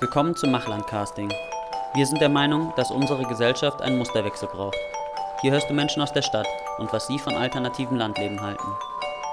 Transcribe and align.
Willkommen 0.00 0.36
zum 0.36 0.52
Machland-Casting. 0.52 1.28
Wir 1.94 2.06
sind 2.06 2.20
der 2.20 2.28
Meinung, 2.28 2.72
dass 2.76 2.92
unsere 2.92 3.24
Gesellschaft 3.24 3.82
einen 3.82 3.98
Musterwechsel 3.98 4.48
braucht. 4.48 4.76
Hier 5.40 5.50
hörst 5.50 5.68
du 5.68 5.74
Menschen 5.74 6.00
aus 6.00 6.12
der 6.12 6.22
Stadt 6.22 6.46
und 6.78 6.92
was 6.92 7.08
sie 7.08 7.18
von 7.18 7.34
alternativen 7.34 7.96
Landleben 7.96 8.40
halten. 8.40 8.62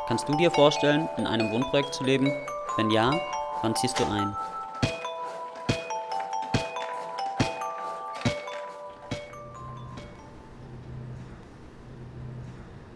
Kannst 0.08 0.28
du 0.28 0.36
dir 0.36 0.50
vorstellen, 0.50 1.08
in 1.18 1.28
einem 1.28 1.52
Wohnprojekt 1.52 1.94
zu 1.94 2.04
leben? 2.04 2.32
Wenn 2.78 2.90
ja, 2.90 3.14
wann 3.62 3.76
ziehst 3.76 4.00
du 4.00 4.06
ein? 4.06 4.36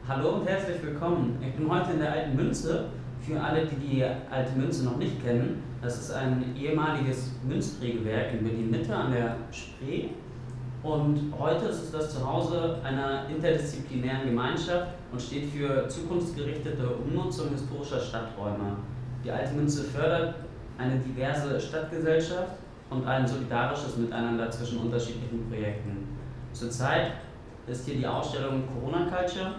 Hallo 0.08 0.30
und 0.38 0.48
herzlich 0.48 0.82
willkommen. 0.82 1.38
Ich 1.48 1.54
bin 1.54 1.70
heute 1.70 1.92
in 1.92 2.00
der 2.00 2.14
Alten 2.14 2.36
Münze. 2.36 2.90
Für 3.22 3.40
alle, 3.40 3.68
die 3.68 3.76
die 3.76 4.04
Alte 4.04 4.54
Münze 4.58 4.86
noch 4.86 4.98
nicht 4.98 5.24
kennen, 5.24 5.62
das 5.84 6.00
ist 6.00 6.12
ein 6.12 6.56
ehemaliges 6.58 7.29
Münzprägewerk 7.48 8.34
in 8.34 8.44
Berlin-Mitte 8.44 8.96
an 8.96 9.12
der 9.12 9.36
Spree. 9.52 10.10
Und 10.82 11.34
heute 11.38 11.66
ist 11.66 11.84
es 11.84 11.92
das 11.92 12.14
Zuhause 12.14 12.78
einer 12.84 13.28
interdisziplinären 13.30 14.28
Gemeinschaft 14.28 14.94
und 15.12 15.22
steht 15.22 15.50
für 15.50 15.88
zukunftsgerichtete 15.88 16.88
Umnutzung 16.88 17.50
historischer 17.50 18.00
Stadträume. 18.00 18.78
Die 19.24 19.32
Alte 19.32 19.54
Münze 19.54 19.84
fördert 19.84 20.36
eine 20.78 20.98
diverse 21.00 21.60
Stadtgesellschaft 21.60 22.54
und 22.90 23.06
ein 23.06 23.28
solidarisches 23.28 23.98
Miteinander 23.98 24.50
zwischen 24.50 24.80
unterschiedlichen 24.80 25.50
Projekten. 25.50 26.08
Zurzeit 26.54 27.12
ist 27.68 27.86
hier 27.86 27.98
die 27.98 28.08
Ausstellung 28.08 28.64
Corona 28.74 29.06
Culture 29.10 29.56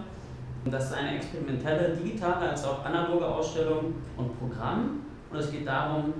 das 0.65 0.85
ist 0.85 0.93
eine 0.93 1.15
experimentelle, 1.15 1.95
digitale 1.95 2.49
als 2.49 2.63
auch 2.65 2.85
analoge 2.85 3.25
Ausstellung 3.25 3.95
und 4.15 4.39
Programm. 4.39 4.99
Und 5.31 5.39
es 5.39 5.51
geht 5.51 5.65
darum, 5.65 6.13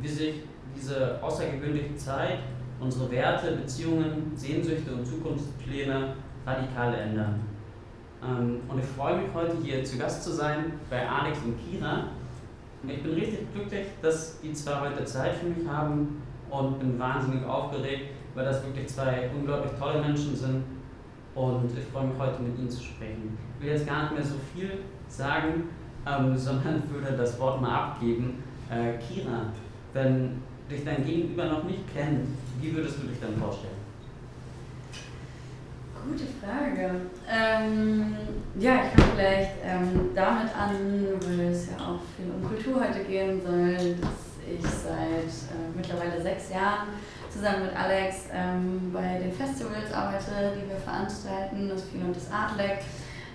wie 0.00 0.08
sich 0.08 0.34
diese 0.76 1.22
außergewöhnliche 1.22 1.96
Zeit 1.96 2.38
unsere 2.80 3.10
Werte, 3.10 3.52
Beziehungen, 3.52 4.32
Sehnsüchte 4.36 4.92
und 4.92 5.06
Zukunftspläne 5.06 6.14
radikal 6.46 6.94
ändern. 6.94 7.40
Ähm, 8.22 8.60
und 8.68 8.78
ich 8.78 8.84
freue 8.84 9.18
mich 9.18 9.34
heute 9.34 9.56
hier 9.62 9.84
zu 9.84 9.98
Gast 9.98 10.22
zu 10.22 10.32
sein 10.32 10.72
bei 10.90 11.08
Alex 11.08 11.38
und 11.44 11.56
Kira. 11.58 12.04
Und 12.82 12.90
ich 12.90 13.02
bin 13.02 13.14
richtig 13.14 13.52
glücklich, 13.52 13.86
dass 14.00 14.40
die 14.40 14.52
zwei 14.52 14.80
heute 14.80 15.04
Zeit 15.04 15.34
für 15.34 15.46
mich 15.46 15.68
haben 15.68 16.22
und 16.50 16.78
bin 16.78 16.98
wahnsinnig 16.98 17.44
aufgeregt, 17.44 18.10
weil 18.34 18.44
das 18.44 18.64
wirklich 18.64 18.88
zwei 18.88 19.28
unglaublich 19.34 19.72
tolle 19.78 20.00
Menschen 20.00 20.36
sind 20.36 20.62
und 21.34 21.70
ich 21.76 21.84
freue 21.92 22.06
mich 22.06 22.18
heute 22.18 22.42
mit 22.42 22.58
Ihnen 22.58 22.70
zu 22.70 22.82
sprechen. 22.82 23.36
Ich 23.58 23.64
will 23.64 23.72
jetzt 23.72 23.86
gar 23.86 24.02
nicht 24.02 24.14
mehr 24.14 24.24
so 24.24 24.34
viel 24.54 24.78
sagen, 25.08 25.64
ähm, 26.06 26.36
sondern 26.36 26.82
würde 26.90 27.16
das 27.16 27.38
Wort 27.38 27.60
mal 27.60 27.74
abgeben. 27.74 28.42
Äh, 28.70 28.98
Kira, 28.98 29.42
wenn 29.92 30.42
dich 30.70 30.84
dein 30.84 31.04
Gegenüber 31.04 31.46
noch 31.46 31.64
nicht 31.64 31.82
kennt, 31.92 32.28
wie 32.60 32.74
würdest 32.74 32.98
du 33.02 33.06
dich 33.06 33.18
dann 33.20 33.36
vorstellen? 33.36 33.78
Gute 36.06 36.24
Frage. 36.40 36.90
Ähm, 37.28 38.16
ja, 38.58 38.72
ich 38.84 39.00
fange 39.00 39.12
vielleicht 39.14 39.50
ähm, 39.64 40.10
damit 40.14 40.56
an, 40.56 40.74
weil 41.20 41.48
es 41.48 41.68
ja 41.70 41.76
auch 41.76 42.00
viel 42.16 42.30
um 42.32 42.48
Kultur 42.48 42.80
heute 42.80 43.04
gehen 43.04 43.40
soll, 43.44 43.96
dass 44.00 44.28
ich 44.48 44.64
seit 44.64 45.28
äh, 45.28 45.76
mittlerweile 45.76 46.20
sechs 46.22 46.50
Jahren 46.50 46.88
zusammen 47.28 47.66
mit 47.66 47.76
Alex 47.76 48.28
ähm, 48.32 48.90
bei 48.92 49.18
den 49.18 49.32
Festivals 49.32 49.92
arbeite, 49.92 50.54
die 50.56 50.68
wir 50.68 50.76
veranstalten, 50.76 51.68
das 51.68 51.84
Viel 51.84 52.02
und 52.02 52.16
das 52.16 52.30
Artleg. 52.32 52.78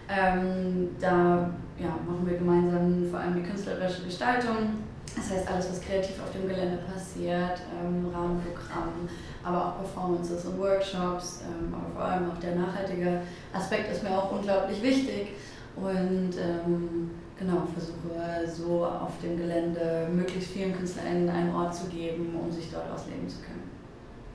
Ähm, 0.10 0.90
da 1.00 1.50
ja, 1.80 1.90
machen 2.08 2.26
wir 2.26 2.38
gemeinsam 2.38 3.08
vor 3.10 3.20
allem 3.20 3.36
die 3.36 3.44
künstlerische 3.44 4.04
Gestaltung. 4.04 4.84
Das 5.16 5.30
heißt, 5.30 5.48
alles, 5.48 5.70
was 5.70 5.82
kreativ 5.82 6.16
auf 6.24 6.32
dem 6.32 6.48
Gelände 6.48 6.80
passiert, 6.92 7.62
ähm, 7.80 8.10
Rahmenprogramm, 8.14 9.08
aber 9.44 9.68
auch 9.68 9.78
Performances 9.78 10.46
und 10.46 10.60
Workshops, 10.60 11.42
ähm, 11.46 11.74
aber 11.74 11.94
vor 11.94 12.04
allem 12.04 12.32
auch 12.32 12.40
der 12.40 12.56
nachhaltige 12.56 13.22
Aspekt 13.54 13.92
ist 13.92 14.04
mir 14.04 14.12
auch 14.12 14.32
unglaublich 14.32 14.82
wichtig. 14.82 15.34
Und 15.76 16.32
ähm, 16.38 17.12
genau, 17.38 17.68
versuche 17.74 18.48
so 18.48 18.86
auf 18.86 19.12
dem 19.24 19.38
Gelände 19.38 20.08
möglichst 20.14 20.52
vielen 20.52 20.76
KünstlerInnen 20.76 21.30
einen 21.30 21.54
Ort 21.56 21.76
zu 21.76 21.88
geben, 21.88 22.36
um 22.40 22.52
sich 22.52 22.72
dort 22.72 22.92
ausleben 22.92 23.28
zu 23.28 23.38
können. 23.42 23.70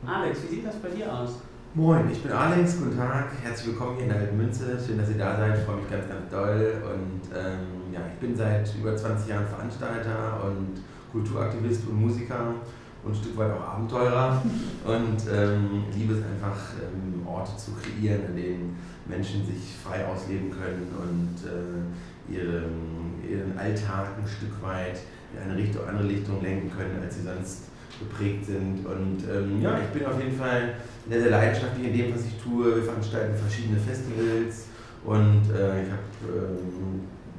Alex, 0.06 0.42
wie 0.42 0.54
sieht 0.56 0.66
das 0.66 0.76
bei 0.76 0.88
dir 0.88 1.12
aus? 1.12 1.40
Moin, 1.74 2.10
ich 2.10 2.22
bin 2.22 2.32
Alex, 2.32 2.78
guten 2.78 2.96
Tag, 2.96 3.30
herzlich 3.42 3.68
willkommen 3.68 3.96
hier 3.96 4.04
in 4.04 4.10
der 4.10 4.20
Alten 4.20 4.36
Münze. 4.36 4.78
Schön, 4.84 4.98
dass 4.98 5.10
ihr 5.10 5.18
da 5.18 5.36
seid, 5.36 5.58
ich 5.58 5.64
freue 5.64 5.76
mich 5.76 5.90
ganz, 5.90 6.08
ganz 6.08 6.30
doll. 6.30 6.82
Und 6.82 7.36
ähm, 7.36 7.77
ja, 7.92 8.00
ich 8.12 8.18
bin 8.20 8.36
seit 8.36 8.74
über 8.74 8.96
20 8.96 9.28
Jahren 9.28 9.46
Veranstalter 9.46 10.40
und 10.44 10.82
Kulturaktivist 11.12 11.88
und 11.88 12.00
Musiker 12.00 12.54
und 13.02 13.12
ein 13.12 13.14
Stück 13.14 13.36
weit 13.36 13.52
auch 13.52 13.74
Abenteurer 13.74 14.42
und 14.84 15.16
ähm, 15.32 15.84
liebe 15.96 16.14
es 16.14 16.22
einfach, 16.22 16.74
ähm, 16.82 17.26
Orte 17.26 17.56
zu 17.56 17.72
kreieren, 17.72 18.20
in 18.28 18.36
denen 18.36 18.76
Menschen 19.06 19.46
sich 19.46 19.76
frei 19.82 20.04
ausleben 20.06 20.50
können 20.50 20.88
und 20.98 21.36
äh, 21.46 22.34
ihren, 22.34 23.22
ihren 23.28 23.58
Alltag 23.58 24.08
ein 24.18 24.28
Stück 24.28 24.62
weit 24.62 25.00
in 25.32 25.50
eine 25.50 25.58
Richtung, 25.58 25.86
andere 25.88 26.08
Richtung 26.08 26.42
lenken 26.42 26.70
können, 26.70 26.98
als 27.02 27.16
sie 27.16 27.22
sonst 27.22 27.64
geprägt 27.98 28.46
sind. 28.46 28.84
Und 28.84 29.24
ähm, 29.30 29.62
ja, 29.62 29.78
ich 29.78 29.88
bin 29.98 30.06
auf 30.06 30.20
jeden 30.20 30.36
Fall 30.36 30.74
sehr, 31.08 31.20
sehr 31.20 31.30
leidenschaftlich 31.30 31.86
in 31.86 31.92
dem, 31.92 32.14
was 32.14 32.24
ich 32.26 32.36
tue. 32.42 32.76
Wir 32.76 32.82
veranstalten 32.82 33.36
verschiedene 33.36 33.78
Festivals 33.78 34.66
und 35.04 35.42
äh, 35.54 35.82
ich 35.82 35.90
habe 35.90 36.02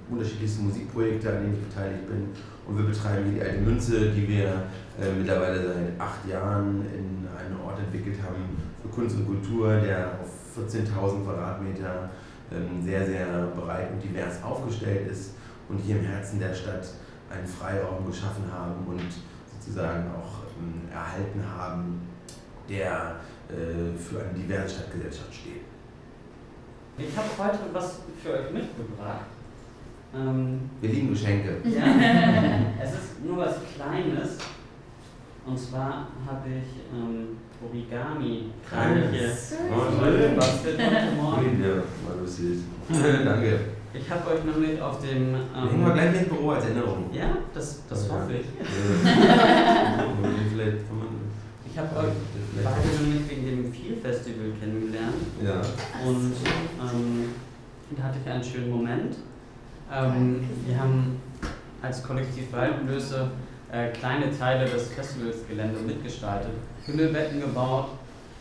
ähm, 0.09 0.17
unterschiedlichste 0.17 0.61
Musikprojekte, 0.63 1.29
an 1.29 1.43
denen 1.43 1.53
ich 1.53 1.69
beteiligt 1.69 2.07
bin. 2.07 2.29
Und 2.67 2.77
wir 2.77 2.85
betreiben 2.85 3.25
hier 3.25 3.43
die 3.43 3.49
alte 3.49 3.61
Münze, 3.61 4.11
die 4.11 4.27
wir 4.27 4.47
äh, 4.99 5.11
mittlerweile 5.17 5.67
seit 5.67 5.99
acht 5.99 6.27
Jahren 6.27 6.85
in 6.93 7.27
einen 7.37 7.59
Ort 7.65 7.79
entwickelt 7.79 8.17
haben 8.21 8.57
für 8.81 8.89
Kunst 8.89 9.15
und 9.15 9.25
Kultur, 9.25 9.77
der 9.77 10.19
auf 10.21 10.29
14.000 10.57 11.23
Quadratmeter 11.23 12.09
ähm, 12.51 12.83
sehr, 12.83 13.05
sehr 13.05 13.25
breit 13.55 13.91
und 13.91 14.03
divers 14.03 14.43
aufgestellt 14.43 15.09
ist 15.09 15.31
und 15.67 15.77
hier 15.77 15.97
im 15.97 16.05
Herzen 16.05 16.39
der 16.39 16.53
Stadt 16.53 16.87
einen 17.29 17.47
Freiraum 17.47 18.05
geschaffen 18.05 18.43
haben 18.51 18.85
und 18.87 19.01
sozusagen 19.53 20.09
auch 20.11 20.43
ähm, 20.59 20.89
erhalten 20.91 21.43
haben, 21.57 22.01
der 22.67 23.15
äh, 23.49 23.97
für 23.97 24.21
eine 24.21 24.33
diverse 24.33 24.75
Stadtgesellschaft 24.75 25.33
steht. 25.33 25.61
Ich 26.97 27.15
habe 27.15 27.29
heute 27.37 27.59
was 27.71 27.99
für 28.21 28.33
euch 28.33 28.51
mitgebracht. 28.51 29.38
Ähm, 30.15 30.69
Wir 30.81 30.89
lieben 30.91 31.09
Geschenke. 31.11 31.57
Ja, 31.65 31.85
es 32.81 32.93
ist 32.93 33.23
nur 33.23 33.37
was 33.37 33.55
Kleines. 33.75 34.37
Und 35.45 35.57
zwar 35.57 36.07
habe 36.27 36.47
ich 36.47 36.81
ähm, 36.93 37.37
Origami 37.63 38.51
Kraniche 38.67 39.31
gebastelt 40.29 40.79
heute 40.79 41.15
Morgen. 41.15 41.61
Ja, 41.61 41.75
mal 42.07 42.19
lustig. 42.21 42.59
Danke. 43.25 43.59
Ich 43.93 44.09
habe 44.09 44.29
euch 44.29 44.43
nämlich 44.43 44.79
auf 44.81 45.01
dem. 45.01 45.33
Ähm, 45.33 45.69
Hängen 45.69 45.85
wir 45.85 45.93
gleich 45.93 46.15
ins 46.19 46.29
Büro 46.29 46.51
als 46.51 46.65
Erinnerung. 46.65 47.09
Ja, 47.11 47.37
das, 47.53 47.81
das 47.89 48.07
ja. 48.07 48.13
hoffe 48.13 48.33
ich. 48.33 48.45
vielleicht 50.51 50.87
kann 50.87 50.97
man. 50.97 51.07
Ich 51.71 51.77
habe 51.77 51.95
euch 51.97 52.13
beide 52.63 53.03
nämlich 53.03 53.29
wegen 53.29 53.45
dem 53.45 53.73
Feel 53.73 53.97
Festival 53.97 54.51
kennengelernt. 54.59 55.15
Ja. 55.43 55.61
Und 56.07 56.33
ähm, 56.79 57.29
da 57.97 58.03
hatte 58.03 58.17
ich 58.23 58.31
einen 58.31 58.43
schönen 58.43 58.69
Moment. 58.69 59.15
Ähm, 59.91 60.47
wir 60.65 60.79
haben 60.79 61.19
als 61.81 62.03
Kollektiv 62.03 62.51
Waldblöße 62.51 63.29
äh, 63.71 63.89
kleine 63.89 64.37
Teile 64.37 64.65
des 64.65 64.89
Festivalsgeländes 64.89 65.81
mitgestaltet, 65.81 66.51
Himmelbetten 66.85 67.41
gebaut 67.41 67.89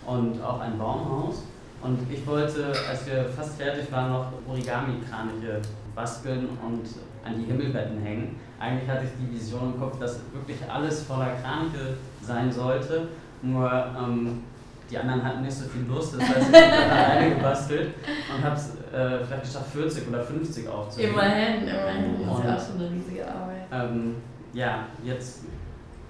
und 0.07 0.43
auch 0.43 0.61
ein 0.61 0.77
Baumhaus. 0.79 1.43
Und 1.81 1.99
ich 2.13 2.27
wollte, 2.27 2.73
als 2.89 3.07
wir 3.07 3.25
fast 3.27 3.57
fertig 3.57 3.91
waren, 3.93 4.13
noch 4.13 4.33
Origami-Kraniche 4.49 5.63
basteln 5.95 6.49
und 6.65 6.85
an 7.25 7.39
die 7.39 7.45
Himmelbetten 7.45 8.01
hängen. 8.03 8.37
Eigentlich 8.59 8.89
hatte 8.89 9.05
ich 9.05 9.11
die 9.21 9.33
Vision 9.33 9.75
im 9.75 9.81
Kopf, 9.81 9.99
dass 10.01 10.21
wirklich 10.33 10.59
alles 10.69 11.05
voller 11.05 11.37
Kraniche 11.43 11.97
sein 12.21 12.51
sollte. 12.51 13.09
Nur 13.43 13.71
ähm, 13.71 14.43
die 14.91 14.99
anderen 14.99 15.23
hatten 15.23 15.43
nicht 15.43 15.53
so 15.55 15.69
viel 15.69 15.83
Lust, 15.83 16.15
das 16.15 16.29
heißt, 16.29 16.51
ich 16.51 16.57
habe 16.57 16.93
alleine 16.93 17.35
gebastelt 17.35 17.95
und 18.35 18.45
habe 18.45 18.57
es 18.57 18.71
äh, 18.93 19.25
vielleicht 19.25 19.43
geschafft, 19.43 19.71
40 19.73 20.09
oder 20.09 20.23
50 20.23 20.69
aufzunehmen. 20.69 21.13
Immerhin, 21.13 21.69
immerhin. 21.69 22.27
Das 22.27 22.39
ist 22.39 22.45
ja 22.45 22.57
auch 22.57 22.67
schon 22.67 22.81
eine 22.81 22.91
riesige 22.91 23.29
Arbeit. 23.29 23.67
Ähm, 23.71 24.15
ja, 24.53 24.87
jetzt 25.05 25.45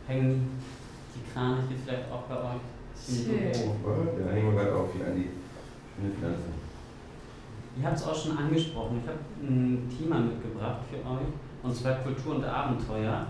hängen 0.06 0.60
die 1.14 1.32
Kraniche 1.32 1.74
vielleicht 1.84 2.10
auch 2.12 2.22
bei 2.22 2.36
euch 2.36 2.60
im 3.08 3.24
Büro. 3.24 4.24
Ja, 4.24 4.32
hängen 4.32 4.54
wir 4.54 4.64
gerade 4.64 4.76
auf 4.76 4.88
hier 4.94 5.06
an 5.06 5.16
die 5.16 5.30
Pflanzen. 6.18 6.58
Ihr 7.80 7.86
habt 7.86 7.96
es 7.96 8.06
auch 8.06 8.14
schon 8.14 8.36
angesprochen. 8.36 9.00
Ich 9.02 9.08
habe 9.08 9.18
ein 9.40 9.88
Thema 9.88 10.18
mitgebracht 10.18 10.80
für 10.90 10.98
euch, 10.98 11.28
und 11.62 11.76
zwar 11.76 11.94
Kultur 11.96 12.36
und 12.36 12.44
Abenteuer. 12.44 13.26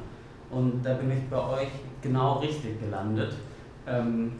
Und 0.50 0.83
da 0.83 0.95
bin 0.95 1.11
ich 1.11 1.29
bei 1.29 1.37
euch 1.37 1.69
genau 2.00 2.39
richtig 2.39 2.81
gelandet. 2.81 3.35
Ähm, 3.87 4.33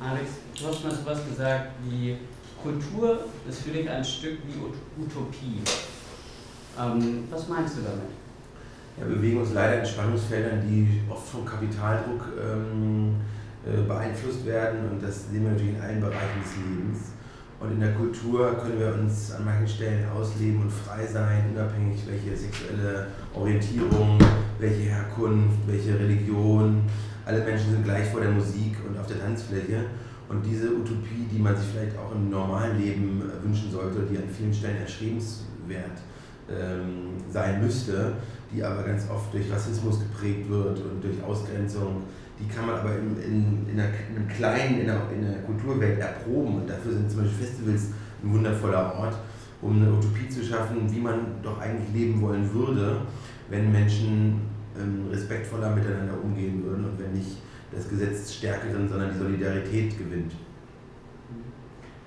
Alex, 0.00 0.30
du 0.58 0.66
hast 0.66 0.84
mal 0.84 0.94
sowas 0.94 1.20
gesagt 1.28 1.70
wie 1.88 2.16
Kultur 2.60 3.20
ist 3.48 3.62
für 3.62 3.70
dich 3.70 3.88
ein 3.88 4.04
Stück 4.04 4.38
wie 4.46 5.02
Utopie. 5.02 5.62
Ähm, 6.78 7.24
was 7.30 7.48
meinst 7.48 7.76
du 7.76 7.82
damit? 7.82 8.10
Ja, 8.98 9.08
wir 9.08 9.16
bewegen 9.16 9.40
uns 9.40 9.52
leider 9.52 9.80
in 9.80 9.86
Spannungsfeldern, 9.86 10.62
die 10.62 11.00
oft 11.10 11.28
vom 11.28 11.44
Kapitaldruck 11.44 12.24
ähm, 12.40 13.16
äh, 13.64 13.82
beeinflusst 13.82 14.44
werden 14.46 14.90
und 14.90 15.02
das 15.02 15.30
sehen 15.30 15.44
wir 15.44 15.52
natürlich 15.52 15.76
in 15.76 15.80
allen 15.80 16.00
Bereichen 16.00 16.42
des 16.42 16.56
Lebens. 16.56 16.98
Und 17.60 17.72
in 17.72 17.80
der 17.80 17.94
Kultur 17.94 18.54
können 18.56 18.78
wir 18.78 18.94
uns 18.94 19.32
an 19.32 19.44
manchen 19.44 19.68
Stellen 19.68 20.08
ausleben 20.10 20.62
und 20.62 20.70
frei 20.70 21.06
sein, 21.06 21.50
unabhängig 21.54 22.00
welche 22.06 22.36
sexuelle 22.36 23.06
Orientierung, 23.32 24.18
welche 24.58 24.90
Herkunft, 24.90 25.58
welche 25.66 25.98
Religion. 25.98 26.82
Alle 27.26 27.44
Menschen 27.44 27.72
sind 27.72 27.84
gleich 27.84 28.08
vor 28.08 28.20
der 28.20 28.30
Musik 28.30 28.76
und 28.86 28.98
auf 28.98 29.06
der 29.06 29.20
Tanzfläche. 29.20 29.84
Und 30.28 30.44
diese 30.44 30.68
Utopie, 30.74 31.26
die 31.30 31.38
man 31.38 31.56
sich 31.56 31.66
vielleicht 31.72 31.96
auch 31.98 32.14
im 32.14 32.30
normalen 32.30 32.80
Leben 32.80 33.22
wünschen 33.42 33.70
sollte, 33.70 34.00
die 34.10 34.16
an 34.16 34.24
vielen 34.36 34.52
Stellen 34.52 34.78
erstrebenswert 34.78 36.00
ähm, 36.50 37.12
sein 37.30 37.62
müsste, 37.62 38.14
die 38.52 38.62
aber 38.62 38.82
ganz 38.82 39.08
oft 39.10 39.32
durch 39.32 39.50
Rassismus 39.50 40.00
geprägt 40.00 40.48
wird 40.48 40.78
und 40.78 41.02
durch 41.02 41.22
Ausgrenzung, 41.22 42.02
die 42.38 42.48
kann 42.48 42.66
man 42.66 42.76
aber 42.76 42.96
in, 42.96 43.16
in, 43.22 43.68
in, 43.70 43.80
einer, 43.80 43.90
in 44.10 44.16
einem 44.16 44.28
kleinen, 44.28 44.80
in 44.80 44.90
einer, 44.90 45.02
in 45.10 45.24
einer 45.24 45.42
Kulturwelt 45.42 46.00
erproben. 46.00 46.56
Und 46.56 46.68
dafür 46.68 46.92
sind 46.92 47.10
zum 47.10 47.22
Beispiel 47.22 47.46
Festivals 47.46 47.82
ein 48.22 48.32
wundervoller 48.32 48.94
Ort, 48.98 49.16
um 49.60 49.76
eine 49.76 49.92
Utopie 49.92 50.28
zu 50.28 50.42
schaffen, 50.42 50.90
wie 50.90 51.00
man 51.00 51.18
doch 51.42 51.60
eigentlich 51.60 51.92
leben 51.94 52.20
wollen 52.20 52.52
würde, 52.52 53.02
wenn 53.48 53.70
Menschen 53.70 54.40
ähm, 54.78 55.08
respektvoller 55.10 55.70
miteinander 55.70 56.14
umgehen 56.22 56.64
würden 56.64 56.84
und 56.84 56.98
wenn 56.98 57.12
nicht 57.12 57.36
das 57.72 57.88
Gesetz 57.88 58.34
Stärkeren, 58.34 58.88
sondern 58.88 59.12
die 59.12 59.18
Solidarität 59.18 59.98
gewinnt. 59.98 60.32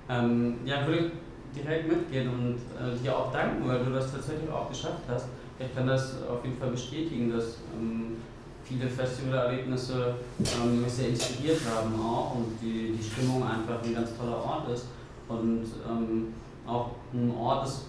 Ähm, 0.08 0.56
ja, 0.64 0.86
würde 0.86 1.06
ich 1.06 1.62
direkt 1.62 1.88
mitgehen 1.88 2.28
und 2.28 2.56
äh, 2.78 2.96
dir 3.02 3.16
auch 3.16 3.32
danken, 3.32 3.68
weil 3.68 3.84
du 3.84 3.90
das 3.90 4.10
tatsächlich 4.12 4.50
auch 4.50 4.68
geschafft 4.68 5.02
hast. 5.08 5.26
Ich 5.58 5.74
kann 5.74 5.86
das 5.86 6.22
auf 6.22 6.44
jeden 6.44 6.56
Fall 6.56 6.70
bestätigen, 6.70 7.32
dass 7.32 7.58
ähm, 7.76 8.16
viele 8.64 8.88
Festivalerlebnisse 8.88 10.14
ähm, 10.38 10.82
mich 10.82 10.92
sehr 10.92 11.08
inspiriert 11.08 11.58
haben 11.74 11.94
auch 12.00 12.36
und 12.36 12.58
die, 12.62 12.96
die 12.96 13.02
Stimmung 13.02 13.42
einfach 13.42 13.82
ein 13.82 13.94
ganz 13.94 14.16
toller 14.16 14.36
Ort 14.36 14.70
ist 14.70 14.86
und 15.28 15.64
ähm, 15.88 16.28
auch 16.66 16.90
ein 17.12 17.30
Ort 17.30 17.66
ist, 17.66 17.86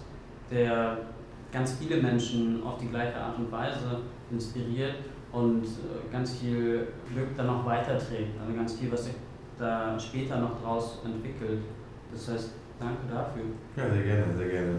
der 0.50 0.96
ganz 1.52 1.74
viele 1.74 2.00
Menschen 2.02 2.62
auf 2.64 2.78
die 2.78 2.88
gleiche 2.88 3.16
Art 3.16 3.38
und 3.38 3.50
Weise 3.52 4.00
inspiriert 4.30 4.96
und 5.32 5.64
äh, 5.64 6.12
ganz 6.12 6.38
viel 6.38 6.88
Glück 7.12 7.36
dann 7.36 7.46
noch 7.46 7.64
weiterträgt. 7.66 8.40
Also 8.40 8.54
ganz 8.54 8.74
viel, 8.74 8.90
was 8.90 9.04
sich 9.04 9.14
da 9.58 9.98
später 9.98 10.38
noch 10.38 10.60
draus 10.62 11.00
entwickelt. 11.04 11.60
Das 12.12 12.28
heißt, 12.28 12.50
danke 12.78 13.02
dafür. 13.08 13.42
Ja, 13.76 13.92
sehr 13.92 14.02
gerne, 14.02 14.36
sehr 14.36 14.48
gerne. 14.48 14.72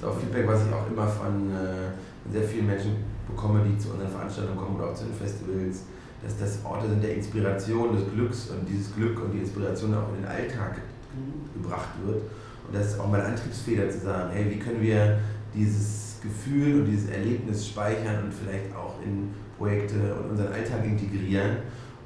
Das 0.00 0.10
ist 0.10 0.16
auch 0.16 0.20
Feedback, 0.20 0.46
was 0.46 0.66
ich 0.66 0.72
auch 0.72 0.86
immer 0.90 1.06
von 1.06 1.50
äh, 1.50 2.32
sehr 2.32 2.42
vielen 2.42 2.66
Menschen 2.66 2.96
bekomme, 3.26 3.60
die 3.64 3.76
zu 3.78 3.90
unseren 3.90 4.08
Veranstaltungen 4.08 4.56
kommen 4.56 4.76
oder 4.76 4.90
auch 4.90 4.94
zu 4.94 5.04
den 5.04 5.14
Festivals, 5.14 5.84
dass 6.22 6.38
das 6.38 6.64
Orte 6.64 6.88
sind 6.88 7.02
der 7.02 7.14
Inspiration, 7.14 7.94
des 7.94 8.10
Glücks 8.12 8.50
und 8.50 8.66
dieses 8.68 8.94
Glück 8.94 9.20
und 9.22 9.32
die 9.32 9.38
Inspiration 9.38 9.94
auch 9.94 10.08
in 10.10 10.22
den 10.22 10.26
Alltag 10.26 10.78
mhm. 11.14 11.62
gebracht 11.62 11.88
wird. 12.06 12.22
Und 12.66 12.74
das 12.74 12.92
ist 12.92 13.00
auch 13.00 13.08
meine 13.08 13.24
Antriebsfeder 13.24 13.88
zu 13.90 14.00
sagen, 14.00 14.30
hey, 14.32 14.50
wie 14.50 14.58
können 14.58 14.80
wir 14.80 15.18
dieses 15.54 16.07
Gefühl 16.20 16.80
und 16.80 16.86
dieses 16.86 17.10
Erlebnis 17.10 17.68
speichern 17.68 18.24
und 18.24 18.34
vielleicht 18.34 18.74
auch 18.74 18.94
in 19.04 19.30
Projekte 19.56 20.14
und 20.14 20.30
unseren 20.30 20.52
Alltag 20.52 20.84
integrieren, 20.84 21.58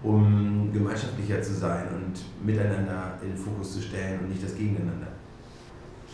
um 0.02 0.70
gemeinschaftlicher 0.72 1.40
zu 1.42 1.54
sein 1.54 1.86
und 1.88 2.46
miteinander 2.46 3.18
in 3.22 3.28
den 3.28 3.36
Fokus 3.36 3.74
zu 3.74 3.82
stellen 3.82 4.20
und 4.20 4.30
nicht 4.30 4.42
das 4.42 4.54
Gegeneinander. 4.56 5.08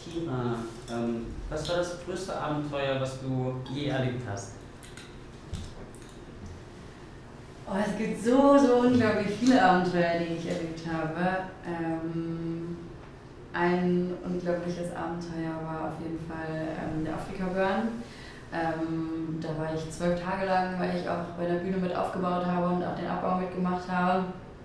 Kira, 0.04 0.56
ähm, 0.90 1.26
was 1.48 1.68
war 1.68 1.76
das 1.76 2.04
größte 2.04 2.36
Abenteuer, 2.36 3.00
was 3.00 3.20
du 3.20 3.54
je 3.72 3.86
erlebt 3.86 4.22
hast? 4.28 4.52
Oh, 7.70 7.76
es 7.78 7.98
gibt 7.98 8.24
so, 8.24 8.56
so 8.58 8.76
unglaublich 8.86 9.36
viele 9.38 9.62
Abenteuer, 9.62 10.20
die 10.20 10.34
ich 10.34 10.48
erlebt 10.48 10.80
habe. 10.90 11.38
Ähm, 11.66 12.76
ein 13.52 14.14
unglaubliches 14.24 14.94
Abenteuer 14.94 15.54
war 15.64 15.88
auf 15.88 16.00
jeden 16.02 16.18
Fall 16.28 16.68
ähm, 16.78 17.04
der 17.04 17.14
Afrika-Burn. 17.14 17.88
Ähm, 18.52 19.38
da 19.40 19.48
war 19.58 19.74
ich 19.74 19.90
zwölf 19.90 20.20
Tage 20.20 20.46
lang, 20.46 20.78
weil 20.78 20.96
ich 20.96 21.08
auch 21.08 21.36
bei 21.36 21.46
der 21.46 21.60
Bühne 21.60 21.76
mit 21.76 21.94
aufgebaut 21.94 22.46
habe 22.46 22.74
und 22.74 22.84
auch 22.84 22.96
den 22.96 23.06
Abbau 23.06 23.36
mitgemacht 23.36 23.90
habe. 23.90 24.24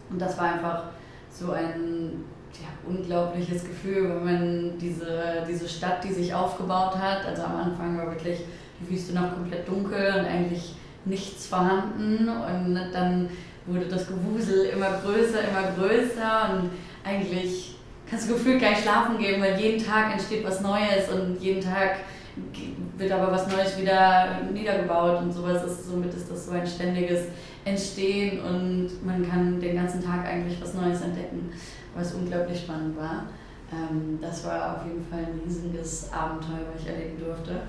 Und 0.10 0.22
das 0.22 0.38
war 0.38 0.54
einfach 0.54 0.84
so 1.32 1.52
ein 1.52 2.24
ja, 2.54 2.68
unglaubliches 2.88 3.64
Gefühl, 3.64 4.10
wenn 4.10 4.24
man 4.24 4.78
diese, 4.78 5.44
diese 5.48 5.68
Stadt, 5.68 6.04
die 6.04 6.14
sich 6.14 6.34
aufgebaut 6.34 6.96
hat, 6.96 7.26
also 7.26 7.44
am 7.44 7.56
Anfang 7.56 7.98
war 7.98 8.08
wirklich 8.08 8.42
die 8.80 8.92
Wüste 8.92 9.14
noch 9.14 9.34
komplett 9.34 9.68
dunkel 9.68 10.20
und 10.20 10.26
eigentlich 10.26 10.76
nichts 11.06 11.48
vorhanden 11.48 12.30
und 12.30 12.80
dann 12.94 13.30
wurde 13.66 13.86
das 13.86 14.08
Gewusel 14.08 14.66
immer 14.66 14.90
größer, 15.04 15.40
immer 15.42 15.72
größer 15.76 16.54
und 16.54 16.70
eigentlich 17.04 17.73
kannst 18.14 18.30
du 18.30 18.34
gefühlt 18.34 18.62
gar 18.62 18.70
nicht 18.70 18.84
schlafen 18.84 19.18
gehen, 19.18 19.42
weil 19.42 19.60
jeden 19.60 19.84
Tag 19.84 20.14
entsteht 20.14 20.46
was 20.46 20.62
Neues 20.62 21.10
und 21.12 21.42
jeden 21.42 21.60
Tag 21.60 21.96
wird 22.96 23.12
aber 23.12 23.32
was 23.32 23.48
Neues 23.48 23.80
wieder 23.80 24.40
niedergebaut 24.54 25.24
und 25.24 25.32
sowas 25.32 25.64
ist, 25.64 25.90
somit 25.90 26.14
ist 26.14 26.30
das 26.30 26.46
so 26.46 26.52
ein 26.52 26.66
ständiges 26.66 27.22
Entstehen 27.66 28.40
und 28.42 29.04
man 29.04 29.28
kann 29.28 29.60
den 29.60 29.76
ganzen 29.76 30.04
Tag 30.04 30.28
eigentlich 30.28 30.62
was 30.62 30.76
Neues 30.76 31.02
entdecken, 31.02 31.52
was 31.96 32.14
unglaublich 32.14 32.60
spannend 32.60 32.96
war. 32.96 33.26
Ähm, 33.72 34.20
das 34.22 34.46
war 34.46 34.78
auf 34.78 34.86
jeden 34.86 35.04
Fall 35.08 35.22
ein 35.22 35.42
riesiges 35.44 36.14
Abenteuer, 36.14 36.68
was 36.72 36.84
ich 36.84 36.90
erleben 36.90 37.18
durfte. 37.18 37.62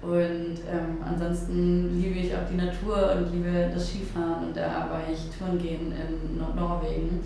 Und 0.00 0.58
ähm, 0.68 0.98
ansonsten 1.04 2.00
liebe 2.00 2.18
ich 2.18 2.34
auch 2.34 2.48
die 2.50 2.56
Natur 2.56 3.14
und 3.16 3.32
liebe 3.32 3.70
das 3.72 3.86
Skifahren 3.86 4.48
und 4.48 4.56
da 4.56 4.88
war 4.90 5.02
ich 5.08 5.30
Touren 5.38 5.58
gehen 5.58 5.92
in 5.92 6.38
Nordnorwegen. 6.38 7.20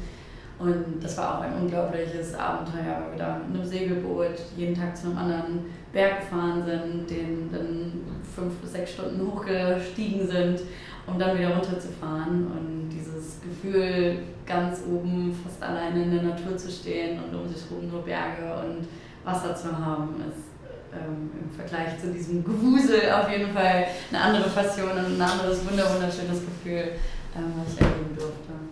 Und 0.58 1.02
das 1.02 1.18
war 1.18 1.38
auch 1.38 1.42
ein 1.42 1.52
unglaubliches 1.52 2.34
Abenteuer, 2.34 3.02
weil 3.02 3.12
wir 3.12 3.18
da 3.18 3.40
mit 3.46 3.60
einem 3.60 3.68
Segelboot 3.68 4.38
jeden 4.56 4.74
Tag 4.74 4.96
zu 4.96 5.08
einem 5.08 5.18
anderen 5.18 5.66
Berg 5.92 6.20
gefahren 6.20 6.64
sind, 6.64 7.10
den 7.10 7.50
dann 7.52 7.92
fünf 8.34 8.54
bis 8.56 8.72
sechs 8.72 8.92
Stunden 8.92 9.26
hochgestiegen 9.26 10.26
sind, 10.26 10.60
um 11.06 11.18
dann 11.18 11.38
wieder 11.38 11.54
runterzufahren. 11.54 12.46
Und 12.46 12.88
dieses 12.90 13.40
Gefühl, 13.42 14.18
ganz 14.46 14.80
oben 14.90 15.34
fast 15.44 15.62
alleine 15.62 16.04
in 16.04 16.10
der 16.10 16.22
Natur 16.22 16.56
zu 16.56 16.70
stehen 16.70 17.18
und 17.22 17.34
um 17.34 17.46
sich 17.48 17.68
herum 17.68 17.90
nur 17.90 18.02
Berge 18.02 18.66
und 18.66 18.86
Wasser 19.24 19.54
zu 19.54 19.76
haben, 19.76 20.14
ist 20.20 20.46
ähm, 20.94 21.30
im 21.38 21.50
Vergleich 21.50 22.00
zu 22.00 22.12
diesem 22.12 22.42
Gewusel 22.42 23.10
auf 23.12 23.30
jeden 23.30 23.52
Fall 23.52 23.86
eine 24.10 24.20
andere 24.20 24.48
Passion 24.48 24.90
und 24.90 24.98
ein 24.98 25.20
anderes 25.20 25.60
wunderschönes 25.68 26.40
Gefühl, 26.40 26.92
ähm, 27.36 27.52
was 27.58 27.74
ich 27.74 27.80
erleben 27.80 28.16
durfte. 28.16 28.65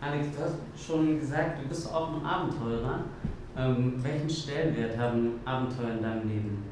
Alex, 0.00 0.26
du 0.36 0.42
hast 0.42 0.86
schon 0.86 1.18
gesagt, 1.18 1.62
du 1.62 1.68
bist 1.68 1.92
auch 1.92 2.14
ein 2.14 2.24
Abenteurer. 2.24 3.00
Ähm, 3.56 3.94
welchen 4.02 4.28
Stellenwert 4.28 4.98
haben 4.98 5.40
Abenteuer 5.44 5.96
in 5.96 6.02
deinem 6.02 6.28
Leben? 6.28 6.62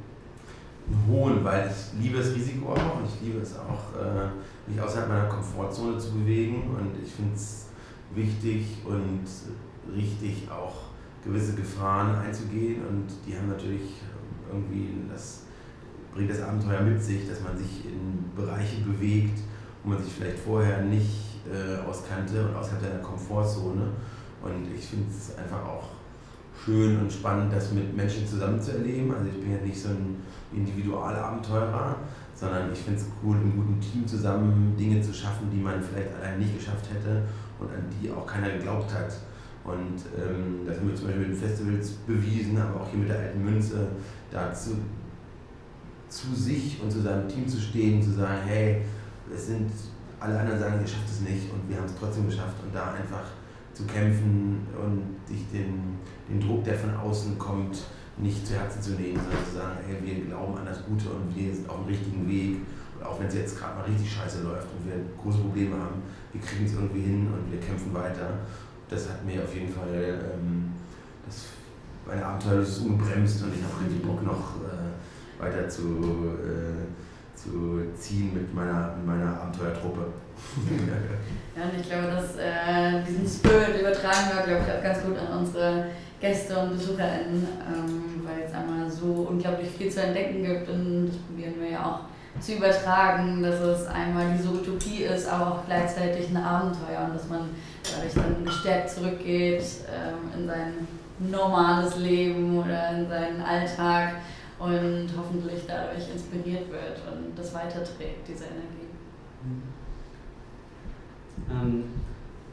Hohen, 1.09 1.43
weil 1.43 1.71
ich 1.71 2.03
liebe 2.03 2.19
das 2.19 2.35
Risiko 2.35 2.73
auch 2.73 2.99
und 2.99 3.07
ich 3.07 3.27
liebe 3.27 3.39
es 3.39 3.57
auch, 3.59 3.99
äh, 3.99 4.29
mich 4.71 4.79
außerhalb 4.79 5.09
meiner 5.09 5.29
Komfortzone 5.29 5.97
zu 5.97 6.13
bewegen 6.13 6.77
und 6.77 7.03
ich 7.03 7.11
finde 7.11 7.35
es 7.35 7.69
wichtig 8.15 8.67
und 8.85 9.25
richtig 9.95 10.51
auch 10.51 10.75
gewisse 11.25 11.55
Gefahren 11.55 12.17
einzugehen 12.17 12.83
und 12.87 13.07
die 13.27 13.35
haben 13.35 13.49
natürlich 13.49 13.95
irgendwie 14.53 14.91
das 15.11 15.45
bringt 16.13 16.31
das 16.31 16.43
Abenteuer 16.43 16.83
mit 16.83 17.03
sich, 17.03 17.29
dass 17.29 17.41
man 17.43 17.57
sich 17.57 17.87
in 17.87 18.31
Bereiche 18.37 18.83
bewegt, 18.83 19.41
wo 19.83 19.91
man 19.91 20.03
sich 20.03 20.13
vielleicht 20.13 20.39
vorher 20.39 20.83
nicht 20.83 21.34
äh, 21.47 21.89
auskannte 21.89 22.47
und 22.47 22.55
außerhalb 22.55 22.83
seiner 22.83 23.01
Komfortzone. 23.01 23.89
Und 24.43 24.67
ich 24.75 24.87
finde 24.87 25.07
es 25.11 25.37
einfach 25.37 25.65
auch 25.65 25.89
schön 26.65 27.01
und 27.01 27.13
spannend, 27.13 27.53
das 27.53 27.73
mit 27.73 27.97
Menschen 27.97 28.27
zusammen 28.27 28.61
zu 28.61 28.73
erleben. 28.73 29.13
Also 29.13 29.29
ich 29.29 29.41
bin 29.41 29.53
ja 29.53 29.61
nicht 29.65 29.81
so 29.81 29.89
ein 29.89 30.17
Individualabenteurer, 30.53 31.97
sondern 32.35 32.73
ich 32.73 32.79
finde 32.79 33.01
es 33.01 33.07
cool, 33.23 33.37
im 33.37 33.57
guten 33.57 33.81
Team 33.81 34.07
zusammen 34.07 34.77
Dinge 34.77 35.01
zu 35.01 35.13
schaffen, 35.13 35.49
die 35.53 35.61
man 35.61 35.83
vielleicht 35.83 36.15
allein 36.17 36.39
nicht 36.39 36.59
geschafft 36.59 36.87
hätte 36.93 37.23
und 37.59 37.69
an 37.69 37.85
die 37.91 38.11
auch 38.11 38.27
keiner 38.27 38.51
geglaubt 38.51 38.93
hat. 38.93 39.13
Und 39.65 39.97
ähm, 40.15 40.67
das 40.67 40.79
haben 40.79 40.89
wir 40.89 40.95
zum 40.95 41.07
Beispiel 41.07 41.29
mit 41.29 41.39
Festivals 41.39 41.91
bewiesen, 42.07 42.59
aber 42.59 42.83
auch 42.83 42.89
hier 42.91 43.01
mit 43.01 43.09
der 43.09 43.19
alten 43.19 43.43
Münze, 43.43 43.89
dazu 44.31 44.73
zu 46.09 46.35
sich 46.35 46.81
und 46.83 46.93
zu 46.93 47.01
seinem 47.01 47.27
Team 47.29 47.49
zu 47.49 47.59
stehen, 47.59 48.03
zu 48.03 48.11
sagen, 48.11 48.41
hey, 48.45 48.83
es 49.35 49.47
sind, 49.47 49.71
alle 50.25 50.41
anderen 50.41 50.59
sagen, 50.59 50.81
ihr 50.81 50.89
schafft 50.89 51.09
es 51.09 51.21
nicht 51.21 51.53
und 51.53 51.69
wir 51.69 51.77
haben 51.77 51.87
es 51.87 51.95
trotzdem 51.99 52.27
geschafft 52.27 52.57
und 52.65 52.75
da 52.75 52.93
einfach 52.93 53.25
zu 53.73 53.85
kämpfen 53.85 54.67
und 54.75 55.03
sich 55.27 55.49
den, 55.53 55.99
den 56.29 56.41
Druck, 56.41 56.65
der 56.65 56.75
von 56.75 56.95
außen 56.97 57.39
kommt, 57.39 57.83
nicht 58.17 58.47
zu 58.47 58.55
Herzen 58.55 58.81
zu 58.81 58.93
nehmen, 58.93 59.19
sondern 59.19 59.45
zu 59.45 59.55
sagen, 59.57 59.79
hey, 59.87 59.97
wir 60.01 60.25
glauben 60.27 60.57
an 60.59 60.67
das 60.67 60.85
Gute 60.87 61.11
und 61.11 61.35
wir 61.35 61.53
sind 61.53 61.69
auf 61.69 61.79
dem 61.83 61.87
richtigen 61.87 62.29
Weg. 62.29 62.59
Und 62.99 63.07
auch 63.07 63.19
wenn 63.19 63.27
es 63.27 63.35
jetzt 63.35 63.59
gerade 63.59 63.75
mal 63.77 63.85
richtig 63.85 64.13
scheiße 64.13 64.43
läuft 64.43 64.69
und 64.71 64.87
wir 64.87 64.95
große 65.21 65.39
Probleme 65.39 65.75
haben, 65.75 66.01
wir 66.33 66.41
kriegen 66.41 66.65
es 66.65 66.75
irgendwie 66.75 67.03
hin 67.03 67.27
und 67.27 67.51
wir 67.51 67.59
kämpfen 67.59 67.93
weiter 67.93 68.39
das 68.89 69.09
hat 69.09 69.25
mir 69.25 69.43
auf 69.43 69.55
jeden 69.55 69.73
Fall 69.73 69.93
ähm, 69.93 70.73
das, 71.27 71.47
meine 72.07 72.25
Abenteuer 72.25 72.61
ist 72.61 72.79
ungebremst 72.79 73.43
und 73.43 73.55
ich 73.55 73.63
habe 73.63 73.85
richtig 73.85 74.03
Bock 74.03 74.23
noch 74.23 74.57
äh, 74.63 75.43
weiter 75.43 75.69
zu, 75.69 75.83
äh, 76.43 76.85
zu 77.45 77.83
ziehen 77.99 78.33
mit 78.35 78.55
meiner, 78.55 78.95
meiner 79.05 79.41
Abenteuertruppe. 79.41 80.07
ja, 81.57 81.63
und 81.65 81.81
ich 81.81 81.89
glaube, 81.89 82.09
dass 82.09 82.37
äh, 82.37 83.03
diesen 83.07 83.29
Spirit 83.29 83.81
übertragen 83.81 84.31
wir, 84.35 84.43
glaube 84.45 84.65
ich, 84.67 84.73
auch 84.75 84.83
ganz 84.83 85.03
gut 85.03 85.17
an 85.19 85.39
unsere 85.39 85.87
Gäste 86.21 86.59
und 86.59 86.71
BesucherInnen, 86.71 87.47
ähm, 87.69 88.23
weil 88.25 88.47
es 88.47 88.55
einmal 88.55 88.91
so 88.91 89.29
unglaublich 89.31 89.69
viel 89.71 89.91
zu 89.91 90.03
entdecken 90.03 90.43
gibt 90.43 90.69
und 90.69 91.09
das 91.09 91.17
probieren 91.17 91.55
wir 91.61 91.71
ja 91.71 91.85
auch 91.85 92.41
zu 92.41 92.55
übertragen, 92.55 93.43
dass 93.43 93.61
es 93.61 93.87
einmal 93.87 94.25
diese 94.37 94.49
Utopie 94.49 95.05
ist, 95.05 95.29
aber 95.29 95.53
auch 95.53 95.67
gleichzeitig 95.67 96.31
ein 96.31 96.37
Abenteuer 96.37 97.05
und 97.07 97.15
dass 97.15 97.29
man 97.29 97.51
dadurch 97.95 98.15
dann 98.15 98.45
gestärkt 98.45 98.91
zurückgeht 98.91 99.63
ähm, 99.89 100.41
in 100.41 100.47
sein 100.49 100.73
normales 101.19 101.97
Leben 101.97 102.59
oder 102.59 102.91
in 102.91 103.09
seinen 103.09 103.41
Alltag 103.41 104.15
und 104.59 105.09
hoffentlich 105.17 105.63
dadurch 105.67 106.11
inspiriert 106.11 106.71
wird 106.71 107.01
und 107.13 107.37
das 107.37 107.53
weiterträgt, 107.55 108.29
diese 108.29 108.45
Energie. 108.45 108.89
Ähm, 111.51 111.85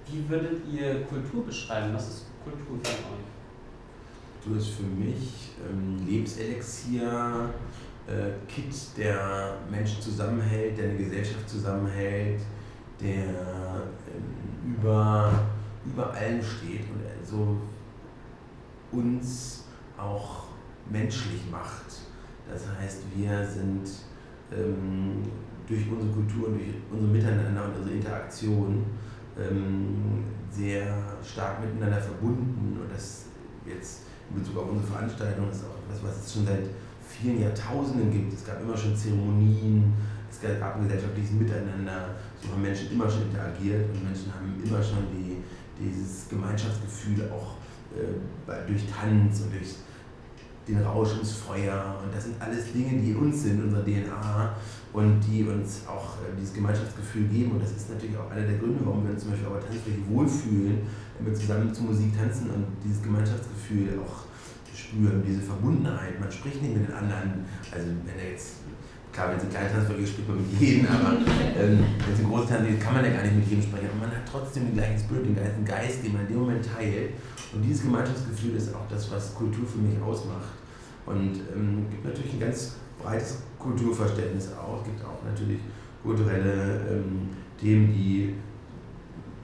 wie 0.10 0.28
würdet 0.28 0.62
ihr 0.72 1.04
Kultur 1.04 1.46
beschreiben? 1.46 1.94
Was 1.94 2.08
ist 2.10 2.26
Kultur 2.44 2.80
für 2.84 2.90
euch? 2.90 4.44
Kultur 4.44 4.58
ist 4.58 4.70
für 4.70 4.84
mich 4.84 5.52
ähm, 5.70 6.06
Lebenselixier, 6.08 7.54
äh, 8.08 8.32
Kit, 8.48 8.74
der 8.98 9.58
Menschen 9.70 10.02
zusammenhält, 10.02 10.78
der 10.78 10.90
eine 10.90 10.98
Gesellschaft 10.98 11.48
zusammenhält, 11.48 12.42
der 13.00 13.26
ähm, 13.26 14.76
über, 14.76 15.32
über 15.86 16.12
allem 16.14 16.42
steht 16.42 16.82
und 16.82 17.02
also 17.20 17.58
uns 18.92 19.66
auch 19.98 20.51
menschlich 20.92 21.42
macht. 21.52 21.86
Das 22.52 22.64
heißt, 22.80 23.04
wir 23.16 23.46
sind 23.48 23.88
ähm, 24.52 25.24
durch 25.68 25.90
unsere 25.90 26.12
Kultur 26.12 26.48
und 26.48 26.56
durch 26.56 26.74
unser 26.92 27.08
Miteinander 27.08 27.66
und 27.66 27.78
unsere 27.78 27.96
Interaktion 27.96 28.86
ähm, 29.40 30.26
sehr 30.50 30.94
stark 31.24 31.62
miteinander 31.62 32.02
verbunden. 32.02 32.78
Und 32.82 32.92
das 32.94 33.26
jetzt 33.66 34.02
in 34.30 34.42
Bezug 34.42 34.58
auf 34.58 34.70
unsere 34.70 34.88
Veranstaltung 34.88 35.50
ist 35.50 35.64
auch 35.64 35.78
etwas, 35.88 36.04
was 36.04 36.26
es 36.26 36.34
schon 36.34 36.46
seit 36.46 36.68
vielen 37.08 37.42
Jahrtausenden 37.42 38.12
gibt. 38.12 38.34
Es 38.34 38.46
gab 38.46 38.62
immer 38.62 38.76
schon 38.76 38.96
Zeremonien, 38.96 39.94
es 40.30 40.42
gab 40.42 40.76
ein 40.76 40.84
gesellschaftliches 40.84 41.32
Miteinander, 41.32 42.16
so 42.42 42.52
haben 42.52 42.62
Menschen 42.62 42.92
immer 42.92 43.10
schon 43.10 43.24
interagiert 43.24 43.90
und 43.94 44.04
Menschen 44.04 44.34
haben 44.34 44.62
immer 44.64 44.82
schon 44.82 45.08
die, 45.12 45.38
dieses 45.80 46.30
Gemeinschaftsgefühl 46.30 47.30
auch 47.32 47.56
äh, 47.96 48.68
durch 48.68 48.86
Tanz 48.88 49.42
und 49.42 49.54
durch 49.54 49.76
den 50.68 50.82
Rausch 50.84 51.18
ins 51.20 51.34
Feuer 51.34 52.00
und 52.04 52.14
das 52.14 52.26
sind 52.26 52.36
alles 52.40 52.72
Dinge, 52.72 53.02
die 53.02 53.12
in 53.12 53.18
uns 53.18 53.44
sind, 53.44 53.64
unsere 53.64 53.84
DNA 53.84 54.56
und 54.94 55.20
die 55.22 55.44
uns 55.44 55.82
auch 55.88 56.18
äh, 56.22 56.36
dieses 56.40 56.54
Gemeinschaftsgefühl 56.54 57.28
geben. 57.28 57.52
Und 57.52 57.64
das 57.64 57.72
ist 57.72 57.90
natürlich 57.90 58.18
auch 58.18 58.30
einer 58.30 58.46
der 58.46 58.58
Gründe, 58.58 58.80
warum 58.84 59.04
wir 59.04 59.12
uns 59.12 59.22
zum 59.22 59.32
Beispiel 59.32 59.48
auf 59.48 59.60
der 59.60 59.70
Tanzfläche 59.70 60.02
wohlfühlen, 60.10 60.82
wenn 61.18 61.26
wir 61.26 61.34
zusammen 61.34 61.74
zur 61.74 61.86
Musik 61.86 62.18
tanzen 62.18 62.50
und 62.52 62.66
dieses 62.84 63.02
Gemeinschaftsgefühl 63.02 64.00
auch 64.00 64.30
spüren, 64.76 65.24
diese 65.26 65.42
Verbundenheit. 65.42 66.20
Man 66.20 66.32
spricht 66.32 66.62
nicht 66.62 66.76
mit 66.76 66.88
den 66.88 66.94
anderen, 66.94 67.46
also 67.72 67.88
wenn 68.06 68.18
er 68.20 68.32
jetzt, 68.32 68.62
klar, 69.12 69.30
wenn 69.30 69.38
es 69.38 69.44
ein 69.44 69.50
kleiner 69.50 69.72
Tanzfläche 69.72 70.08
spricht 70.08 70.28
man 70.28 70.38
mit 70.38 70.52
jedem, 70.60 70.88
aber 70.88 71.18
ähm, 71.58 71.80
wenn 72.06 72.14
es 72.14 72.20
ein 72.20 72.30
großer 72.30 72.48
Tanzfläche 72.48 72.78
ist, 72.78 72.84
kann 72.84 72.94
man 72.94 73.06
ja 73.06 73.12
gar 73.12 73.24
nicht 73.24 73.36
mit 73.36 73.48
jedem 73.48 73.64
sprechen, 73.64 73.90
aber 73.90 74.08
man 74.08 74.14
hat 74.14 74.28
trotzdem 74.30 74.70
den 74.70 74.76
gleichen 74.76 75.00
Spirit, 75.00 75.26
den 75.26 75.36
gleichen 75.36 75.66
Geist, 75.66 76.04
den 76.06 76.14
man 76.14 76.22
in 76.24 76.28
dem 76.28 76.40
Moment 76.40 76.62
teilt 76.62 77.18
und 77.54 77.62
dieses 77.62 77.84
Gemeinschaftsgefühl 77.84 78.56
ist 78.56 78.74
auch 78.74 78.88
das, 78.90 79.12
was 79.12 79.36
Kultur 79.36 79.66
für 79.66 79.80
mich 79.80 80.00
ausmacht. 80.02 80.56
Und 81.06 81.42
ähm, 81.54 81.86
gibt 81.90 82.06
natürlich 82.06 82.34
ein 82.34 82.40
ganz 82.40 82.76
breites 83.02 83.40
Kulturverständnis 83.60 84.50
auch. 84.54 84.80
Es 84.80 84.86
gibt 84.86 85.04
auch 85.04 85.24
natürlich 85.26 85.60
kulturelle 86.02 86.82
ähm, 86.90 87.30
Themen, 87.60 87.92
die, 87.94 88.36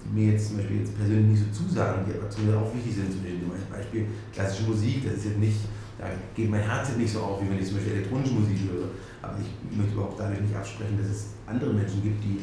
die, 0.05 0.09
mir 0.13 0.33
jetzt 0.33 0.47
zum 0.47 0.57
Beispiel 0.57 0.79
jetzt 0.79 0.95
persönlich 0.95 1.39
nicht 1.39 1.53
so 1.53 1.63
zusagen, 1.63 2.05
die 2.07 2.17
aber 2.17 2.29
zu 2.29 2.41
mir 2.41 2.57
auch 2.57 2.73
wichtig 2.73 2.95
sind. 2.95 3.11
Zum 3.11 3.21
Beispiel 3.69 4.05
klassische 4.33 4.69
Musik, 4.69 5.03
das 5.03 5.19
ist 5.19 5.25
jetzt 5.25 5.39
nicht, 5.39 5.59
da 5.99 6.05
geht 6.33 6.49
mein 6.49 6.61
Herz 6.61 6.89
jetzt 6.89 6.97
nicht 6.97 7.11
so 7.11 7.19
auf, 7.19 7.41
wie 7.41 7.49
wenn 7.49 7.59
ich 7.59 7.67
zum 7.67 7.75
Beispiel 7.75 7.93
elektronische 7.93 8.33
Musik 8.33 8.57
höre. 8.71 8.87
Aber 9.21 9.35
ich 9.41 9.77
möchte 9.77 9.93
überhaupt 9.93 10.19
dadurch 10.19 10.39
nicht 10.39 10.55
absprechen, 10.55 10.97
dass 10.97 11.09
es 11.09 11.25
andere 11.45 11.73
Menschen 11.73 12.01
gibt, 12.01 12.23
die, 12.23 12.39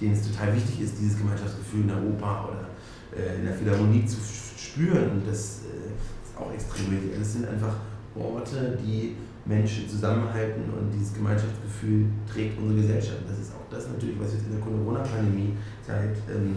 denen 0.00 0.14
es 0.14 0.22
total 0.30 0.54
wichtig 0.56 0.80
ist, 0.80 0.96
dieses 0.98 1.18
Gemeinschaftsgefühl 1.18 1.82
in 1.82 1.88
der 1.88 2.00
Oper 2.00 2.48
oder 2.48 2.64
äh, 3.12 3.36
in 3.36 3.44
der 3.44 3.54
Philharmonie 3.54 4.06
zu 4.06 4.16
spüren 4.64 5.22
das 5.26 5.62
äh, 5.64 5.92
ist 6.24 6.36
auch 6.38 6.52
extrem 6.52 6.90
wichtig. 6.92 7.20
Es 7.20 7.32
sind 7.34 7.48
einfach 7.48 7.76
Orte, 8.16 8.78
die 8.82 9.16
Menschen 9.44 9.88
zusammenhalten 9.88 10.62
und 10.72 10.90
dieses 10.90 11.12
Gemeinschaftsgefühl 11.14 12.06
trägt 12.32 12.58
unsere 12.58 12.80
Gesellschaft. 12.80 13.20
Das 13.28 13.38
ist 13.38 13.52
auch 13.52 13.68
das 13.70 13.88
natürlich, 13.88 14.18
was 14.18 14.32
jetzt 14.32 14.46
in 14.46 14.52
der 14.52 14.60
Corona-Pandemie-Zeit 14.60 16.16
ähm, 16.32 16.56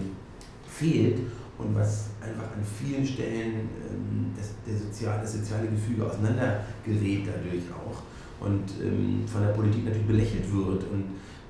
fehlt 0.68 1.20
und 1.58 1.76
was 1.76 2.12
einfach 2.22 2.54
an 2.54 2.64
vielen 2.64 3.06
Stellen 3.06 3.68
ähm, 3.90 4.32
das, 4.38 4.52
der 4.66 4.78
soziale, 4.78 5.22
das 5.22 5.34
soziale 5.34 5.68
Gefüge 5.68 6.06
auseinandergerät 6.06 7.28
dadurch 7.28 7.66
auch 7.74 8.04
und 8.40 8.64
ähm, 8.82 9.24
von 9.26 9.42
der 9.42 9.50
Politik 9.50 9.86
natürlich 9.86 10.08
belächelt 10.08 10.46
wird 10.54 10.84
und 10.92 11.06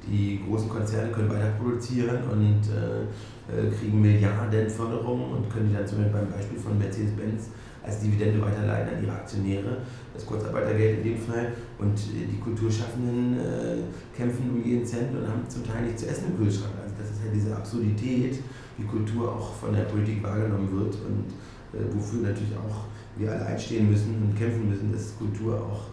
die 0.08 0.42
großen 0.48 0.70
Konzerne 0.70 1.12
können 1.12 1.30
weiter 1.30 1.52
produzieren 1.60 2.24
und 2.32 2.62
äh, 2.72 3.02
äh, 3.02 3.06
kriegen 3.48 4.02
Milliarden 4.02 4.70
Förderungen 4.70 5.32
und 5.32 5.50
können 5.50 5.70
die 5.70 5.76
dann 5.76 5.88
zum 5.88 6.00
Beispiel 6.00 6.20
beim 6.20 6.32
Beispiel 6.32 6.60
von 6.60 6.78
Mercedes-Benz 6.78 7.50
als 7.88 8.00
Dividende 8.00 8.42
weiterleiten 8.42 8.98
an 8.98 9.04
ihre 9.04 9.14
Aktionäre, 9.14 9.78
das 10.14 10.26
Kurzarbeitergeld 10.26 11.00
in 11.00 11.04
dem 11.04 11.18
Fall. 11.18 11.54
Und 11.80 11.96
äh, 11.96 12.28
die 12.30 12.40
Kulturschaffenden 12.40 13.40
äh, 13.40 13.78
kämpfen 14.16 14.50
um 14.50 14.64
jeden 14.64 14.86
Cent 14.86 15.16
und 15.16 15.28
haben 15.28 15.48
zum 15.48 15.66
Teil 15.66 15.84
nichts 15.84 16.02
zu 16.02 16.10
essen 16.10 16.32
im 16.32 16.38
Kühlschrank. 16.38 16.74
Also 16.84 16.96
das 17.00 17.12
ist 17.12 17.22
halt 17.24 17.34
diese 17.34 17.56
Absurdität, 17.56 18.40
wie 18.78 18.86
Kultur 18.86 19.32
auch 19.32 19.54
von 19.56 19.74
der 19.74 19.84
Politik 19.84 20.22
wahrgenommen 20.22 20.70
wird 20.72 20.96
und 20.96 21.32
äh, 21.74 21.84
wofür 21.96 22.28
natürlich 22.28 22.56
auch 22.58 22.86
wir 23.16 23.32
alle 23.32 23.46
einstehen 23.46 23.90
müssen 23.90 24.22
und 24.22 24.38
kämpfen 24.38 24.70
müssen, 24.70 24.92
dass 24.92 25.18
Kultur 25.18 25.56
auch 25.58 25.88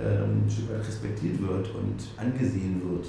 äh, 0.00 0.22
ein 0.22 0.48
Stück 0.48 0.70
weit 0.70 0.86
respektiert 0.86 1.40
wird 1.42 1.74
und 1.74 1.98
angesehen 2.16 2.80
wird. 2.84 3.06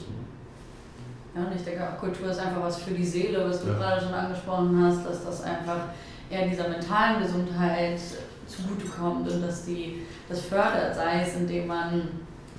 Ja, 1.33 1.41
und 1.43 1.55
ich 1.55 1.63
denke 1.63 1.87
auch, 1.87 1.97
Kultur 1.97 2.29
ist 2.29 2.39
einfach 2.39 2.61
was 2.61 2.77
für 2.77 2.91
die 2.91 3.05
Seele, 3.05 3.47
was 3.47 3.61
du 3.61 3.69
ja. 3.69 3.75
gerade 3.75 4.01
schon 4.01 4.13
angesprochen 4.13 4.83
hast, 4.83 5.05
dass 5.05 5.23
das 5.23 5.43
einfach 5.43 5.87
eher 6.29 6.47
dieser 6.47 6.67
mentalen 6.67 7.21
Gesundheit 7.21 7.99
zugutekommt 8.47 9.29
und 9.29 9.41
dass 9.41 9.65
die 9.65 10.01
das 10.27 10.41
fördert, 10.41 10.95
sei 10.95 11.21
es 11.21 11.35
indem 11.35 11.67
man 11.67 12.09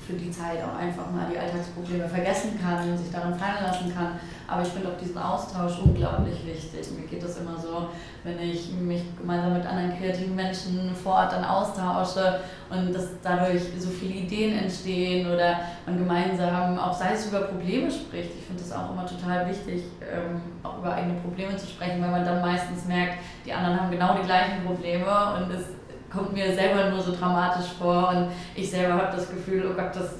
für 0.06 0.14
die 0.14 0.30
Zeit 0.30 0.58
auch 0.62 0.76
einfach 0.76 1.10
mal 1.10 1.26
die 1.30 1.38
Alltagsprobleme 1.38 2.08
vergessen 2.08 2.58
kann 2.60 2.90
und 2.90 2.98
sich 2.98 3.10
daran 3.10 3.34
fallen 3.34 3.62
lassen 3.62 3.94
kann. 3.94 4.18
Aber 4.52 4.60
ich 4.60 4.68
finde 4.68 4.88
auch 4.88 4.98
diesen 4.98 5.16
Austausch 5.16 5.78
unglaublich 5.82 6.44
wichtig. 6.44 6.86
Mir 6.98 7.06
geht 7.06 7.24
das 7.24 7.38
immer 7.38 7.56
so, 7.58 7.88
wenn 8.22 8.38
ich 8.38 8.70
mich 8.72 9.02
gemeinsam 9.16 9.54
mit 9.54 9.64
anderen 9.64 9.96
kreativen 9.96 10.34
Menschen 10.34 10.94
vor 10.94 11.14
Ort 11.14 11.32
dann 11.32 11.42
austausche 11.42 12.40
und 12.68 12.94
dass 12.94 13.08
dadurch 13.22 13.62
so 13.78 13.88
viele 13.88 14.12
Ideen 14.12 14.58
entstehen 14.58 15.26
oder 15.32 15.60
man 15.86 15.96
gemeinsam 15.96 16.78
auch 16.78 16.92
sei 16.92 17.14
es 17.14 17.28
über 17.28 17.40
Probleme 17.40 17.90
spricht. 17.90 18.30
Ich 18.38 18.44
finde 18.44 18.62
das 18.62 18.72
auch 18.72 18.90
immer 18.90 19.06
total 19.06 19.48
wichtig, 19.48 19.84
ähm, 20.02 20.42
auch 20.62 20.78
über 20.78 20.92
eigene 20.92 21.14
Probleme 21.20 21.56
zu 21.56 21.66
sprechen, 21.66 22.02
weil 22.02 22.10
man 22.10 22.24
dann 22.24 22.42
meistens 22.42 22.84
merkt, 22.84 23.20
die 23.46 23.54
anderen 23.54 23.80
haben 23.80 23.90
genau 23.90 24.14
die 24.20 24.26
gleichen 24.26 24.66
Probleme 24.66 25.06
und 25.38 25.50
es 25.50 25.64
kommt 26.12 26.34
mir 26.34 26.54
selber 26.54 26.90
nur 26.90 27.00
so 27.00 27.16
dramatisch 27.16 27.72
vor 27.78 28.10
und 28.10 28.28
ich 28.54 28.70
selber 28.70 28.94
habe 28.94 29.16
das 29.16 29.30
Gefühl, 29.30 29.64
oh 29.70 29.74
Gott, 29.74 29.96
das 29.96 30.16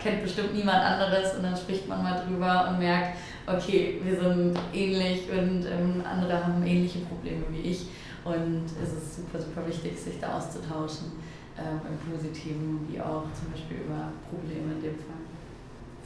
kennt 0.00 0.22
bestimmt 0.22 0.54
niemand 0.54 0.78
anderes 0.78 1.34
und 1.34 1.42
dann 1.42 1.56
spricht 1.56 1.88
man 1.88 2.02
mal 2.02 2.22
drüber 2.24 2.68
und 2.70 2.78
merkt, 2.78 3.16
okay, 3.46 4.00
wir 4.02 4.20
sind 4.20 4.58
ähnlich 4.72 5.22
und 5.30 5.64
ähm, 5.66 6.02
andere 6.04 6.44
haben 6.44 6.64
ähnliche 6.64 7.00
Probleme 7.00 7.44
wie 7.50 7.70
ich 7.70 7.86
und 8.24 8.64
es 8.82 8.92
ist 8.92 9.16
super, 9.16 9.40
super 9.40 9.66
wichtig, 9.66 9.98
sich 9.98 10.20
da 10.20 10.38
auszutauschen, 10.38 11.12
ähm, 11.58 11.80
im 11.88 12.12
Positiven 12.12 12.86
wie 12.88 13.00
auch 13.00 13.24
zum 13.34 13.50
Beispiel 13.52 13.78
über 13.78 14.12
Probleme 14.30 14.74
in 14.74 14.82
dem 14.82 14.94
Fall. 14.94 15.22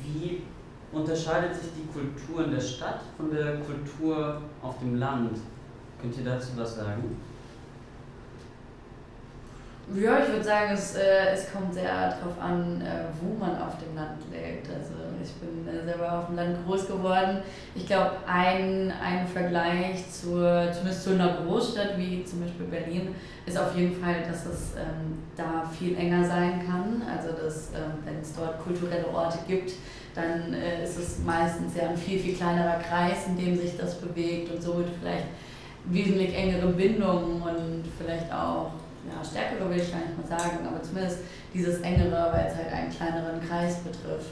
Wie 0.00 0.42
unterscheidet 0.92 1.54
sich 1.54 1.70
die 1.76 1.86
Kultur 1.92 2.44
in 2.44 2.52
der 2.52 2.60
Stadt 2.60 3.00
von 3.16 3.30
der 3.30 3.60
Kultur 3.60 4.40
auf 4.62 4.78
dem 4.78 4.96
Land? 4.96 5.38
Könnt 6.00 6.16
ihr 6.18 6.24
dazu 6.24 6.48
was 6.56 6.76
sagen? 6.76 7.16
Ja, 9.94 10.18
ich 10.18 10.32
würde 10.32 10.42
sagen, 10.42 10.72
es, 10.72 10.96
äh, 10.96 11.28
es 11.32 11.52
kommt 11.52 11.72
sehr 11.72 11.84
darauf 11.84 12.40
an, 12.40 12.82
äh, 12.82 13.04
wo 13.20 13.38
man 13.38 13.50
auf 13.62 13.78
dem 13.78 13.94
Land 13.94 14.18
lebt. 14.32 14.68
Also 14.68 14.94
ich 15.22 15.32
bin 15.34 15.68
äh, 15.68 15.84
selber 15.84 16.18
auf 16.18 16.26
dem 16.26 16.34
Land 16.34 16.66
groß 16.66 16.88
geworden. 16.88 17.38
Ich 17.72 17.86
glaube, 17.86 18.16
ein, 18.26 18.92
ein 19.00 19.28
Vergleich 19.28 20.10
zur, 20.10 20.72
zumindest 20.72 21.04
zu 21.04 21.10
einer 21.10 21.34
Großstadt 21.34 21.96
wie 21.98 22.24
zum 22.24 22.40
Beispiel 22.40 22.66
Berlin 22.66 23.14
ist 23.46 23.56
auf 23.56 23.76
jeden 23.76 23.94
Fall, 24.02 24.22
dass 24.28 24.44
es 24.46 24.74
ähm, 24.74 25.22
da 25.36 25.62
viel 25.72 25.96
enger 25.96 26.24
sein 26.24 26.66
kann. 26.66 27.02
Also 27.08 27.40
dass, 27.40 27.68
ähm, 27.68 28.02
wenn 28.04 28.20
es 28.20 28.34
dort 28.34 28.58
kulturelle 28.58 29.06
Orte 29.14 29.38
gibt, 29.46 29.74
dann 30.16 30.52
äh, 30.52 30.82
ist 30.82 30.98
es 30.98 31.18
meistens 31.24 31.76
ja 31.76 31.90
ein 31.90 31.96
viel, 31.96 32.18
viel 32.18 32.34
kleinerer 32.34 32.80
Kreis, 32.80 33.28
in 33.28 33.36
dem 33.36 33.56
sich 33.56 33.76
das 33.76 34.00
bewegt 34.00 34.50
und 34.50 34.60
somit 34.60 34.88
vielleicht 35.00 35.26
wesentlich 35.84 36.36
engere 36.36 36.72
Bindungen 36.72 37.40
und 37.40 37.84
vielleicht 37.96 38.32
auch 38.32 38.72
ja, 39.08 39.24
stärkere 39.24 39.68
will 39.70 39.78
ich 39.78 39.90
gar 39.90 40.00
nicht 40.00 40.16
mal 40.16 40.38
sagen, 40.38 40.66
aber 40.66 40.82
zumindest 40.82 41.18
dieses 41.52 41.80
engere, 41.80 42.32
weil 42.32 42.46
es 42.46 42.56
halt 42.56 42.72
einen 42.72 42.90
kleineren 42.90 43.40
Kreis 43.40 43.78
betrifft. 43.78 44.30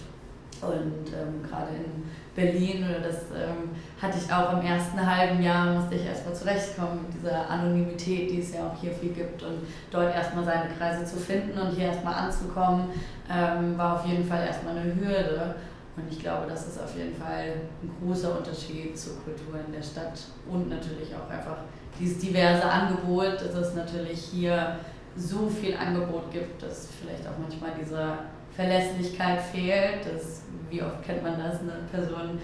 Und 0.62 1.12
ähm, 1.12 1.43
gerade 1.43 1.75
in 1.76 2.04
Berlin, 2.35 2.85
oder 2.88 3.00
das 3.00 3.16
ähm, 3.35 3.71
hatte 4.00 4.19
ich 4.19 4.33
auch 4.33 4.52
im 4.52 4.66
ersten 4.66 5.04
halben 5.04 5.43
Jahr, 5.43 5.75
musste 5.75 5.97
ich 5.97 6.07
erstmal 6.07 6.35
zurechtkommen 6.35 7.07
mit 7.07 7.14
dieser 7.14 7.49
Anonymität, 7.50 8.31
die 8.31 8.40
es 8.40 8.54
ja 8.54 8.66
auch 8.66 8.81
hier 8.81 8.93
viel 8.93 9.12
gibt. 9.12 9.43
Und 9.43 9.59
dort 9.90 10.14
erstmal 10.14 10.45
seine 10.45 10.71
Kreise 10.78 11.04
zu 11.04 11.16
finden 11.16 11.59
und 11.59 11.71
hier 11.71 11.87
erstmal 11.87 12.14
anzukommen, 12.14 12.90
ähm, 13.31 13.76
war 13.76 13.97
auf 13.97 14.07
jeden 14.07 14.26
Fall 14.26 14.47
erstmal 14.47 14.76
eine 14.76 14.95
Hürde. 14.95 15.57
Und 15.97 16.11
ich 16.11 16.19
glaube, 16.19 16.47
das 16.49 16.66
ist 16.66 16.83
auf 16.83 16.97
jeden 16.97 17.14
Fall 17.14 17.52
ein 17.83 17.90
großer 18.00 18.37
Unterschied 18.38 18.99
zur 18.99 19.14
Kultur 19.23 19.61
in 19.64 19.73
der 19.73 19.83
Stadt 19.83 20.19
und 20.50 20.69
natürlich 20.69 21.14
auch 21.14 21.31
einfach 21.31 21.59
dieses 21.99 22.19
diverse 22.19 22.65
Angebot, 22.65 23.41
dass 23.41 23.69
es 23.69 23.75
natürlich 23.75 24.19
hier 24.21 24.77
so 25.17 25.49
viel 25.49 25.77
Angebot 25.77 26.31
gibt, 26.33 26.63
dass 26.63 26.89
vielleicht 27.01 27.27
auch 27.27 27.39
manchmal 27.41 27.71
diese 27.81 28.15
Verlässlichkeit 28.55 29.41
fehlt. 29.41 30.05
Dass, 30.05 30.43
wie 30.71 30.83
oft 30.83 31.03
kennt 31.03 31.23
man 31.23 31.39
das? 31.39 31.61
Eine 31.61 31.87
Person 31.91 32.39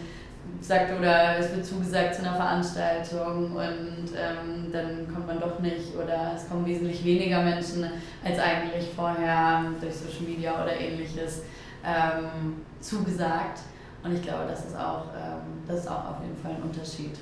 sagt 0.61 0.99
oder 0.99 1.39
es 1.39 1.55
wird 1.55 1.65
zugesagt 1.65 2.15
zu 2.15 2.23
einer 2.23 2.35
Veranstaltung 2.35 3.53
und 3.53 4.09
ähm, 4.17 4.73
dann 4.73 5.13
kommt 5.13 5.27
man 5.27 5.41
doch 5.41 5.59
nicht 5.61 5.95
oder 5.95 6.33
es 6.35 6.49
kommen 6.49 6.67
wesentlich 6.67 7.05
weniger 7.05 7.43
Menschen 7.43 7.85
als 8.25 8.39
eigentlich 8.39 8.89
vorher 8.95 9.65
durch 9.81 9.95
Social 9.95 10.23
Media 10.27 10.63
oder 10.63 10.79
ähnliches 10.79 11.43
ähm, 11.85 12.63
zugesagt. 12.81 13.61
Und 14.03 14.15
ich 14.15 14.23
glaube, 14.23 14.47
das 14.49 14.65
ist, 14.67 14.77
auch, 14.77 15.05
ähm, 15.15 15.63
das 15.67 15.81
ist 15.81 15.89
auch 15.89 16.11
auf 16.11 16.23
jeden 16.23 16.37
Fall 16.37 16.53
ein 16.53 16.63
Unterschied. 16.63 17.19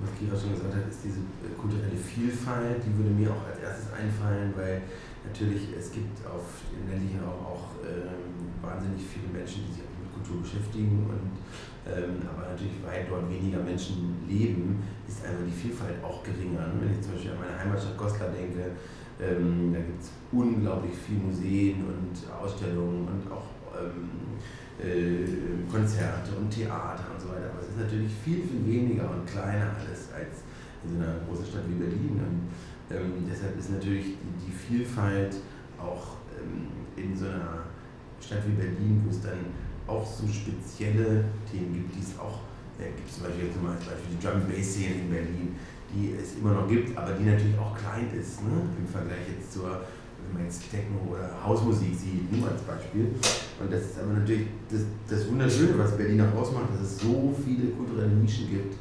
Was 0.00 0.14
Kira 0.14 0.38
schon 0.38 0.54
gesagt 0.54 0.74
hat, 0.74 0.86
ist 0.86 1.02
diese 1.02 1.26
kulturelle 1.58 1.98
Vielfalt, 1.98 2.78
die 2.86 2.94
würde 2.94 3.10
mir 3.10 3.34
auch 3.34 3.42
als 3.50 3.58
erstes 3.58 3.90
einfallen, 3.90 4.54
weil 4.54 4.82
natürlich 5.26 5.74
es 5.74 5.90
gibt 5.90 6.22
auf, 6.22 6.62
in 6.70 6.86
Berlin 6.86 7.18
auch, 7.26 7.42
auch 7.42 7.64
ähm, 7.82 8.46
wahnsinnig 8.62 9.02
viele 9.02 9.26
Menschen, 9.34 9.66
die 9.66 9.74
sich 9.74 9.82
mit 9.98 10.14
Kultur 10.14 10.38
beschäftigen 10.42 11.02
und 11.10 11.34
ähm, 11.88 12.20
aber 12.28 12.52
natürlich, 12.52 12.78
weil 12.84 13.06
dort 13.08 13.30
weniger 13.30 13.58
Menschen 13.64 14.22
leben, 14.28 14.82
ist 15.08 15.24
einfach 15.24 15.44
die 15.46 15.56
Vielfalt 15.56 16.04
auch 16.04 16.22
geringer. 16.22 16.68
Wenn 16.78 16.92
ich 16.92 17.00
zum 17.00 17.12
Beispiel 17.12 17.32
an 17.32 17.40
meine 17.40 17.58
Heimatstadt 17.58 17.96
Goslar 17.96 18.28
denke, 18.28 18.76
ähm, 19.18 19.72
da 19.72 19.80
gibt 19.80 20.02
es 20.02 20.12
unglaublich 20.30 20.92
viele 20.94 21.20
Museen 21.20 21.84
und 21.88 22.12
Ausstellungen 22.30 23.08
und 23.08 23.32
auch 23.32 23.48
ähm, 23.72 24.36
äh, 24.78 25.26
Konzerte 25.70 26.36
und 26.38 26.50
Theater 26.50 27.04
und 27.12 27.20
so 27.20 27.28
weiter. 27.28 27.50
Aber 27.50 27.62
es 27.62 27.68
ist 27.74 27.78
natürlich 27.78 28.12
viel, 28.24 28.42
viel 28.42 28.64
weniger 28.66 29.10
und 29.10 29.26
kleiner 29.26 29.74
alles 29.78 30.12
als 30.14 30.46
in 30.84 30.90
so 30.90 30.96
einer 30.96 31.18
großen 31.26 31.46
Stadt 31.46 31.68
wie 31.68 31.74
Berlin. 31.74 32.20
Und 32.22 32.48
ähm, 32.94 33.26
deshalb 33.28 33.58
ist 33.58 33.70
natürlich 33.70 34.16
die, 34.46 34.52
Vielfalt 34.52 35.36
auch 35.78 36.18
ähm, 36.36 36.68
in 36.96 37.16
so 37.16 37.26
einer 37.26 37.64
Stadt 38.20 38.46
wie 38.46 38.52
Berlin, 38.52 39.02
wo 39.04 39.10
es 39.10 39.22
dann 39.22 39.38
auch 39.86 40.04
so 40.04 40.28
spezielle 40.28 41.24
Themen 41.50 41.72
gibt, 41.72 41.94
die 41.96 42.00
es 42.00 42.18
auch, 42.18 42.44
äh, 42.78 42.92
gibt 42.92 43.10
zum 43.10 43.24
Beispiel 43.24 43.46
jetzt 43.46 43.62
mal 43.62 43.72
Beispiel 43.72 44.12
die 44.12 44.20
Drum 44.20 44.44
Bass 44.44 44.66
Szene 44.66 44.94
in 45.00 45.10
Berlin, 45.10 45.56
die 45.88 46.12
es 46.12 46.36
immer 46.36 46.52
noch 46.52 46.68
gibt, 46.68 46.96
aber 46.96 47.12
die 47.12 47.24
natürlich 47.24 47.58
auch 47.58 47.74
klein 47.76 48.12
ist, 48.12 48.44
ne? 48.44 48.60
im 48.76 48.86
Vergleich 48.86 49.24
jetzt 49.32 49.52
zur, 49.52 49.80
wenn 50.28 50.34
man 50.34 50.44
jetzt 50.44 50.70
Techno 50.70 50.98
oder 51.10 51.30
Hausmusik 51.44 51.94
sieht, 51.94 52.32
nur 52.32 52.48
als 52.48 52.62
Beispiel. 52.62 53.08
Und 53.60 53.72
das 53.72 53.82
ist 53.82 53.98
aber 53.98 54.12
natürlich 54.12 54.46
das, 54.70 54.82
das 55.08 55.28
Wunderschöne, 55.28 55.78
was 55.78 55.96
Berlin 55.96 56.20
auch 56.20 56.40
ausmacht, 56.40 56.70
dass 56.74 56.82
es 56.82 56.98
so 56.98 57.34
viele 57.44 57.70
kulturelle 57.70 58.12
Nischen 58.12 58.48
gibt 58.48 58.74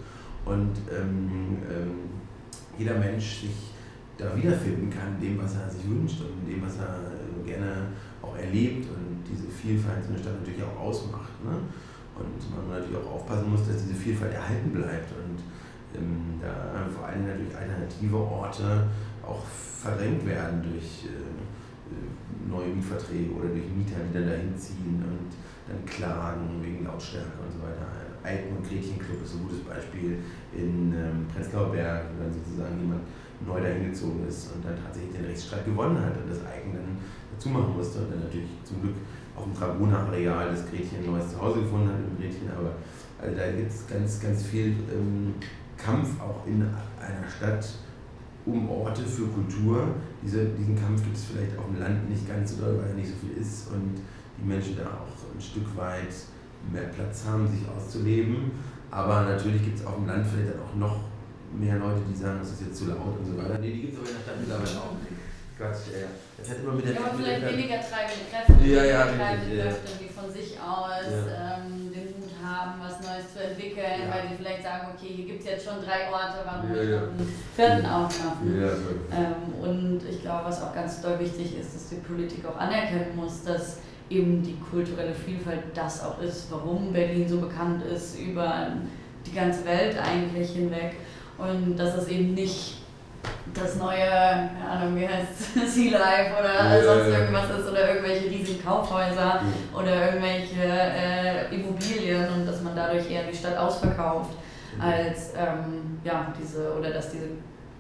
und 0.46 0.72
ähm, 0.92 1.58
ähm, 1.70 1.92
jeder 2.78 2.96
Mensch 2.96 3.42
sich 3.42 3.74
da 4.18 4.36
wiederfinden 4.36 4.90
kann, 4.90 5.16
in 5.16 5.36
dem, 5.36 5.44
was 5.44 5.56
er 5.56 5.70
sich 5.70 5.88
wünscht 5.88 6.22
und 6.22 6.48
in 6.48 6.56
dem, 6.56 6.66
was 6.66 6.78
er 6.78 7.12
äh, 7.14 7.48
gerne 7.48 7.94
auch 8.22 8.36
erlebt 8.38 8.88
und 8.90 9.24
diese 9.30 9.48
Vielfalt 9.48 10.04
so 10.04 10.10
eine 10.14 10.20
Stadt 10.20 10.40
natürlich 10.40 10.64
auch 10.64 10.80
ausmacht. 10.80 11.32
Ne? 11.44 11.54
Und 12.18 12.40
man 12.50 12.80
natürlich 12.80 12.98
auch 12.98 13.22
aufpassen 13.22 13.52
muss, 13.52 13.68
dass 13.68 13.86
diese 13.86 13.94
Vielfalt 13.94 14.34
erhalten 14.34 14.72
bleibt 14.72 15.12
und 15.14 15.38
ähm, 15.94 16.42
da 16.42 16.90
vor 16.90 17.06
allem 17.08 17.28
natürlich 17.28 17.56
alternative 17.56 18.18
Orte 18.18 18.88
auch 19.22 19.44
verdrängt 19.46 20.26
werden 20.26 20.64
durch 20.64 21.06
äh, 21.06 21.37
neue 22.48 22.74
Mietverträge 22.74 23.32
oder 23.32 23.50
durch 23.50 23.68
Mieter, 23.70 24.00
die 24.08 24.14
dann 24.14 24.28
dahin 24.28 24.58
ziehen 24.58 25.04
und 25.04 25.32
dann 25.68 25.84
klagen 25.86 26.60
wegen 26.62 26.86
Lautstärke 26.86 27.44
und 27.44 27.52
so 27.52 27.60
weiter. 27.60 27.88
Alten- 28.24 28.58
und 28.58 28.64
Gretchenclub 28.64 29.24
ist 29.24 29.36
ein 29.36 29.44
gutes 29.44 29.64
Beispiel 29.64 30.20
in 30.52 30.92
ähm, 30.92 31.28
Prenzlauer 31.32 31.72
Berg, 31.72 32.12
wo 32.12 32.24
dann 32.24 32.34
sozusagen 32.34 32.80
jemand 32.80 33.04
neu 33.46 33.62
dahin 33.62 33.92
gezogen 33.92 34.26
ist 34.28 34.52
und 34.56 34.66
dann 34.66 34.76
tatsächlich 34.76 35.14
den 35.14 35.26
Rechtsstreit 35.26 35.66
gewonnen 35.66 36.00
hat 36.00 36.18
und 36.18 36.30
das 36.30 36.44
Eigen 36.44 36.74
dann 36.74 36.98
dazu 37.32 37.50
machen 37.50 37.78
musste 37.78 38.00
und 38.00 38.12
dann 38.12 38.24
natürlich 38.26 38.50
zum 38.64 38.82
Glück 38.82 38.96
auf 39.36 39.44
dem 39.44 39.54
Dragoner-Areal 39.54 40.50
das 40.50 40.68
Gretchen 40.68 41.04
ein 41.04 41.12
neues 41.12 41.32
Zuhause 41.32 41.62
gefunden 41.62 41.90
hat 41.90 42.00
im 42.02 42.18
Gretchen, 42.18 42.50
aber 42.50 42.74
also 43.22 43.36
da 43.36 43.52
gibt 43.52 43.72
es 43.72 43.88
ganz, 43.88 44.20
ganz 44.20 44.44
viel 44.44 44.76
ähm, 44.92 45.36
Kampf 45.78 46.20
auch 46.20 46.46
in 46.48 46.62
einer 46.64 47.30
Stadt 47.30 47.66
um 48.48 48.70
Orte 48.70 49.04
für 49.04 49.28
Kultur. 49.28 49.88
Diese, 50.24 50.46
diesen 50.58 50.80
Kampf 50.80 51.04
gibt 51.04 51.18
es 51.18 51.26
vielleicht 51.26 51.58
auf 51.58 51.66
dem 51.66 51.80
Land 51.80 52.10
nicht 52.10 52.28
ganz 52.28 52.56
so 52.56 52.64
doll, 52.64 52.80
weil 52.80 52.90
er 52.90 52.96
nicht 52.96 53.10
so 53.10 53.16
viel 53.16 53.38
ist 53.38 53.68
und 53.72 54.00
die 54.40 54.48
Menschen 54.48 54.78
da 54.78 54.86
auch 54.86 55.36
ein 55.36 55.42
Stück 55.42 55.76
weit 55.76 56.14
mehr 56.72 56.90
Platz 56.96 57.26
haben, 57.28 57.48
sich 57.48 57.62
auszuleben. 57.68 58.52
Aber 58.90 59.24
natürlich 59.24 59.64
gibt 59.64 59.80
es 59.80 59.86
auf 59.86 59.96
dem 59.96 60.08
Land 60.08 60.26
vielleicht 60.26 60.58
auch 60.60 60.76
noch 60.76 60.98
mehr 61.54 61.78
Leute, 61.78 62.02
die 62.10 62.16
sagen, 62.16 62.40
das 62.40 62.52
ist 62.52 62.62
jetzt 62.62 62.78
zu 62.78 62.86
laut 62.88 63.20
und 63.20 63.26
so 63.26 63.38
weiter. 63.38 63.60
Nee, 63.60 63.72
die 63.72 63.82
gibt 63.82 63.94
es 63.94 64.00
aber 64.00 64.10
in 64.10 64.16
der 64.16 64.24
Stadt 64.24 64.40
mittlerweile 64.40 64.78
auch 64.80 64.96
nicht. 65.04 65.18
Quatsch, 65.58 65.90
ja. 65.90 66.08
Das 66.38 66.50
hat 66.52 66.58
immer 66.62 66.74
mit 66.74 66.86
der 66.86 66.94
ja, 66.94 67.00
aber 67.02 67.18
vielleicht 67.18 67.42
weniger 67.42 67.80
treibende 67.82 68.26
Kräfte, 68.30 68.68
ja, 68.68 68.84
ja, 68.86 69.02
treibende. 69.10 69.58
Kräfte, 69.58 69.92
die 70.04 70.10
von 70.14 70.28
sich 70.32 70.50
aus 70.62 71.10
Ja. 71.10 71.58
ähm, 71.58 71.77
haben, 72.58 72.74
was 72.82 73.00
Neues 73.06 73.34
zu 73.34 73.44
entwickeln, 73.44 74.02
Ja. 74.08 74.14
weil 74.14 74.28
die 74.30 74.36
vielleicht 74.36 74.64
sagen, 74.64 74.88
okay, 74.96 75.14
hier 75.16 75.26
gibt 75.26 75.40
es 75.42 75.46
jetzt 75.46 75.66
schon 75.66 75.76
drei 75.84 76.10
Orte, 76.12 76.40
warum 76.46 76.76
Ja, 76.76 76.82
ich 76.84 76.90
ja. 76.90 76.98
einen 76.98 77.34
vierten 77.56 77.86
aufmachen? 77.86 78.62
Ja. 78.62 78.72
Ähm, 79.18 79.70
und 79.70 80.02
ich 80.10 80.22
glaube, 80.22 80.46
was 80.46 80.62
auch 80.64 80.74
ganz 80.74 81.02
doll 81.02 81.20
wichtig 81.20 81.60
ist, 81.60 81.76
dass 81.76 81.90
die 81.90 81.96
Politik 81.96 82.46
auch 82.46 82.58
anerkennen 82.58 83.16
muss, 83.16 83.44
dass 83.44 83.78
eben 84.10 84.42
die 84.42 84.56
kulturelle 84.72 85.14
Vielfalt 85.14 85.60
das 85.74 86.04
auch 86.04 86.20
ist, 86.22 86.48
warum 86.52 86.94
Berlin 86.94 87.28
so 87.28 87.40
bekannt 87.42 87.84
ist 87.86 88.18
über 88.20 88.68
die 89.26 89.34
ganze 89.34 89.66
Welt 89.66 89.98
eigentlich 90.00 90.52
hinweg 90.52 90.96
und 91.38 91.76
dass 91.78 91.96
es 91.96 92.08
eben 92.08 92.34
nicht 92.34 92.82
das 93.54 93.76
neue, 93.78 93.98
keine 94.00 94.70
Ahnung, 94.70 94.96
wie 94.96 95.08
heißt 95.08 95.54
Sea 95.74 95.98
Life 95.98 96.32
oder 96.40 96.78
Ja, 96.78 96.84
sonst 96.84 97.08
ja, 97.08 97.14
ja. 97.14 97.20
irgendwas 97.20 97.60
ist 97.60 97.70
oder 97.70 97.90
irgendwelche 97.94 98.30
riesigen 98.30 98.64
Kaufhäuser 98.64 99.42
oder 99.76 100.06
irgendwelche 100.08 100.64
äh, 100.64 101.56
Immobilien 101.56 102.28
und 102.36 102.46
dass 102.46 102.62
man 102.62 102.76
dadurch 102.76 103.10
eher 103.10 103.24
die 103.24 103.36
Stadt 103.36 103.58
ausverkauft 103.58 104.32
als 104.80 105.32
ähm, 105.36 106.00
ja, 106.04 106.32
diese 106.40 106.78
oder 106.78 106.92
dass 106.92 107.12
diese 107.12 107.26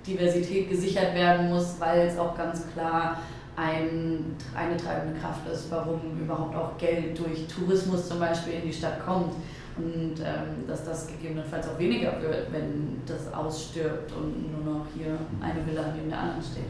Diversität 0.06 0.70
gesichert 0.70 1.14
werden 1.14 1.50
muss, 1.50 1.76
weil 1.80 2.08
es 2.08 2.18
auch 2.18 2.36
ganz 2.36 2.64
klar 2.74 3.18
ein, 3.56 4.36
eine 4.56 4.78
treibende 4.78 5.20
Kraft 5.20 5.48
ist, 5.52 5.70
warum 5.72 6.00
überhaupt 6.20 6.56
auch 6.56 6.78
Geld 6.78 7.18
durch 7.20 7.46
Tourismus 7.48 8.08
zum 8.08 8.20
Beispiel 8.20 8.54
in 8.54 8.62
die 8.64 8.74
Stadt 8.74 9.04
kommt. 9.06 9.34
Und 9.78 10.20
ähm, 10.20 10.68
dass 10.68 10.84
das 10.86 11.08
gegebenenfalls 11.08 11.68
auch 11.70 11.78
weniger 11.78 12.20
wird, 12.22 12.52
wenn 12.52 13.02
das 13.06 13.32
ausstirbt 13.32 14.12
und 14.12 14.52
nur 14.52 14.74
noch 14.74 14.86
hier 14.96 15.18
eine 15.40 15.66
Villa 15.66 15.94
neben 15.96 16.10
der 16.10 16.20
anderen 16.20 16.42
steht. 16.42 16.66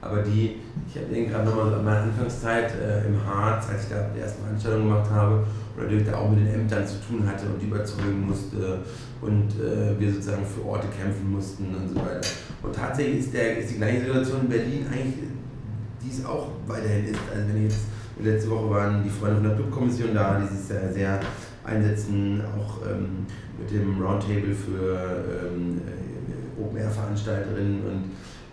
Aber 0.00 0.22
die, 0.22 0.60
ich 0.88 1.00
habe 1.00 1.14
eben 1.14 1.30
gerade 1.30 1.44
nochmal 1.44 1.74
an 1.74 1.84
meine 1.84 2.00
Anfangszeit 2.00 2.72
äh, 2.74 3.06
im 3.06 3.18
Harz, 3.24 3.68
als 3.70 3.84
ich 3.84 3.90
da 3.90 4.08
die 4.14 4.20
ersten 4.20 4.42
Veranstaltungen 4.42 4.88
gemacht 4.88 5.10
habe, 5.10 5.46
oder 5.74 5.84
natürlich 5.84 6.06
da 6.06 6.16
auch 6.16 6.30
mit 6.30 6.40
den 6.40 6.54
Ämtern 6.54 6.86
zu 6.86 6.96
tun 7.00 7.26
hatte 7.26 7.46
und 7.46 7.60
die 7.60 7.66
überzeugen 7.66 8.26
musste 8.26 8.80
und 9.20 9.48
äh, 9.60 9.98
wir 9.98 10.12
sozusagen 10.12 10.44
für 10.44 10.64
Orte 10.66 10.86
kämpfen 10.88 11.30
mussten 11.32 11.74
und 11.74 11.88
so 11.88 11.96
weiter. 11.96 12.28
Und 12.62 12.74
tatsächlich 12.74 13.20
ist, 13.20 13.34
der, 13.34 13.58
ist 13.58 13.70
die 13.70 13.76
gleiche 13.76 14.00
Situation 14.00 14.42
in 14.42 14.48
Berlin 14.48 14.86
eigentlich, 14.90 15.14
die 16.02 16.10
es 16.10 16.24
auch 16.24 16.48
weiterhin 16.66 17.06
ist. 17.06 17.20
Also 17.34 17.48
wenn 17.48 17.66
ich 17.66 17.72
jetzt, 17.72 17.84
letzte 18.20 18.50
Woche 18.50 18.70
waren 18.70 19.02
die 19.02 19.10
Freunde 19.10 19.36
von 19.36 19.44
der 19.44 19.54
Clubkommission 19.54 20.14
da, 20.14 20.40
die 20.40 20.56
sich 20.56 20.66
sehr, 20.66 20.92
sehr 20.92 21.20
einsetzen, 21.66 22.42
auch 22.56 22.78
ähm, 22.86 23.26
mit 23.58 23.70
dem 23.70 24.00
Roundtable 24.00 24.54
für 24.54 24.94
ähm, 24.94 25.80
äh, 25.86 26.62
Open-Air-Veranstalterinnen 26.62 27.80
und 27.84 28.04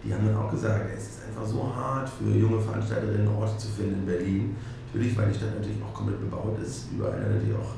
die 0.03 0.13
haben 0.13 0.25
dann 0.25 0.35
auch 0.35 0.51
gesagt, 0.51 0.89
es 0.95 1.03
ist 1.03 1.19
einfach 1.27 1.45
so 1.45 1.63
hart 1.73 2.09
für 2.09 2.37
junge 2.37 2.59
Veranstalterinnen 2.59 3.27
Orte 3.27 3.57
zu 3.57 3.67
finden 3.69 3.99
in 3.99 4.05
Berlin. 4.05 4.55
Natürlich, 4.87 5.17
weil 5.17 5.29
die 5.29 5.35
Stadt 5.35 5.55
natürlich 5.55 5.81
auch 5.81 5.93
komplett 5.93 6.19
bebaut 6.19 6.59
ist, 6.61 6.87
überall 6.93 7.19
natürlich 7.19 7.55
auch 7.55 7.73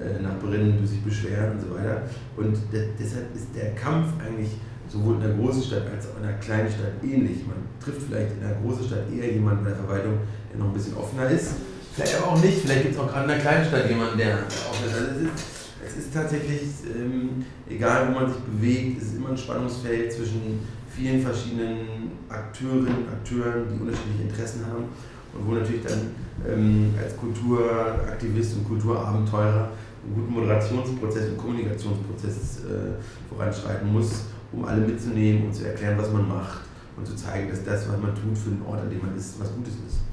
äh, 0.00 0.22
Nachbarinnen, 0.22 0.78
die 0.78 0.86
sich 0.86 1.02
beschweren 1.02 1.52
und 1.52 1.60
so 1.60 1.74
weiter. 1.74 2.02
Und 2.36 2.56
de 2.72 2.90
deshalb 2.98 3.34
ist 3.34 3.48
der 3.54 3.74
Kampf 3.74 4.12
eigentlich 4.24 4.50
sowohl 4.88 5.16
in 5.16 5.20
der 5.20 5.34
großen 5.34 5.62
Stadt 5.62 5.82
als 5.92 6.06
auch 6.08 6.16
in 6.18 6.22
der 6.22 6.38
kleinen 6.38 6.70
Stadt 6.70 7.02
ähnlich. 7.02 7.44
Man 7.46 7.56
trifft 7.80 8.02
vielleicht 8.02 8.32
in 8.32 8.40
der 8.40 8.54
großen 8.62 8.86
Stadt 8.86 9.10
eher 9.10 9.32
jemanden 9.32 9.64
bei 9.64 9.70
der 9.70 9.78
Verwaltung, 9.78 10.18
der 10.52 10.60
noch 10.60 10.66
ein 10.66 10.74
bisschen 10.74 10.96
offener 10.96 11.28
ist. 11.30 11.56
Vielleicht 11.96 12.16
aber 12.20 12.32
auch 12.32 12.42
nicht, 12.42 12.58
vielleicht 12.58 12.82
gibt 12.82 12.94
es 12.94 13.00
auch 13.00 13.08
gerade 13.08 13.22
in 13.22 13.28
der 13.28 13.38
kleinen 13.38 13.64
Stadt 13.64 13.88
jemanden, 13.88 14.18
der 14.18 14.46
ist. 14.46 14.66
Also 14.68 14.84
es 14.84 15.22
ist, 15.22 15.46
es 15.82 15.96
ist 15.96 16.12
tatsächlich, 16.12 16.60
ähm, 16.94 17.42
egal 17.70 18.08
wo 18.08 18.20
man 18.20 18.28
sich 18.30 18.42
bewegt, 18.42 19.00
es 19.00 19.08
ist 19.08 19.16
immer 19.16 19.30
ein 19.30 19.38
Spannungsfeld 19.38 20.12
zwischen 20.12 20.60
vielen 20.94 21.22
verschiedenen 21.22 22.12
Akteurinnen, 22.28 23.08
Akteuren, 23.08 23.64
die 23.72 23.80
unterschiedliche 23.80 24.24
Interessen 24.28 24.66
haben. 24.66 24.84
und 25.32 25.48
wo 25.48 25.52
natürlich 25.52 25.84
dann 25.84 26.12
ähm, 26.46 26.94
als 27.02 27.16
Kulturaktivist 27.16 28.56
und 28.56 28.68
Kulturabenteurer 28.68 29.70
einen 30.04 30.14
guten 30.14 30.34
Moderationsprozess 30.34 31.30
und 31.30 31.38
Kommunikationsprozess 31.38 32.60
äh, 32.66 33.32
voranschreiten 33.34 33.90
muss, 33.90 34.26
um 34.52 34.66
alle 34.66 34.82
mitzunehmen 34.82 35.46
und 35.46 35.54
zu 35.54 35.66
erklären, 35.66 35.96
was 35.96 36.12
man 36.12 36.28
macht 36.28 36.60
und 36.94 37.06
zu 37.06 37.16
zeigen, 37.16 37.48
dass 37.48 37.64
das, 37.64 37.88
was 37.88 37.96
man 37.96 38.14
tut 38.14 38.36
für 38.36 38.50
den 38.50 38.60
Ort, 38.66 38.82
an 38.82 38.90
dem 38.90 39.00
man 39.00 39.16
ist, 39.16 39.40
was 39.40 39.50
Gutes 39.54 39.72
ist. 39.88 40.05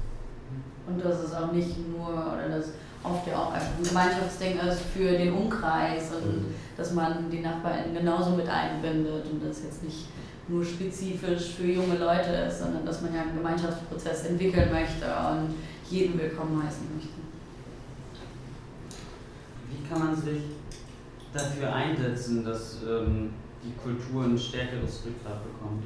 Und 0.86 1.04
dass 1.04 1.20
es 1.20 1.34
auch 1.34 1.52
nicht 1.52 1.76
nur, 1.88 2.08
oder 2.08 2.48
das 2.56 2.66
oft 3.02 3.26
ja 3.26 3.36
auch 3.36 3.52
einfach 3.52 3.78
ein 3.78 3.84
Gemeinschaftsding 3.84 4.58
ist 4.58 4.80
für 4.94 5.12
den 5.12 5.32
Umkreis 5.32 6.10
und 6.12 6.26
mhm. 6.26 6.54
dass 6.76 6.92
man 6.92 7.30
die 7.30 7.40
NachbarInnen 7.40 7.94
genauso 7.94 8.30
mit 8.30 8.48
einbindet 8.48 9.26
und 9.30 9.44
das 9.44 9.62
jetzt 9.62 9.82
nicht 9.82 10.06
nur 10.48 10.64
spezifisch 10.64 11.54
für 11.56 11.66
junge 11.66 11.96
Leute 11.98 12.30
ist, 12.48 12.60
sondern 12.60 12.84
dass 12.84 13.00
man 13.00 13.14
ja 13.14 13.22
einen 13.22 13.36
Gemeinschaftsprozess 13.36 14.26
entwickeln 14.26 14.70
möchte 14.70 15.06
und 15.06 15.54
jeden 15.90 16.18
willkommen 16.18 16.62
heißen 16.62 16.86
möchte. 16.94 17.08
Wie 19.70 19.88
kann 19.88 19.98
man 19.98 20.16
sich 20.16 20.42
dafür 21.32 21.72
einsetzen, 21.72 22.44
dass 22.44 22.78
ähm, 22.82 23.30
die 23.62 23.72
Kultur 23.82 24.24
ein 24.24 24.38
stärkeres 24.38 25.02
Rückgrat 25.04 25.42
bekommt? 25.44 25.84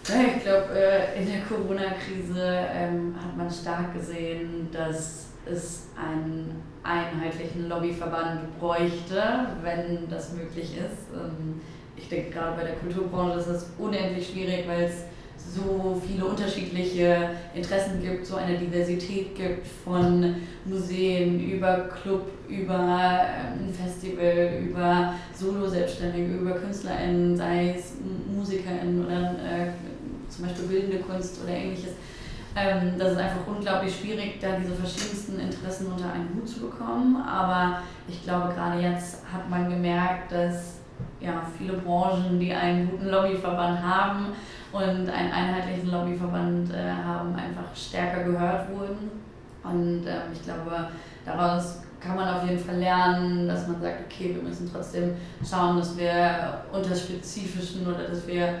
ich 0.37 0.43
glaube, 0.43 0.67
äh, 0.73 1.21
in 1.21 1.27
der 1.27 1.41
Corona-Krise 1.41 2.67
ähm, 2.73 3.15
hat 3.15 3.37
man 3.37 3.49
stark 3.49 3.93
gesehen, 3.93 4.69
dass 4.71 5.27
es 5.45 5.87
einen 5.95 6.61
einheitlichen 6.83 7.69
Lobbyverband 7.69 8.59
bräuchte, 8.59 9.21
wenn 9.63 10.09
das 10.09 10.33
möglich 10.33 10.77
ist. 10.77 11.13
Ähm, 11.13 11.61
ich 11.95 12.09
denke, 12.09 12.31
gerade 12.31 12.57
bei 12.57 12.63
der 12.63 12.75
Kulturbranche 12.75 13.39
ist 13.39 13.47
es 13.47 13.71
unendlich 13.77 14.29
schwierig, 14.29 14.67
weil 14.67 14.83
es 14.85 15.05
so 15.53 15.99
viele 16.05 16.25
unterschiedliche 16.25 17.31
Interessen 17.53 18.01
gibt, 18.01 18.25
so 18.25 18.35
eine 18.35 18.57
Diversität 18.57 19.35
gibt 19.35 19.67
von 19.67 20.35
Museen 20.65 21.39
über 21.51 21.89
Club, 22.01 22.27
über 22.47 22.79
ein 22.79 23.67
ähm, 23.67 23.73
Festival, 23.73 24.61
über 24.63 25.15
Solo-Selbstständige, 25.33 26.35
über 26.35 26.51
KünstlerInnen, 26.51 27.35
sei 27.35 27.75
es 27.77 27.93
MusikerInnen 28.33 29.05
oder 29.05 29.35
äh, 29.43 29.71
zum 30.31 30.45
Beispiel 30.45 30.65
bildende 30.67 30.99
Kunst 30.99 31.41
oder 31.43 31.53
ähnliches. 31.53 31.91
Ähm, 32.55 32.93
das 32.97 33.13
ist 33.13 33.17
einfach 33.17 33.47
unglaublich 33.47 33.95
schwierig, 33.95 34.39
da 34.41 34.57
diese 34.57 34.75
verschiedensten 34.75 35.39
Interessen 35.39 35.87
unter 35.87 36.11
einen 36.11 36.29
Hut 36.35 36.47
zu 36.47 36.61
bekommen. 36.61 37.23
Aber 37.23 37.79
ich 38.07 38.23
glaube, 38.23 38.53
gerade 38.53 38.81
jetzt 38.81 39.23
hat 39.31 39.49
man 39.49 39.69
gemerkt, 39.69 40.31
dass 40.31 40.81
ja, 41.19 41.41
viele 41.57 41.73
Branchen, 41.73 42.39
die 42.39 42.53
einen 42.53 42.89
guten 42.89 43.07
Lobbyverband 43.07 43.81
haben 43.81 44.27
und 44.71 44.81
einen 44.81 45.09
einheitlichen 45.09 45.91
Lobbyverband 45.91 46.73
äh, 46.73 46.91
haben, 46.91 47.33
einfach 47.35 47.75
stärker 47.75 48.23
gehört 48.23 48.69
wurden. 48.71 49.11
Und 49.63 50.05
äh, 50.05 50.31
ich 50.33 50.43
glaube, 50.43 50.89
daraus 51.25 51.83
kann 51.99 52.15
man 52.15 52.27
auf 52.27 52.43
jeden 52.45 52.59
Fall 52.59 52.77
lernen, 52.77 53.47
dass 53.47 53.67
man 53.67 53.79
sagt, 53.79 54.05
okay, 54.05 54.35
wir 54.35 54.41
müssen 54.41 54.69
trotzdem 54.71 55.13
schauen, 55.47 55.77
dass 55.77 55.95
wir 55.97 56.63
unter 56.71 56.95
spezifischen 56.95 57.85
oder 57.85 58.07
dass 58.07 58.27
wir 58.27 58.55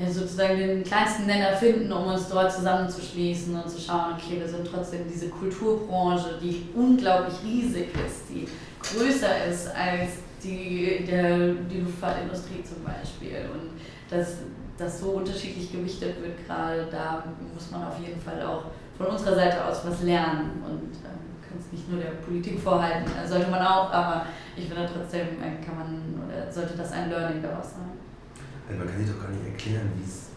ja, 0.00 0.10
sozusagen 0.10 0.56
den 0.56 0.84
kleinsten 0.84 1.26
Nenner 1.26 1.52
finden, 1.56 1.92
um 1.92 2.06
uns 2.06 2.28
dort 2.28 2.52
zusammenzuschließen 2.52 3.54
und 3.54 3.68
zu 3.68 3.80
schauen, 3.80 4.14
okay, 4.14 4.40
wir 4.40 4.48
sind 4.48 4.66
trotzdem 4.66 5.00
diese 5.10 5.28
Kulturbranche, 5.28 6.38
die 6.42 6.68
unglaublich 6.74 7.34
riesig 7.44 7.88
ist, 8.06 8.28
die 8.30 8.48
größer 8.82 9.46
ist 9.46 9.68
als 9.68 10.10
die, 10.42 11.04
der, 11.06 11.54
die 11.70 11.80
Luftfahrtindustrie 11.80 12.62
zum 12.64 12.82
Beispiel. 12.84 13.48
Und 13.52 13.70
dass 14.10 14.38
das 14.78 15.00
so 15.00 15.10
unterschiedlich 15.10 15.70
gewichtet 15.70 16.22
wird, 16.22 16.46
gerade 16.46 16.88
da 16.90 17.22
muss 17.52 17.70
man 17.70 17.84
auf 17.84 17.98
jeden 18.00 18.20
Fall 18.20 18.42
auch 18.42 18.64
von 18.96 19.06
unserer 19.08 19.34
Seite 19.34 19.64
aus 19.64 19.84
was 19.84 20.02
lernen 20.02 20.62
und 20.64 20.92
ähm, 21.04 21.20
kann 21.46 21.58
es 21.58 21.70
nicht 21.72 21.90
nur 21.90 22.00
der 22.00 22.10
Politik 22.24 22.58
vorhalten, 22.58 23.10
sollte 23.26 23.50
man 23.50 23.60
auch, 23.60 23.92
aber 23.92 24.26
ich 24.56 24.66
finde 24.66 24.88
trotzdem 24.92 25.26
äh, 25.42 25.62
kann 25.64 25.76
man 25.76 26.28
oder 26.28 26.50
sollte 26.50 26.76
das 26.76 26.92
ein 26.92 27.10
Learning 27.10 27.42
daraus 27.42 27.72
sein. 27.72 27.99
Also 28.70 28.78
man 28.78 28.86
kann 28.86 29.02
sich 29.02 29.10
doch 29.10 29.18
gar 29.18 29.34
nicht 29.34 29.42
erklären, 29.50 29.90
wie 29.98 30.06
es 30.06 30.30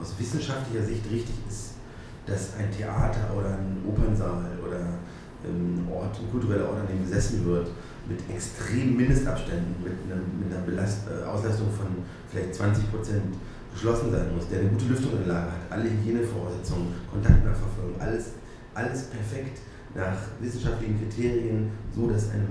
aus 0.00 0.16
wissenschaftlicher 0.16 0.88
Sicht 0.88 1.04
richtig 1.12 1.36
ist, 1.46 1.76
dass 2.24 2.56
ein 2.56 2.72
Theater 2.72 3.28
oder 3.36 3.60
ein 3.60 3.76
Opernsaal 3.84 4.56
oder 4.64 4.96
ein 5.44 5.84
Ort, 5.92 6.16
ein 6.16 6.30
kultureller 6.32 6.64
Ort, 6.64 6.80
an 6.80 6.88
dem 6.88 7.04
gesessen 7.04 7.44
wird, 7.44 7.68
mit 8.08 8.24
extremen 8.32 8.96
Mindestabständen, 8.96 9.76
mit, 9.84 9.92
einem, 10.08 10.24
mit 10.40 10.48
einer 10.48 10.64
Belast 10.64 11.04
äh, 11.12 11.28
Auslastung 11.28 11.68
von 11.76 11.88
vielleicht 12.32 12.54
20 12.54 12.90
Prozent 12.90 13.36
geschlossen 13.70 14.10
sein 14.10 14.34
muss, 14.34 14.48
der 14.48 14.60
eine 14.60 14.70
gute 14.70 14.86
Lüftungsanlage 14.86 15.52
hat, 15.52 15.68
alle 15.68 15.84
Hygienevoraussetzungen, 15.84 16.88
Kontaktnachverfolgung, 17.12 18.00
alles, 18.00 18.40
alles 18.72 19.12
perfekt 19.12 19.60
nach 19.94 20.16
wissenschaftlichen 20.40 20.96
Kriterien, 20.98 21.70
so 21.94 22.08
dass 22.08 22.30
eine 22.30 22.48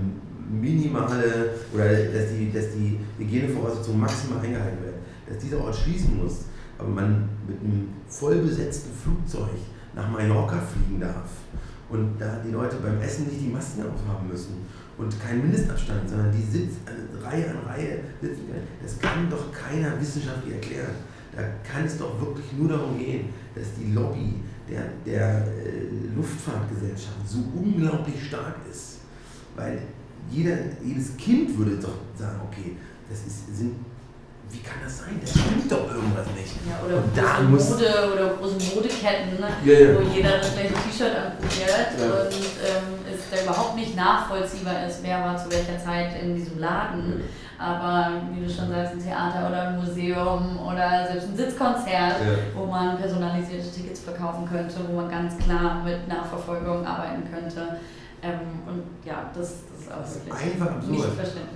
minimale 0.48 1.50
oder 1.72 1.88
dass 1.88 2.30
die, 2.36 2.52
dass 2.52 2.72
die 2.72 2.98
Hygienevoraussetzungen 3.18 4.00
maximal 4.00 4.38
eingehalten 4.38 4.82
werden, 4.82 5.00
dass 5.28 5.38
dieser 5.38 5.60
Ort 5.62 5.76
schließen 5.76 6.22
muss, 6.22 6.44
aber 6.78 6.88
man 6.88 7.28
mit 7.46 7.60
einem 7.60 7.88
vollbesetzten 8.08 8.92
Flugzeug 8.92 9.58
nach 9.94 10.08
Mallorca 10.10 10.58
fliegen 10.60 11.00
darf 11.00 11.30
und 11.88 12.18
da 12.18 12.40
die 12.44 12.52
Leute 12.52 12.76
beim 12.76 13.00
Essen 13.00 13.26
nicht 13.26 13.40
die 13.40 13.48
Masken 13.48 13.82
aufhaben 13.82 14.28
müssen 14.28 14.66
und 14.96 15.20
keinen 15.20 15.42
Mindestabstand, 15.42 16.08
sondern 16.08 16.30
die 16.32 16.42
sitzen 16.42 16.80
also 16.86 17.26
Reihe 17.26 17.50
an 17.50 17.58
Reihe 17.66 17.98
sitzen, 18.20 18.42
das 18.82 18.98
kann 18.98 19.28
doch 19.28 19.50
keiner 19.52 20.00
wissenschaftlich 20.00 20.54
erklären. 20.54 20.94
Da 21.34 21.42
kann 21.62 21.84
es 21.84 21.96
doch 21.96 22.20
wirklich 22.20 22.52
nur 22.58 22.68
darum 22.68 22.98
gehen, 22.98 23.28
dass 23.54 23.66
die 23.78 23.92
Lobby 23.92 24.34
der, 24.68 24.82
der 25.06 25.46
äh, 25.46 26.14
Luftfahrtgesellschaft 26.16 27.26
so 27.26 27.38
unglaublich 27.56 28.26
stark 28.26 28.56
ist, 28.70 28.98
weil 29.56 29.80
jeder, 30.30 30.56
jedes 30.82 31.16
Kind 31.16 31.56
würde 31.58 31.76
doch 31.76 31.98
sagen, 32.16 32.40
okay, 32.50 32.76
das 33.08 33.20
ist, 33.20 33.56
sind, 33.56 33.84
wie 34.50 34.58
kann 34.60 34.78
das 34.82 34.98
sein? 34.98 35.18
Das 35.20 35.30
stimmt 35.30 35.70
doch 35.70 35.88
irgendwas 35.94 36.26
nicht. 36.36 36.54
Ja, 36.68 36.80
oder 36.84 36.98
und 36.98 37.50
große 37.56 37.74
Mode 37.74 38.12
oder 38.12 38.34
große 38.34 38.74
Modeketten, 38.74 39.40
ne? 39.40 39.48
ja, 39.64 39.72
ja. 39.72 39.96
wo 39.96 40.02
jeder 40.14 40.38
das 40.38 40.52
gleiche 40.52 40.74
T-Shirt 40.74 41.14
anprobiert 41.14 41.94
und 41.98 42.34
ähm, 42.34 43.00
es 43.06 43.30
da 43.30 43.44
überhaupt 43.44 43.76
nicht 43.76 43.96
nachvollziehbar 43.96 44.86
ist, 44.86 45.02
wer 45.02 45.20
war 45.22 45.36
zu 45.36 45.50
welcher 45.50 45.78
Zeit 45.78 46.20
in 46.22 46.34
diesem 46.34 46.58
Laden. 46.58 47.22
Aber 47.60 48.22
wie 48.32 48.42
du 48.42 48.50
schon 48.50 48.70
sagst, 48.70 48.94
ein 48.94 49.02
Theater 49.02 49.48
oder 49.48 49.68
ein 49.68 49.76
Museum 49.76 50.58
oder 50.66 51.06
selbst 51.06 51.28
ein 51.28 51.36
Sitzkonzert, 51.36 52.16
wo 52.54 52.64
man 52.64 52.96
personalisierte 52.96 53.70
Tickets 53.70 54.00
verkaufen 54.00 54.48
könnte, 54.48 54.76
wo 54.88 54.96
man 54.96 55.10
ganz 55.10 55.36
klar 55.36 55.82
mit 55.84 56.08
Nachverfolgung 56.08 56.86
arbeiten 56.86 57.22
könnte. 57.30 57.76
Ähm, 58.22 58.40
und 58.66 58.82
ja, 59.04 59.30
das, 59.34 59.64
ist 59.98 60.30
einfach 60.30 60.76
absurd. 60.76 61.08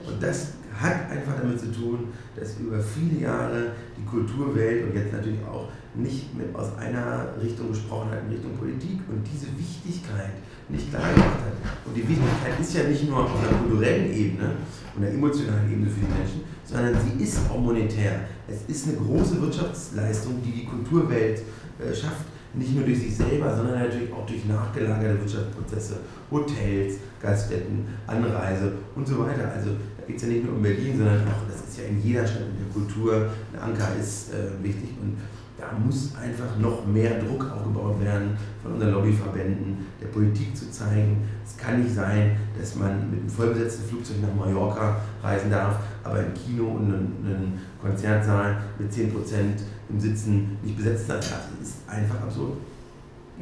Und 0.06 0.22
das 0.22 0.52
hat 0.80 1.10
einfach 1.10 1.34
damit 1.40 1.60
zu 1.60 1.72
tun, 1.72 2.08
dass 2.34 2.58
über 2.58 2.80
viele 2.80 3.22
Jahre 3.22 3.72
die 3.96 4.04
Kulturwelt 4.04 4.88
und 4.88 4.96
jetzt 4.96 5.12
natürlich 5.12 5.38
auch 5.44 5.68
nicht 5.94 6.34
mit 6.36 6.54
aus 6.54 6.76
einer 6.78 7.28
Richtung 7.40 7.68
gesprochen 7.68 8.10
hat, 8.10 8.22
in 8.26 8.34
Richtung 8.34 8.56
Politik 8.56 8.98
und 9.08 9.22
diese 9.24 9.46
Wichtigkeit 9.56 10.32
nicht 10.68 10.90
klar 10.90 11.02
gemacht 11.12 11.38
hat. 11.38 11.86
Und 11.86 11.94
die 11.96 12.02
Wichtigkeit 12.02 12.58
ist 12.60 12.74
ja 12.74 12.84
nicht 12.84 13.08
nur 13.08 13.24
auf 13.24 13.30
einer 13.38 13.56
kulturellen 13.58 14.12
Ebene 14.12 14.50
und 14.96 15.04
einer 15.04 15.14
emotionalen 15.14 15.70
Ebene 15.70 15.88
für 15.88 16.00
die 16.00 16.12
Menschen, 16.12 16.40
sondern 16.64 16.94
sie 17.00 17.22
ist 17.22 17.38
auch 17.48 17.58
monetär. 17.58 18.20
Es 18.48 18.62
ist 18.66 18.88
eine 18.88 18.96
große 18.96 19.40
Wirtschaftsleistung, 19.40 20.42
die 20.42 20.62
die 20.62 20.66
Kulturwelt 20.66 21.42
äh, 21.78 21.94
schafft 21.94 22.26
nicht 22.56 22.74
nur 22.74 22.84
durch 22.84 23.00
sich 23.00 23.16
selber, 23.16 23.54
sondern 23.54 23.80
natürlich 23.80 24.12
auch 24.12 24.26
durch 24.26 24.44
nachgelagerte 24.44 25.20
Wirtschaftsprozesse, 25.20 26.00
Hotels, 26.30 26.94
Gaststätten, 27.24 27.86
Anreise 28.06 28.72
und 28.94 29.06
so 29.06 29.18
weiter. 29.20 29.50
Also 29.54 29.70
da 29.98 30.06
geht 30.06 30.16
es 30.16 30.22
ja 30.22 30.28
nicht 30.28 30.44
nur 30.44 30.56
um 30.56 30.62
Berlin, 30.62 30.98
sondern 30.98 31.20
auch, 31.28 31.48
das 31.48 31.68
ist 31.68 31.78
ja 31.78 31.84
in 31.84 32.02
jeder 32.02 32.26
Stadt 32.26 32.42
in 32.42 32.64
der 32.64 32.72
Kultur, 32.72 33.30
ein 33.52 33.58
Anker 33.58 33.88
ist 33.98 34.32
äh, 34.34 34.62
wichtig 34.62 34.90
und 35.00 35.16
da 35.56 35.66
muss 35.78 36.12
einfach 36.16 36.58
noch 36.58 36.84
mehr 36.84 37.20
Druck 37.20 37.50
aufgebaut 37.50 38.02
werden 38.02 38.36
von 38.62 38.72
unseren 38.72 38.92
Lobbyverbänden, 38.92 39.86
der 40.00 40.08
Politik 40.08 40.54
zu 40.56 40.70
zeigen, 40.70 41.22
es 41.46 41.56
kann 41.56 41.82
nicht 41.82 41.94
sein, 41.94 42.36
dass 42.58 42.74
man 42.74 43.10
mit 43.10 43.20
einem 43.20 43.28
vollbesetzten 43.28 43.88
Flugzeug 43.88 44.16
nach 44.20 44.34
Mallorca 44.34 45.00
reisen 45.22 45.50
darf, 45.50 45.78
aber 46.02 46.20
im 46.20 46.34
Kino 46.34 46.64
und 46.64 46.92
einen 46.92 47.60
Konzertsaal 47.80 48.60
mit 48.78 48.92
10% 48.92 49.10
im 49.88 50.00
Sitzen 50.00 50.58
nicht 50.62 50.76
besetzt 50.76 51.06
sein 51.06 51.20
darf. 51.20 51.48
Das 51.58 51.68
ist 51.68 51.88
einfach 51.88 52.20
absurd. 52.22 52.58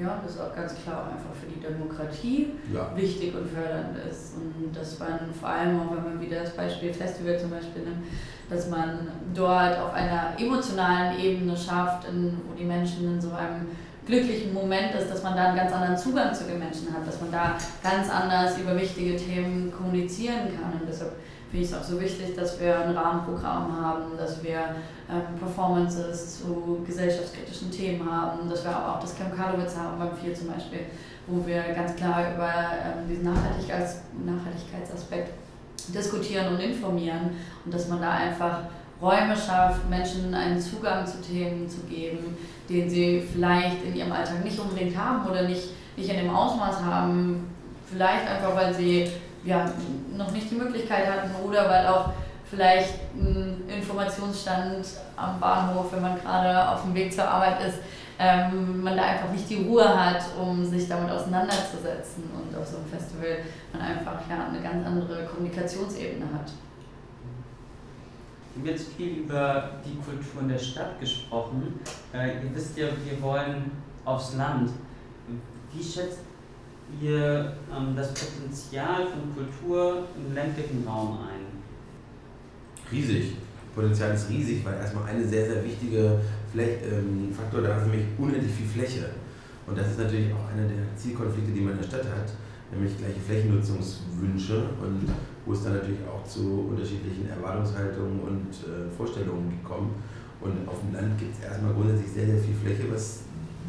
Ja, 0.00 0.20
das 0.22 0.36
ist 0.36 0.40
auch 0.40 0.54
ganz 0.54 0.74
klar 0.82 1.02
auch 1.02 1.12
einfach 1.12 1.34
für 1.38 1.46
die 1.46 1.60
Demokratie 1.60 2.52
ja. 2.72 2.90
wichtig 2.96 3.34
und 3.34 3.46
fördernd 3.50 3.98
ist. 4.10 4.34
Und 4.36 4.74
dass 4.74 4.98
man 4.98 5.18
vor 5.38 5.50
allem 5.50 5.80
auch, 5.80 5.94
wenn 5.94 6.04
man 6.04 6.20
wieder 6.20 6.40
das 6.40 6.56
Beispiel 6.56 6.94
Festival 6.94 7.38
zum 7.38 7.50
Beispiel 7.50 7.82
nimmt, 7.82 8.06
dass 8.48 8.70
man 8.70 9.08
dort 9.34 9.78
auf 9.78 9.92
einer 9.92 10.32
emotionalen 10.38 11.18
Ebene 11.20 11.54
schafft, 11.54 12.08
in, 12.08 12.38
wo 12.48 12.54
die 12.54 12.64
Menschen 12.64 13.04
in 13.04 13.20
so 13.20 13.32
einem 13.32 13.68
glücklichen 14.06 14.54
Moment 14.54 14.94
ist, 14.94 15.10
dass 15.10 15.22
man 15.22 15.36
da 15.36 15.48
einen 15.48 15.56
ganz 15.56 15.72
anderen 15.72 15.96
Zugang 15.96 16.34
zu 16.34 16.44
den 16.44 16.58
Menschen 16.58 16.92
hat, 16.92 17.06
dass 17.06 17.20
man 17.20 17.30
da 17.30 17.56
ganz 17.82 18.10
anders 18.10 18.58
über 18.58 18.74
wichtige 18.80 19.16
Themen 19.16 19.70
kommunizieren 19.70 20.48
kann. 20.58 20.80
Und 20.80 20.88
deshalb 20.88 21.12
finde 21.52 21.66
ich 21.66 21.70
es 21.70 21.78
auch 21.78 21.84
so 21.84 22.00
wichtig, 22.00 22.34
dass 22.34 22.58
wir 22.58 22.78
ein 22.78 22.96
Rahmenprogramm 22.96 23.76
haben, 23.78 24.16
dass 24.16 24.42
wir 24.42 24.74
ähm, 25.10 25.38
Performances 25.38 26.40
zu 26.40 26.82
gesellschaftskritischen 26.86 27.70
Themen 27.70 28.10
haben, 28.10 28.48
dass 28.48 28.64
wir 28.64 28.74
aber 28.74 28.96
auch 28.96 29.00
das 29.00 29.14
Camp 29.14 29.36
Karlowitz 29.36 29.76
haben 29.76 29.98
beim 29.98 30.16
Vier 30.16 30.34
zum 30.34 30.48
Beispiel, 30.48 30.86
wo 31.26 31.46
wir 31.46 31.62
ganz 31.74 31.94
klar 31.94 32.34
über 32.34 32.48
ähm, 32.48 33.06
diesen 33.06 33.24
Nachhaltigkeits 33.24 34.00
Nachhaltigkeitsaspekt 34.24 35.34
diskutieren 35.88 36.54
und 36.54 36.60
informieren 36.60 37.32
und 37.66 37.74
dass 37.74 37.86
man 37.88 38.00
da 38.00 38.12
einfach 38.12 38.60
Räume 39.02 39.36
schafft, 39.36 39.90
Menschen 39.90 40.34
einen 40.34 40.58
Zugang 40.58 41.06
zu 41.06 41.20
Themen 41.20 41.68
zu 41.68 41.80
geben, 41.80 42.34
den 42.70 42.88
sie 42.88 43.20
vielleicht 43.20 43.84
in 43.84 43.94
ihrem 43.94 44.12
Alltag 44.12 44.42
nicht 44.42 44.58
unbedingt 44.58 44.96
haben 44.96 45.28
oder 45.28 45.42
nicht, 45.42 45.68
nicht 45.98 46.08
in 46.08 46.16
dem 46.16 46.30
Ausmaß 46.30 46.80
haben, 46.82 47.50
vielleicht 47.90 48.26
einfach 48.26 48.56
weil 48.56 48.72
sie 48.72 49.10
ja, 49.44 49.70
noch 50.16 50.30
nicht 50.30 50.50
die 50.50 50.56
Möglichkeit 50.56 51.06
hatten 51.06 51.30
oder 51.44 51.68
weil 51.68 51.86
auch 51.86 52.10
vielleicht 52.48 52.94
ein 53.14 53.62
Informationsstand 53.68 54.86
am 55.16 55.40
Bahnhof, 55.40 55.92
wenn 55.92 56.02
man 56.02 56.20
gerade 56.20 56.68
auf 56.68 56.82
dem 56.82 56.94
Weg 56.94 57.12
zur 57.12 57.24
Arbeit 57.24 57.66
ist, 57.66 57.78
ähm, 58.18 58.82
man 58.82 58.96
da 58.96 59.04
einfach 59.04 59.30
nicht 59.30 59.48
die 59.48 59.64
Ruhe 59.64 59.88
hat, 59.88 60.22
um 60.38 60.64
sich 60.64 60.86
damit 60.88 61.10
auseinanderzusetzen 61.10 62.24
und 62.34 62.56
auf 62.56 62.66
so 62.66 62.76
einem 62.76 62.86
Festival 62.86 63.38
man 63.72 63.82
einfach 63.82 64.20
ja, 64.28 64.46
eine 64.48 64.60
ganz 64.60 64.86
andere 64.86 65.24
Kommunikationsebene 65.24 66.26
hat. 66.26 66.52
Wir 68.54 68.70
haben 68.70 68.78
jetzt 68.78 68.92
viel 68.92 69.24
über 69.24 69.70
die 69.84 69.96
Kulturen 69.96 70.48
der 70.48 70.58
Stadt 70.58 71.00
gesprochen. 71.00 71.80
Äh, 72.12 72.44
ihr 72.44 72.54
wisst 72.54 72.76
ja, 72.76 72.88
wir 73.02 73.22
wollen 73.22 73.72
aufs 74.04 74.34
Land. 74.36 74.70
Wie 75.72 75.82
schätzt 75.82 76.20
ihr 77.00 77.52
ähm, 77.74 77.96
das 77.96 78.12
Potenzial 78.14 79.06
von 79.06 79.34
Kultur 79.34 80.04
im 80.16 80.34
ländlichen 80.34 80.86
Raum 80.86 81.18
ein? 81.28 81.46
Riesig. 82.90 83.36
Potenzial 83.74 84.14
ist 84.14 84.28
riesig, 84.28 84.64
weil 84.64 84.74
erstmal 84.74 85.04
eine 85.04 85.26
sehr, 85.26 85.46
sehr 85.46 85.64
wichtige 85.64 86.20
Fläche, 86.52 86.84
ähm, 86.84 87.32
Faktor 87.32 87.62
da 87.62 87.78
ist 87.78 87.86
nämlich 87.86 88.06
unendlich 88.18 88.52
viel 88.52 88.66
Fläche. 88.66 89.08
Und 89.66 89.78
das 89.78 89.92
ist 89.92 89.98
natürlich 89.98 90.32
auch 90.34 90.52
einer 90.52 90.68
der 90.68 90.94
Zielkonflikte, 90.96 91.52
die 91.52 91.60
man 91.60 91.72
in 91.74 91.78
der 91.78 91.86
Stadt 91.86 92.04
hat, 92.04 92.28
nämlich 92.70 92.98
gleiche 92.98 93.20
Flächennutzungswünsche 93.20 94.56
und 94.82 95.08
wo 95.46 95.52
es 95.52 95.64
dann 95.64 95.74
natürlich 95.74 96.00
auch 96.06 96.26
zu 96.28 96.68
unterschiedlichen 96.70 97.28
Erwartungshaltungen 97.28 98.20
und 98.20 98.50
äh, 98.68 98.90
Vorstellungen 98.94 99.58
kommt. 99.64 99.92
Und 100.40 100.68
auf 100.68 100.80
dem 100.80 100.94
Land 100.94 101.18
gibt 101.18 101.34
es 101.38 101.44
erstmal 101.44 101.72
grundsätzlich 101.72 102.10
sehr, 102.10 102.26
sehr 102.26 102.38
viel 102.38 102.54
Fläche, 102.54 102.92
was 102.92 103.20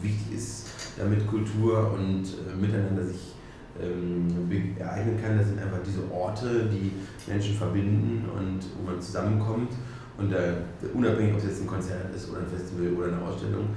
wichtig 0.01 0.35
ist, 0.35 0.62
damit 0.97 1.27
Kultur 1.27 1.93
und 1.93 2.23
äh, 2.23 2.55
Miteinander 2.55 3.05
sich 3.05 3.33
ähm, 3.81 4.49
ereignen 4.77 5.19
kann. 5.21 5.37
Das 5.37 5.47
sind 5.47 5.59
einfach 5.59 5.79
diese 5.85 6.09
Orte, 6.11 6.69
die 6.71 6.91
Menschen 7.29 7.55
verbinden 7.55 8.25
und 8.29 8.59
wo 8.77 8.91
man 8.91 9.01
zusammenkommt. 9.01 9.71
Und 10.17 10.31
äh, 10.31 10.53
unabhängig, 10.93 11.33
ob 11.33 11.39
es 11.39 11.45
jetzt 11.45 11.61
ein 11.61 11.67
Konzert 11.67 12.13
ist 12.15 12.29
oder 12.29 12.41
ein 12.41 12.47
Festival 12.47 12.93
oder 12.93 13.07
eine 13.07 13.25
Ausstellung, 13.25 13.67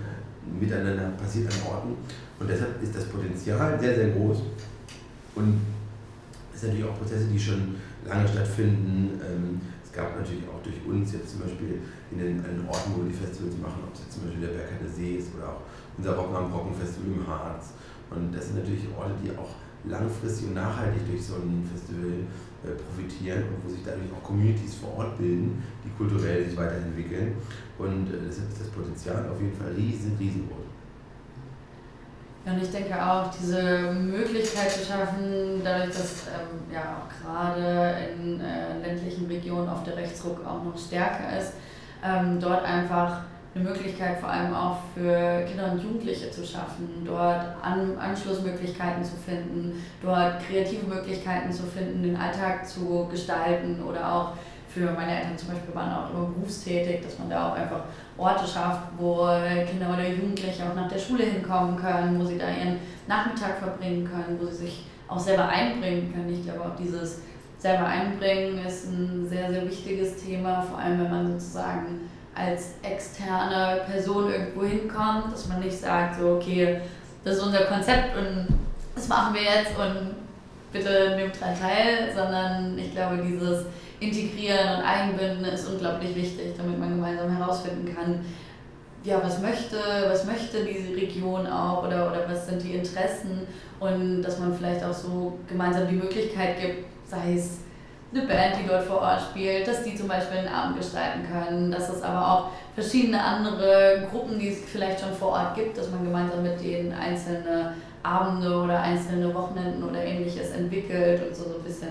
miteinander 0.61 1.11
passiert 1.17 1.53
an 1.53 1.73
Orten. 1.73 1.95
Und 2.39 2.49
deshalb 2.49 2.83
ist 2.83 2.95
das 2.95 3.05
Potenzial 3.07 3.81
sehr, 3.81 3.95
sehr 3.95 4.11
groß. 4.11 4.43
Und 5.35 5.61
es 6.55 6.61
sind 6.61 6.71
natürlich 6.71 6.91
auch 6.91 6.99
Prozesse, 6.99 7.27
die 7.33 7.39
schon 7.39 7.77
lange 8.07 8.29
stattfinden. 8.29 9.21
Ähm, 9.21 9.61
es 9.83 9.93
gab 9.93 10.19
natürlich 10.19 10.45
auch 10.49 10.63
durch 10.63 10.77
uns 10.87 11.13
jetzt 11.13 11.31
zum 11.31 11.41
Beispiel 11.41 11.81
in 12.13 12.19
den, 12.19 12.39
an 12.45 12.57
den 12.57 12.69
Orten, 12.69 12.93
wo 12.95 13.03
wir 13.03 13.09
die 13.09 13.17
Festivals 13.17 13.57
machen, 13.59 13.81
ob 13.87 13.95
es 13.95 14.01
jetzt 14.01 14.13
zum 14.13 14.25
Beispiel 14.25 14.43
der 14.43 14.53
Bergheide 14.53 14.89
See 14.89 15.17
ist 15.17 15.35
oder 15.35 15.49
auch 15.49 15.63
unser 15.99 16.15
Rock 16.15 16.35
am 16.35 16.51
Brocken 16.51 16.75
Festival 16.75 17.13
im 17.13 17.27
Harz. 17.27 17.73
Und 18.11 18.35
das 18.35 18.47
sind 18.47 18.59
natürlich 18.59 18.85
Orte, 18.97 19.15
die 19.23 19.31
auch 19.37 19.51
langfristig 19.85 20.49
und 20.49 20.55
nachhaltig 20.55 21.07
durch 21.09 21.25
so 21.25 21.35
ein 21.35 21.69
Festival 21.73 22.27
äh, 22.65 22.75
profitieren 22.75 23.45
und 23.45 23.65
wo 23.65 23.69
sich 23.69 23.85
dadurch 23.85 24.11
auch 24.13 24.23
Communities 24.23 24.77
vor 24.77 24.99
Ort 24.99 25.19
bilden, 25.19 25.63
die 25.85 25.91
kulturell 25.97 26.45
sich 26.45 26.57
weiterentwickeln. 26.57 27.37
Und 27.79 28.09
äh, 28.09 28.19
deshalb 28.27 28.51
ist 28.51 28.61
das 28.61 28.69
Potenzial 28.69 29.29
auf 29.31 29.41
jeden 29.41 29.57
Fall 29.57 29.73
riesen, 29.73 30.17
riesengroß. 30.19 30.67
Ja, 32.45 32.53
und 32.53 32.63
ich 32.63 32.71
denke 32.71 32.95
auch, 32.95 33.29
diese 33.29 33.93
Möglichkeit 33.93 34.71
zu 34.71 34.85
schaffen, 34.85 35.61
dadurch, 35.65 35.89
dass 35.89 36.29
ähm, 36.29 36.73
ja 36.73 37.03
auch 37.03 37.09
gerade 37.21 37.97
in 38.15 38.41
äh, 38.41 38.79
ländlichen 38.81 39.27
Regionen 39.27 39.69
oft 39.69 39.85
der 39.85 39.97
Rechtsruck 39.97 40.47
auch 40.47 40.63
noch 40.63 40.79
stärker 40.79 41.37
ist, 41.39 41.55
ähm, 42.05 42.39
dort 42.41 42.65
einfach 42.65 43.23
eine 43.57 43.71
Möglichkeit 43.71 44.19
vor 44.19 44.29
allem 44.29 44.55
auch 44.55 44.79
für 44.95 45.45
Kinder 45.49 45.73
und 45.73 45.83
Jugendliche 45.83 46.31
zu 46.31 46.45
schaffen, 46.45 47.03
dort 47.05 47.43
An 47.63 47.97
Anschlussmöglichkeiten 47.99 49.03
zu 49.03 49.17
finden, 49.17 49.83
dort 50.03 50.41
kreative 50.47 50.87
Möglichkeiten 50.87 51.51
zu 51.51 51.63
finden, 51.65 52.03
den 52.03 52.17
Alltag 52.17 52.67
zu 52.67 53.09
gestalten 53.11 53.83
oder 53.83 54.13
auch 54.13 54.33
für 54.69 54.93
meine 54.93 55.17
Eltern 55.17 55.39
zum 55.39 55.49
Beispiel 55.49 55.75
waren 55.75 55.91
auch 55.91 56.11
immer 56.11 56.27
berufstätig, 56.27 57.01
dass 57.03 57.19
man 57.19 57.31
da 57.31 57.49
auch 57.49 57.55
einfach 57.55 57.85
Orte 58.19 58.47
schafft, 58.47 58.83
wo 58.99 59.27
Kinder 59.67 59.89
oder 59.95 60.07
Jugendliche 60.07 60.65
auch 60.65 60.75
nach 60.75 60.89
der 60.89 60.99
Schule 60.99 61.25
hinkommen 61.25 61.77
können, 61.77 62.21
wo 62.21 62.25
sie 62.27 62.37
da 62.37 62.49
ihren 62.51 62.77
Nachmittag 63.09 63.57
verbringen 63.59 64.05
können, 64.05 64.39
wo 64.39 64.47
sie 64.47 64.67
sich 64.67 64.87
auch 65.09 65.19
selber 65.19 65.49
einbringen 65.49 66.13
können. 66.13 66.31
Ich 66.31 66.45
glaube 66.45 66.61
auch 66.61 66.77
dieses 66.77 67.23
selber 67.59 67.87
einbringen 67.87 68.59
ist 68.67 68.89
ein 68.89 69.27
sehr, 69.27 69.51
sehr 69.51 69.65
wichtiges 69.65 70.23
Thema, 70.23 70.61
vor 70.61 70.79
allem 70.79 71.01
wenn 71.01 71.11
man 71.11 71.27
sozusagen 71.27 72.11
als 72.37 72.75
externe 72.83 73.81
Person 73.91 74.31
irgendwo 74.31 74.65
hinkommt, 74.65 75.33
dass 75.33 75.49
man 75.49 75.61
nicht 75.61 75.79
sagt, 75.79 76.21
so, 76.21 76.37
okay, 76.37 76.81
das 77.25 77.39
ist 77.39 77.43
unser 77.43 77.65
Konzept 77.65 78.17
und 78.17 78.47
das 78.95 79.09
machen 79.09 79.35
wir 79.35 79.43
jetzt 79.43 79.73
und 79.79 80.15
bitte 80.73 81.17
nehmt 81.17 81.41
daran 81.41 81.59
teil, 81.59 82.13
sondern 82.15 82.79
ich 82.79 82.93
glaube, 82.93 83.19
dieses 83.19 83.65
Integrieren 83.99 84.77
und 84.77 84.85
Einbinden 84.85 85.45
ist 85.47 85.67
unglaublich 85.69 86.15
wichtig, 86.15 86.55
damit 86.57 86.79
man 86.79 86.91
gemeinsam 86.91 87.35
herausfinden 87.35 87.95
kann, 87.95 88.21
ja, 89.03 89.21
was 89.23 89.41
möchte, 89.41 89.77
was 90.09 90.27
möchte 90.27 90.65
diese 90.65 90.95
Region 90.95 91.47
auch 91.47 91.87
oder, 91.87 92.11
oder 92.11 92.25
was 92.29 92.47
sind 92.47 92.63
die 92.63 92.75
Interessen 92.75 93.47
und 93.81 94.23
dass 94.23 94.39
man 94.39 94.55
vielleicht 94.55 94.85
auch 94.85 94.93
so 94.93 95.39
gemeinsam 95.49 95.89
die 95.89 95.95
Möglichkeit 95.95 96.61
gibt, 96.61 96.85
sei 97.09 97.35
es 97.37 97.59
eine 98.13 98.27
Band, 98.27 98.55
die 98.63 98.69
dort 98.69 98.85
vor 98.85 99.01
Ort 99.01 99.21
spielt, 99.21 99.67
dass 99.67 99.83
die 99.83 99.95
zum 99.95 100.09
Beispiel 100.09 100.39
einen 100.39 100.49
Abend 100.49 100.79
gestalten 100.79 101.27
können, 101.31 101.71
dass 101.71 101.89
es 101.89 102.03
aber 102.03 102.27
auch 102.27 102.49
verschiedene 102.75 103.21
andere 103.21 104.07
Gruppen, 104.11 104.39
die 104.39 104.49
es 104.49 104.65
vielleicht 104.65 105.01
schon 105.01 105.13
vor 105.13 105.31
Ort 105.31 105.55
gibt, 105.57 105.77
dass 105.77 105.91
man 105.91 106.05
gemeinsam 106.05 106.43
mit 106.43 106.63
denen 106.63 106.93
einzelne 106.93 107.75
Abende 108.03 108.63
oder 108.63 108.81
einzelne 108.81 109.35
Wochenenden 109.35 109.83
oder 109.83 110.03
ähnliches 110.03 110.51
entwickelt 110.51 111.27
und 111.27 111.35
so, 111.35 111.45
so 111.45 111.57
ein 111.57 111.65
bisschen 111.65 111.89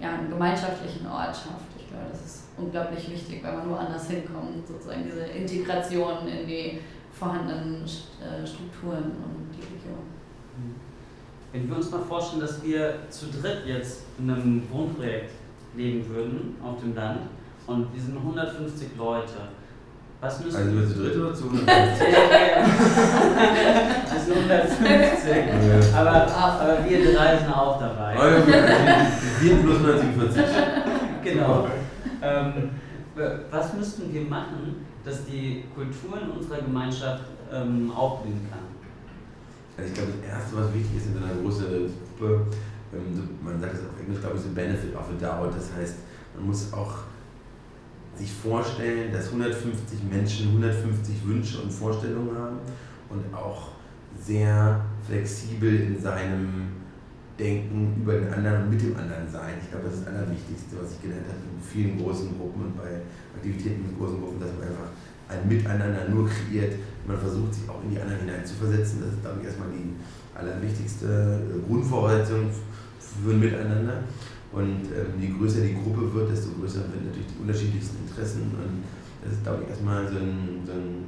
ja, 0.00 0.10
einen 0.10 0.28
gemeinschaftlichen 0.28 1.06
Ort 1.06 1.34
schafft. 1.34 1.72
Ich 1.78 1.88
glaube, 1.88 2.06
das 2.10 2.20
ist 2.20 2.42
unglaublich 2.58 3.10
wichtig, 3.10 3.42
weil 3.42 3.56
man 3.56 3.70
woanders 3.70 4.08
hinkommt, 4.08 4.66
sozusagen 4.68 5.04
diese 5.04 5.24
Integration 5.24 6.28
in 6.28 6.46
die 6.46 6.80
vorhandenen 7.12 7.84
äh, 7.84 8.46
Strukturen 8.46 9.12
und 9.24 9.48
die 9.56 9.62
Region. 9.62 10.04
Wenn 11.52 11.68
wir 11.68 11.76
uns 11.76 11.90
mal 11.90 12.00
vorstellen, 12.00 12.42
dass 12.42 12.62
wir 12.62 12.98
zu 13.10 13.26
dritt 13.26 13.64
jetzt 13.64 14.02
in 14.18 14.28
einem 14.28 14.62
Wohnprojekt 14.70 15.30
leben 15.76 16.08
würden 16.08 16.56
auf 16.62 16.80
dem 16.80 16.94
Land 16.94 17.20
und 17.66 17.92
wir 17.92 18.00
sind 18.00 18.16
150 18.16 18.88
Leute. 18.96 19.48
Was 20.20 20.42
müssen 20.42 20.56
also 20.56 20.72
wir 20.72 20.88
zu 20.88 20.94
dritt 20.94 21.16
oder 21.16 21.34
zu 21.34 21.44
150? 21.44 21.66
wir 24.10 24.20
sind 24.20 24.36
150. 24.50 25.94
Aber, 25.94 26.34
aber 26.34 26.78
wir 26.88 27.12
drei 27.12 27.36
sind 27.36 27.52
auch 27.52 27.78
dabei. 27.78 28.14
Ja, 28.14 28.20
wir 29.40 29.56
plus 29.56 29.76
147. 29.76 30.44
Genau. 31.22 31.68
Ähm, 32.22 32.70
was 33.50 33.74
müssten 33.74 34.12
wir 34.12 34.22
machen, 34.22 34.86
dass 35.04 35.24
die 35.26 35.64
Kultur 35.74 36.20
in 36.20 36.30
unserer 36.30 36.62
Gemeinschaft 36.62 37.24
ähm, 37.52 37.92
aufblühen 37.94 38.46
kann? 38.50 38.60
Also 39.76 39.90
ich 39.90 39.94
glaube, 39.94 40.12
das 40.20 40.30
Erste, 40.30 40.56
was 40.56 40.72
wichtig 40.72 40.96
ist 40.96 41.06
in 41.08 41.22
einer 41.22 41.34
großen 41.42 41.66
Gruppe, 42.18 42.46
man 43.42 43.60
sagt 43.60 43.74
es 43.74 43.80
auf 43.80 44.00
Englisch, 44.00 44.20
glaube 44.20 44.36
ich, 44.36 44.42
so 44.42 44.48
Benefit 44.50 44.94
of 44.94 45.08
a 45.08 45.20
Doubt. 45.20 45.54
Das 45.56 45.72
heißt, 45.76 45.96
man 46.36 46.46
muss 46.46 46.72
auch 46.72 46.98
sich 48.16 48.32
vorstellen, 48.32 49.12
dass 49.12 49.28
150 49.28 50.04
Menschen 50.10 50.48
150 50.48 51.26
Wünsche 51.26 51.60
und 51.60 51.72
Vorstellungen 51.72 52.36
haben 52.36 52.58
und 53.10 53.34
auch 53.34 53.68
sehr 54.20 54.84
flexibel 55.06 55.74
in 55.74 56.00
seinem 56.00 56.68
Denken 57.38 58.00
über 58.00 58.12
den 58.12 58.32
anderen 58.32 58.62
und 58.62 58.70
mit 58.70 58.80
dem 58.80 58.96
anderen 58.96 59.28
sein. 59.28 59.54
Ich 59.60 59.70
glaube, 59.70 59.86
das 59.86 59.98
ist 59.98 60.06
das 60.06 60.14
Allerwichtigste, 60.14 60.76
was 60.80 60.92
ich 60.92 61.02
gelernt 61.02 61.26
habe 61.26 61.42
in 61.42 61.60
vielen 61.60 61.98
großen 61.98 62.38
Gruppen 62.38 62.66
und 62.66 62.76
bei 62.76 63.02
Aktivitäten 63.34 63.82
mit 63.82 63.98
großen 63.98 64.20
Gruppen, 64.20 64.38
dass 64.38 64.50
man 64.54 64.68
einfach 64.68 64.94
ein 65.28 65.48
Miteinander 65.48 66.08
nur 66.08 66.28
kreiert. 66.28 66.74
Man 67.06 67.18
versucht, 67.18 67.54
sich 67.54 67.68
auch 67.68 67.82
in 67.82 67.90
die 67.90 68.00
anderen 68.00 68.20
hineinzuversetzen. 68.20 69.00
Das 69.00 69.14
ist, 69.14 69.22
glaube 69.22 69.40
ich, 69.40 69.46
erstmal 69.46 69.68
die 69.74 69.90
allerwichtigste 70.34 71.40
Grundvoraussetzung 71.66 72.50
für 73.22 73.30
ein 73.30 73.40
Miteinander. 73.40 74.04
Und 74.52 74.86
ähm, 74.94 75.20
je 75.20 75.34
größer 75.36 75.60
die 75.62 75.74
Gruppe 75.74 76.14
wird, 76.14 76.30
desto 76.30 76.50
größer 76.52 76.80
werden 76.80 77.06
natürlich 77.06 77.26
die 77.26 77.40
unterschiedlichsten 77.40 78.06
Interessen. 78.06 78.42
Und 78.54 78.84
das 79.22 79.34
ist, 79.34 79.42
glaube 79.42 79.62
ich, 79.64 79.70
erstmal 79.70 80.06
so 80.06 80.18
ein, 80.18 80.62
so 80.64 80.72
ein 80.72 81.04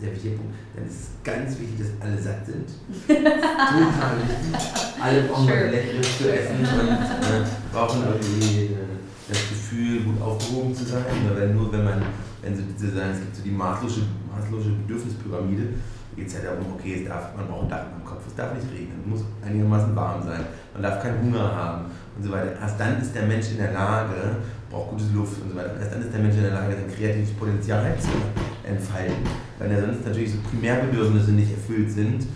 sehr 0.00 0.12
wichtiger 0.12 0.36
Punkt. 0.36 0.54
Dann 0.74 0.86
ist 0.86 0.94
es 0.94 1.08
ganz 1.22 1.58
wichtig, 1.60 1.78
dass 1.78 2.02
alle 2.02 2.18
satt 2.20 2.46
sind. 2.46 2.66
Total 3.06 4.14
wichtig. 4.18 4.52
Alle 5.00 5.22
brauchen 5.22 5.46
sure. 5.46 5.70
Leckeres 5.70 6.18
zu 6.18 6.32
essen 6.32 6.58
und 6.58 6.66
äh, 6.66 7.46
brauchen 7.72 8.02
irgendwie 8.02 8.74
äh, 8.74 8.98
das 9.28 9.38
Gefühl, 9.48 10.00
gut 10.02 10.20
aufgehoben 10.20 10.74
zu 10.74 10.84
sein. 10.84 11.04
Weil 11.32 11.54
nur 11.54 11.70
wenn 11.72 11.84
man, 11.84 12.02
wenn 12.42 12.56
so 12.56 12.62
diese, 12.74 13.00
es 13.00 13.20
gibt 13.20 13.36
so 13.36 13.42
die 13.44 13.50
maßlose, 13.50 14.00
maßlose 14.34 14.70
Bedürfnispyramide, 14.82 15.68
geht 16.16 16.28
es 16.28 16.34
ja 16.34 16.40
darum, 16.40 16.66
okay, 16.74 17.02
es 17.02 17.08
darf, 17.08 17.34
man 17.36 17.46
braucht 17.46 17.64
ein 17.64 17.70
Dach 17.70 17.86
am 17.94 18.04
Kopf, 18.04 18.22
es 18.26 18.34
darf 18.34 18.54
nicht 18.54 18.70
regnen, 18.72 19.00
es 19.02 19.06
muss 19.06 19.20
einigermaßen 19.44 19.94
warm 19.94 20.22
sein, 20.22 20.40
man 20.72 20.82
darf 20.82 21.02
keinen 21.02 21.20
Hunger 21.22 21.54
haben 21.54 21.84
und 22.16 22.22
so 22.22 22.30
weiter. 22.30 22.52
Erst 22.60 22.78
dann 22.78 23.00
ist 23.00 23.14
der 23.14 23.26
Mensch 23.26 23.50
in 23.50 23.58
der 23.58 23.72
Lage, 23.72 24.36
braucht 24.70 24.90
gute 24.90 25.04
Luft 25.14 25.42
und 25.42 25.50
so 25.50 25.56
weiter, 25.56 25.74
erst 25.80 25.92
dann 25.92 26.02
ist 26.02 26.12
der 26.12 26.20
Mensch 26.20 26.36
in 26.36 26.42
der 26.42 26.52
Lage, 26.52 26.74
sein 26.74 26.90
kreatives 26.94 27.30
Potenzial 27.32 27.96
zu 27.98 28.14
entfalten. 28.62 29.26
Weil 29.58 29.72
ja 29.72 29.80
sonst 29.80 30.06
natürlich 30.06 30.32
so 30.32 30.38
Primärbedürfnisse 30.50 31.32
nicht 31.32 31.52
erfüllt 31.52 31.90
sind. 31.90 32.26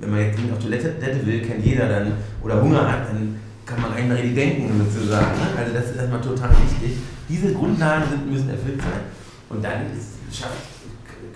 Wenn 0.00 0.10
man 0.10 0.20
jetzt 0.20 0.36
dringend 0.36 0.52
auf 0.52 0.58
Toilette 0.58 1.26
will, 1.26 1.42
kennt 1.42 1.64
jeder 1.64 1.88
dann, 1.88 2.12
oder 2.42 2.60
Hunger 2.60 2.90
hat, 2.90 3.08
dann 3.08 3.36
kann 3.64 3.80
man 3.80 3.92
eigentlich 3.92 4.22
richtig 4.22 4.34
denken 4.34 4.70
sozusagen. 4.78 5.34
Also 5.56 5.72
das 5.72 5.90
ist 5.90 5.96
erstmal 5.96 6.20
total 6.20 6.50
wichtig. 6.50 6.98
Diese 7.28 7.52
Grundlagen 7.52 8.04
sind, 8.10 8.30
müssen 8.30 8.50
erfüllt 8.50 8.80
sein. 8.80 9.08
Und 9.48 9.64
dann 9.64 9.86
ist, 9.96 10.14
schafft 10.30 10.76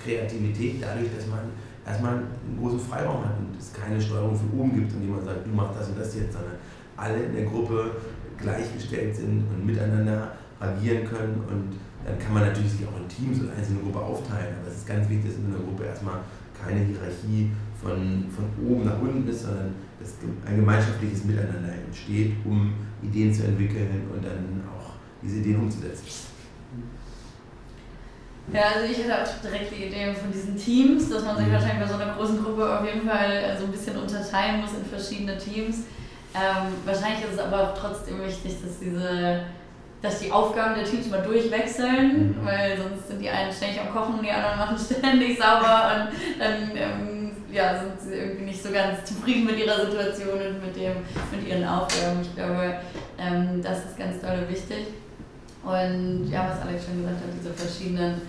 Kreativität 0.03 0.83
dadurch, 0.83 1.09
dass 1.17 1.27
man 1.27 1.41
erstmal 1.87 2.15
einen 2.15 2.59
großen 2.61 2.81
Freiraum 2.81 3.25
hat 3.25 3.39
und 3.39 3.59
es 3.59 3.73
keine 3.73 4.01
Steuerung 4.01 4.37
von 4.37 4.51
oben 4.59 4.75
gibt, 4.75 4.93
indem 4.93 5.17
man 5.17 5.25
sagt, 5.25 5.47
du 5.47 5.51
machst 5.51 5.81
das 5.81 5.89
und 5.89 5.99
das 5.99 6.15
jetzt, 6.15 6.33
sondern 6.33 6.55
alle 6.97 7.23
in 7.23 7.35
der 7.35 7.45
Gruppe 7.45 7.93
gleichgestellt 8.37 9.17
sind 9.17 9.45
und 9.49 9.67
miteinander 9.67 10.33
agieren 10.59 11.07
können 11.07 11.43
und 11.49 11.77
dann 12.05 12.19
kann 12.19 12.33
man 12.33 12.45
natürlich 12.45 12.73
sich 12.73 12.87
auch 12.87 12.97
in 12.97 13.09
Teams 13.09 13.43
oder 13.43 13.53
einzelne 13.57 13.81
Gruppe 13.81 14.01
aufteilen, 14.01 14.57
aber 14.61 14.69
es 14.69 14.79
ist 14.79 14.87
ganz 14.87 15.09
wichtig, 15.09 15.27
dass 15.27 15.37
in 15.37 15.47
einer 15.47 15.63
Gruppe 15.63 15.85
erstmal 15.85 16.21
keine 16.57 16.81
Hierarchie 16.81 17.51
von, 17.81 18.25
von 18.29 18.45
oben 18.65 18.85
nach 18.85 19.01
unten 19.01 19.29
ist, 19.29 19.43
sondern 19.43 19.75
dass 19.99 20.15
ein 20.47 20.57
gemeinschaftliches 20.57 21.25
Miteinander 21.25 21.73
entsteht, 21.87 22.37
um 22.45 22.73
Ideen 23.03 23.33
zu 23.33 23.45
entwickeln 23.45 24.09
und 24.15 24.25
dann 24.25 24.63
auch 24.69 24.93
diese 25.23 25.39
Ideen 25.39 25.61
umzusetzen. 25.61 26.30
Ja, 28.53 28.63
also 28.75 28.91
ich 28.91 28.99
hätte 28.99 29.15
auch 29.15 29.43
direkt 29.43 29.71
die 29.71 29.85
Idee 29.85 30.13
von 30.13 30.33
diesen 30.33 30.57
Teams, 30.57 31.09
dass 31.09 31.25
man 31.25 31.37
sich 31.37 31.47
mhm. 31.47 31.53
wahrscheinlich 31.53 31.81
bei 31.81 31.87
so 31.87 31.95
einer 31.95 32.15
großen 32.15 32.43
Gruppe 32.43 32.79
auf 32.79 32.85
jeden 32.85 33.09
Fall 33.09 33.57
so 33.59 33.67
ein 33.67 33.73
bisschen 33.73 33.97
unterteilen 33.97 34.61
muss 34.61 34.71
in 34.73 34.85
verschiedene 34.85 35.39
Teams. 35.39 35.85
Ähm, 36.35 36.75
wahrscheinlich 36.85 37.25
ist 37.25 37.35
es 37.35 37.39
aber 37.39 37.75
trotzdem 37.79 38.23
wichtig, 38.23 38.57
dass 38.63 38.79
diese 38.79 39.43
dass 40.03 40.19
die 40.19 40.33
Aufgaben 40.33 40.77
der 40.77 40.85
Teams 40.85 41.11
mal 41.11 41.21
durchwechseln, 41.21 42.29
mhm. 42.29 42.47
weil 42.47 42.77
sonst 42.79 43.09
sind 43.09 43.21
die 43.21 43.29
einen 43.29 43.53
ständig 43.53 43.81
am 43.81 43.93
Kochen 43.93 44.15
und 44.15 44.25
die 44.25 44.31
anderen 44.31 44.59
machen 44.59 44.77
ständig 44.99 45.39
sauber 45.39 45.93
und 45.95 46.41
dann 46.41 46.71
ähm, 46.75 47.33
ja, 47.53 47.81
sind 47.81 48.01
sie 48.01 48.15
irgendwie 48.15 48.45
nicht 48.45 48.63
so 48.63 48.71
ganz 48.71 49.05
zufrieden 49.05 49.45
mit 49.45 49.59
ihrer 49.59 49.85
Situation 49.85 50.33
und 50.33 50.65
mit, 50.65 50.77
dem, 50.77 50.93
mit 51.31 51.47
ihren 51.47 51.67
Aufgaben. 51.67 52.21
Ich 52.23 52.35
glaube, 52.35 52.77
ähm, 53.19 53.61
das 53.63 53.79
ist 53.79 53.99
ganz 53.99 54.21
toll 54.21 54.47
wichtig. 54.49 54.87
Und 55.63 56.31
ja, 56.31 56.49
was 56.49 56.67
Alex 56.67 56.87
schon 56.87 57.03
gesagt 57.03 57.17
hat, 57.17 57.29
diese 57.39 57.53
verschiedenen 57.53 58.23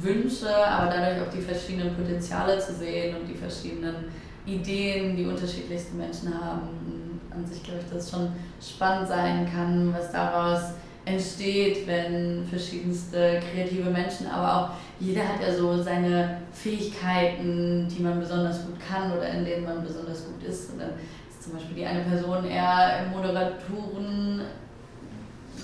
Wünsche, 0.00 0.54
aber 0.54 0.90
dadurch 0.90 1.22
auch 1.22 1.32
die 1.32 1.40
verschiedenen 1.40 1.94
Potenziale 1.94 2.58
zu 2.58 2.74
sehen 2.74 3.16
und 3.16 3.26
die 3.26 3.34
verschiedenen 3.34 4.06
Ideen, 4.46 5.16
die 5.16 5.26
unterschiedlichsten 5.26 5.98
Menschen 5.98 6.32
haben. 6.32 7.20
An 7.30 7.44
sich 7.46 7.62
glaube 7.62 7.80
ich, 7.80 7.92
dass 7.92 8.04
es 8.04 8.10
schon 8.10 8.32
spannend 8.60 9.08
sein 9.08 9.48
kann, 9.50 9.94
was 9.94 10.10
daraus 10.12 10.72
entsteht, 11.04 11.86
wenn 11.86 12.44
verschiedenste 12.44 13.40
kreative 13.52 13.90
Menschen, 13.90 14.26
aber 14.26 14.56
auch 14.56 14.70
jeder 15.00 15.22
hat 15.22 15.40
ja 15.40 15.54
so 15.54 15.80
seine 15.82 16.42
Fähigkeiten, 16.52 17.88
die 17.88 18.02
man 18.02 18.20
besonders 18.20 18.66
gut 18.66 18.76
kann 18.80 19.12
oder 19.12 19.28
in 19.28 19.44
denen 19.44 19.64
man 19.64 19.82
besonders 19.82 20.26
gut 20.26 20.42
ist. 20.46 20.72
Und 20.72 20.80
dann 20.80 20.90
ist 21.28 21.42
zum 21.42 21.54
Beispiel 21.54 21.76
die 21.76 21.86
eine 21.86 22.02
Person 22.02 22.44
eher 22.44 23.04
im 23.04 23.12
Moderatoren 23.12 24.42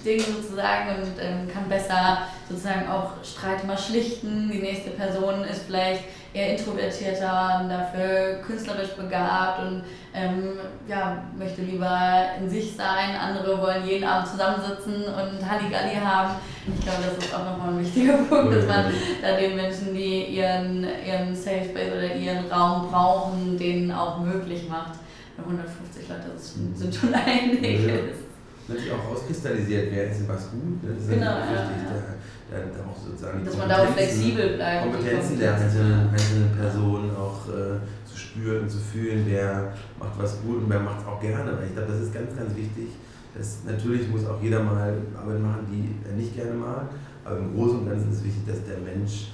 Ding 0.04 0.20
sozusagen 0.20 0.90
und 0.90 1.20
ähm, 1.20 1.48
kann 1.52 1.68
besser 1.68 2.18
sozusagen 2.48 2.88
auch 2.88 3.12
Streit 3.24 3.66
mal 3.66 3.78
schlichten. 3.78 4.50
Die 4.52 4.58
nächste 4.58 4.90
Person 4.90 5.44
ist 5.44 5.62
vielleicht 5.66 6.04
eher 6.34 6.56
introvertierter 6.56 7.60
und 7.62 7.70
dafür 7.70 8.40
künstlerisch 8.44 8.90
begabt 8.90 9.62
und 9.62 9.82
ähm, 10.12 10.58
ja, 10.88 11.22
möchte 11.38 11.62
lieber 11.62 12.24
in 12.40 12.50
sich 12.50 12.74
sein. 12.76 13.16
Andere 13.18 13.60
wollen 13.60 13.86
jeden 13.86 14.04
Abend 14.04 14.28
zusammensitzen 14.28 15.04
und 15.04 15.48
Halligalli 15.48 15.96
haben. 16.04 16.34
Ich 16.66 16.84
glaube, 16.84 16.98
das 17.06 17.24
ist 17.24 17.34
auch 17.34 17.44
nochmal 17.44 17.70
ein 17.70 17.80
wichtiger 17.80 18.14
Punkt, 18.28 18.54
dass 18.54 18.66
man 18.66 18.86
da 19.22 19.36
den 19.36 19.56
Menschen, 19.56 19.94
die 19.94 20.24
ihren, 20.24 20.86
ihren 21.06 21.34
Safe 21.34 21.64
Space 21.64 21.92
oder 21.92 22.14
ihren 22.14 22.46
Raum 22.50 22.90
brauchen, 22.90 23.56
denen 23.56 23.92
auch 23.92 24.18
möglich 24.18 24.68
macht. 24.68 24.94
150 25.38 26.08
Leute 26.08 26.30
sind 26.38 26.94
schon 26.94 27.14
einiges 27.14 28.23
natürlich 28.68 28.92
auch 28.92 29.10
rauskristallisiert 29.10 29.92
werden, 29.92 30.12
ist 30.12 30.28
was 30.28 30.50
gut. 30.50 30.82
Ne? 30.82 30.94
Das 30.94 31.04
ist 31.04 31.10
genau, 31.10 31.38
ja, 31.38 31.50
wichtig, 31.50 31.84
ja. 31.84 32.14
Da, 32.50 32.56
da, 32.58 32.90
auch 32.90 32.96
sozusagen 32.96 33.44
Dass 33.44 33.56
man 33.56 33.68
da 33.68 33.82
auch 33.82 33.88
flexibel 33.88 34.56
bleibt. 34.56 34.92
Kompetenzen 34.92 35.38
der 35.38 35.54
einzelnen, 35.56 36.08
einzelnen 36.10 36.50
Personen 36.56 37.10
auch 37.16 37.48
äh, 37.48 37.80
zu 38.04 38.16
spüren 38.16 38.68
zu 38.68 38.78
fühlen, 38.78 39.24
wer 39.26 39.72
macht 39.98 40.18
was 40.18 40.40
gut 40.42 40.62
und 40.62 40.70
wer 40.70 40.80
macht 40.80 41.00
es 41.00 41.06
auch 41.06 41.20
gerne. 41.20 41.56
Weil 41.56 41.66
ich 41.66 41.74
glaube, 41.74 41.92
das 41.92 42.00
ist 42.02 42.14
ganz, 42.14 42.36
ganz 42.36 42.54
wichtig. 42.54 42.88
Das, 43.36 43.58
natürlich 43.66 44.08
muss 44.08 44.26
auch 44.26 44.40
jeder 44.40 44.62
mal 44.62 44.94
Arbeit 45.18 45.40
machen, 45.40 45.66
die 45.68 46.08
er 46.08 46.14
nicht 46.14 46.36
gerne 46.36 46.54
mag, 46.54 46.86
aber 47.24 47.38
im 47.38 47.54
Großen 47.54 47.80
und 47.80 47.88
Ganzen 47.88 48.12
ist 48.12 48.18
es 48.18 48.24
wichtig, 48.24 48.46
dass 48.46 48.64
der 48.64 48.78
Mensch 48.78 49.32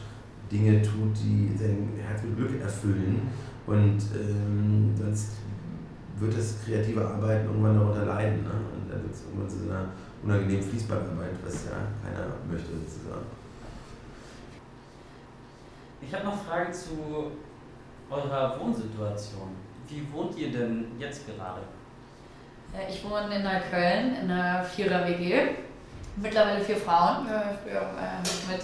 Dinge 0.51 0.81
tut, 0.81 1.15
die 1.23 1.51
sein 1.57 1.91
Herz 1.99 2.23
mit 2.23 2.37
Glück 2.37 2.61
erfüllen. 2.61 3.29
Und 3.67 3.99
ähm, 4.17 4.95
sonst 4.97 5.33
wird 6.19 6.37
das 6.37 6.57
kreative 6.65 7.07
Arbeiten 7.07 7.47
irgendwann 7.47 7.77
darunter 7.77 8.05
leiden. 8.05 8.43
Ne? 8.43 8.51
Dann 8.91 9.03
wird 9.03 9.15
es 9.15 9.23
irgendwann 9.23 9.49
zu 9.49 9.59
so 9.59 9.71
einer 9.71 9.87
unangenehmen 10.23 10.69
Fließbandarbeit, 10.69 11.35
was 11.45 11.65
ja 11.67 11.79
keiner 12.03 12.27
möchte 12.51 12.69
sozusagen. 12.69 13.27
Ich 16.03 16.15
habe 16.15 16.25
noch 16.25 16.45
Fragen 16.45 16.73
zu 16.73 17.33
eurer 18.11 18.59
Wohnsituation. 18.59 19.55
Wie 19.89 20.07
wohnt 20.13 20.37
ihr 20.37 20.51
denn 20.51 20.87
jetzt 20.99 21.27
gerade? 21.27 21.61
Ja, 22.73 22.81
ich 22.89 23.05
wohne 23.05 23.35
in 23.37 23.43
Neukölln 23.43 24.17
in 24.23 24.31
einer 24.31 24.65
Vierer-WG. 24.65 25.57
Mittlerweile 26.17 26.61
vier 26.61 26.77
Frauen. 26.77 27.27
Ja, 27.27 27.43
früher 27.63 27.81
äh, 27.81 28.53
mit 28.53 28.63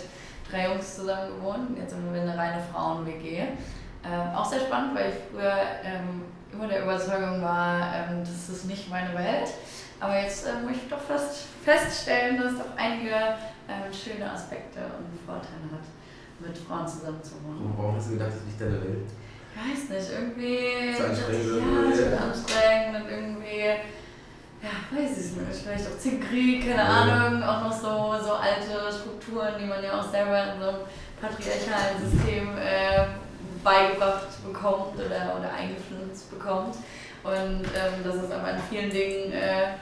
drei 0.51 0.73
Jungs 0.73 0.97
zusammen 0.97 1.37
gewohnt. 1.37 1.79
Jetzt 1.79 1.91
sind 1.91 2.13
wir 2.13 2.21
eine 2.21 2.37
reine 2.37 2.63
Frauen-WG. 2.73 3.39
Ähm, 4.05 4.35
auch 4.35 4.45
sehr 4.45 4.61
spannend, 4.61 4.95
weil 4.95 5.11
ich 5.11 5.17
früher 5.31 5.57
ähm, 5.85 6.23
immer 6.53 6.69
der 6.69 6.85
Überzeugung 6.85 7.43
war, 7.43 7.93
ähm, 7.95 8.21
das 8.21 8.49
ist 8.49 8.67
nicht 8.67 8.89
meine 8.89 9.15
Welt. 9.15 9.49
Aber 10.01 10.21
jetzt 10.21 10.47
äh, 10.47 10.61
muss 10.63 10.77
ich 10.77 10.89
doch 10.89 11.01
fast 11.01 11.47
feststellen, 11.65 12.37
dass 12.37 12.53
es 12.53 12.59
doch 12.59 12.77
einige 12.77 13.15
ähm, 13.69 13.93
schöne 13.93 14.31
Aspekte 14.31 14.81
und 14.81 15.09
Vorteile 15.25 15.73
hat, 15.73 15.87
mit 16.39 16.57
Frauen 16.57 16.87
zusammen 16.87 17.23
zu 17.23 17.35
wohnen. 17.43 17.73
Warum 17.77 17.97
hast 17.97 18.09
du 18.09 18.13
gedacht, 18.13 18.31
das 18.31 18.37
ist 18.37 18.47
nicht 18.47 18.61
deine 18.61 18.81
Welt? 18.81 19.09
Ich 19.57 19.57
weiß 19.57 19.89
nicht, 19.89 20.13
irgendwie. 20.13 20.95
Zu 20.95 21.07
anstrengend, 21.07 21.47
ja, 21.65 21.91
es 21.91 21.99
wird 21.99 22.21
anstrengend 22.21 22.97
und 23.01 23.11
irgendwie. 23.11 23.65
Ja, 24.63 24.73
weiß 24.91 25.11
ich 25.17 25.33
nicht. 25.37 25.63
Vielleicht 25.63 25.87
auch 25.87 25.99
Zinkrieg, 25.99 26.61
keine 26.61 26.83
ja. 26.83 26.85
Ahnung. 26.85 27.43
Auch 27.43 27.63
noch 27.63 27.73
so, 27.73 28.23
so 28.23 28.33
alte 28.35 28.93
Strukturen, 28.93 29.55
die 29.59 29.67
man 29.67 29.83
ja 29.83 29.99
auch 29.99 30.11
selber 30.11 30.53
in 30.53 30.61
so 30.61 30.69
einem 30.69 30.79
patriarchalen 31.21 31.97
System 32.05 32.49
äh, 32.59 33.07
beigebracht 33.65 34.29
bekommt 34.45 34.95
oder, 34.95 35.39
oder 35.39 35.51
eingepflanzt 35.53 36.31
bekommt. 36.31 36.77
Und 37.27 37.67
ähm, 37.75 37.95
das 38.05 38.15
ist 38.23 38.33
aber 38.33 38.53
in 38.53 38.63
vielen 38.71 38.91
Dingen, 38.91 39.33
äh, 39.33 39.75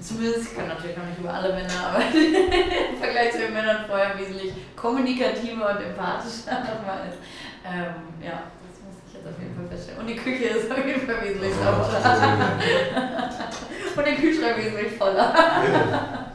zumindest, 0.00 0.48
ich 0.48 0.56
kann 0.56 0.68
natürlich 0.68 0.96
noch 0.96 1.04
nicht 1.04 1.20
über 1.20 1.34
alle 1.34 1.52
Männer, 1.52 1.92
aber 1.92 2.00
im 2.08 2.96
Vergleich 2.96 3.32
zu 3.32 3.38
den 3.38 3.52
Männern 3.52 3.84
vorher 3.86 4.18
wesentlich 4.18 4.54
kommunikativer 4.74 5.76
und 5.76 5.84
empathischer 5.84 6.60
nochmal 6.72 7.12
ist. 7.12 7.20
Ähm, 7.68 8.16
ja, 8.24 8.48
das 8.48 8.80
muss 8.80 8.96
ich 9.04 9.12
jetzt 9.12 9.28
auf 9.28 9.36
jeden 9.36 9.54
Fall 9.56 9.68
feststellen. 9.68 10.00
Und 10.00 10.06
die 10.08 10.16
Küche 10.16 10.56
ist 10.56 10.72
auf 10.72 10.86
jeden 10.86 11.04
Fall 11.04 11.20
wesentlich 11.20 11.52
sauberer. 11.52 12.56
und 13.96 14.06
der 14.06 14.14
Kühlschrank 14.16 14.56
wesentlich 14.56 14.92
voller. 14.96 16.32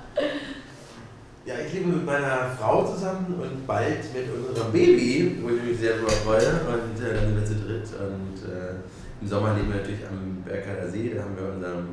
Ja, 1.43 1.55
ich 1.65 1.73
lebe 1.73 1.87
mit 1.87 2.05
meiner 2.05 2.51
Frau 2.59 2.85
zusammen 2.85 3.33
und 3.41 3.65
bald 3.65 4.13
mit 4.13 4.29
unserem 4.47 4.71
Baby, 4.71 5.41
wo 5.41 5.49
ich 5.49 5.63
mich 5.63 5.79
sehr 5.79 5.93
darüber 5.95 6.11
freue. 6.11 6.61
Und 6.69 7.01
äh, 7.01 7.15
dann 7.15 7.25
sind 7.25 7.35
wir 7.35 7.45
zu 7.45 7.55
dritt. 7.55 7.89
Und 7.97 8.37
äh, 8.45 8.75
im 9.21 9.27
Sommer 9.27 9.53
leben 9.53 9.69
wir 9.69 9.77
natürlich 9.77 10.07
am 10.07 10.41
Berghaler 10.43 10.89
See. 10.89 11.13
Da 11.13 11.23
haben 11.23 11.37
wir 11.37 11.53
unser 11.53 11.83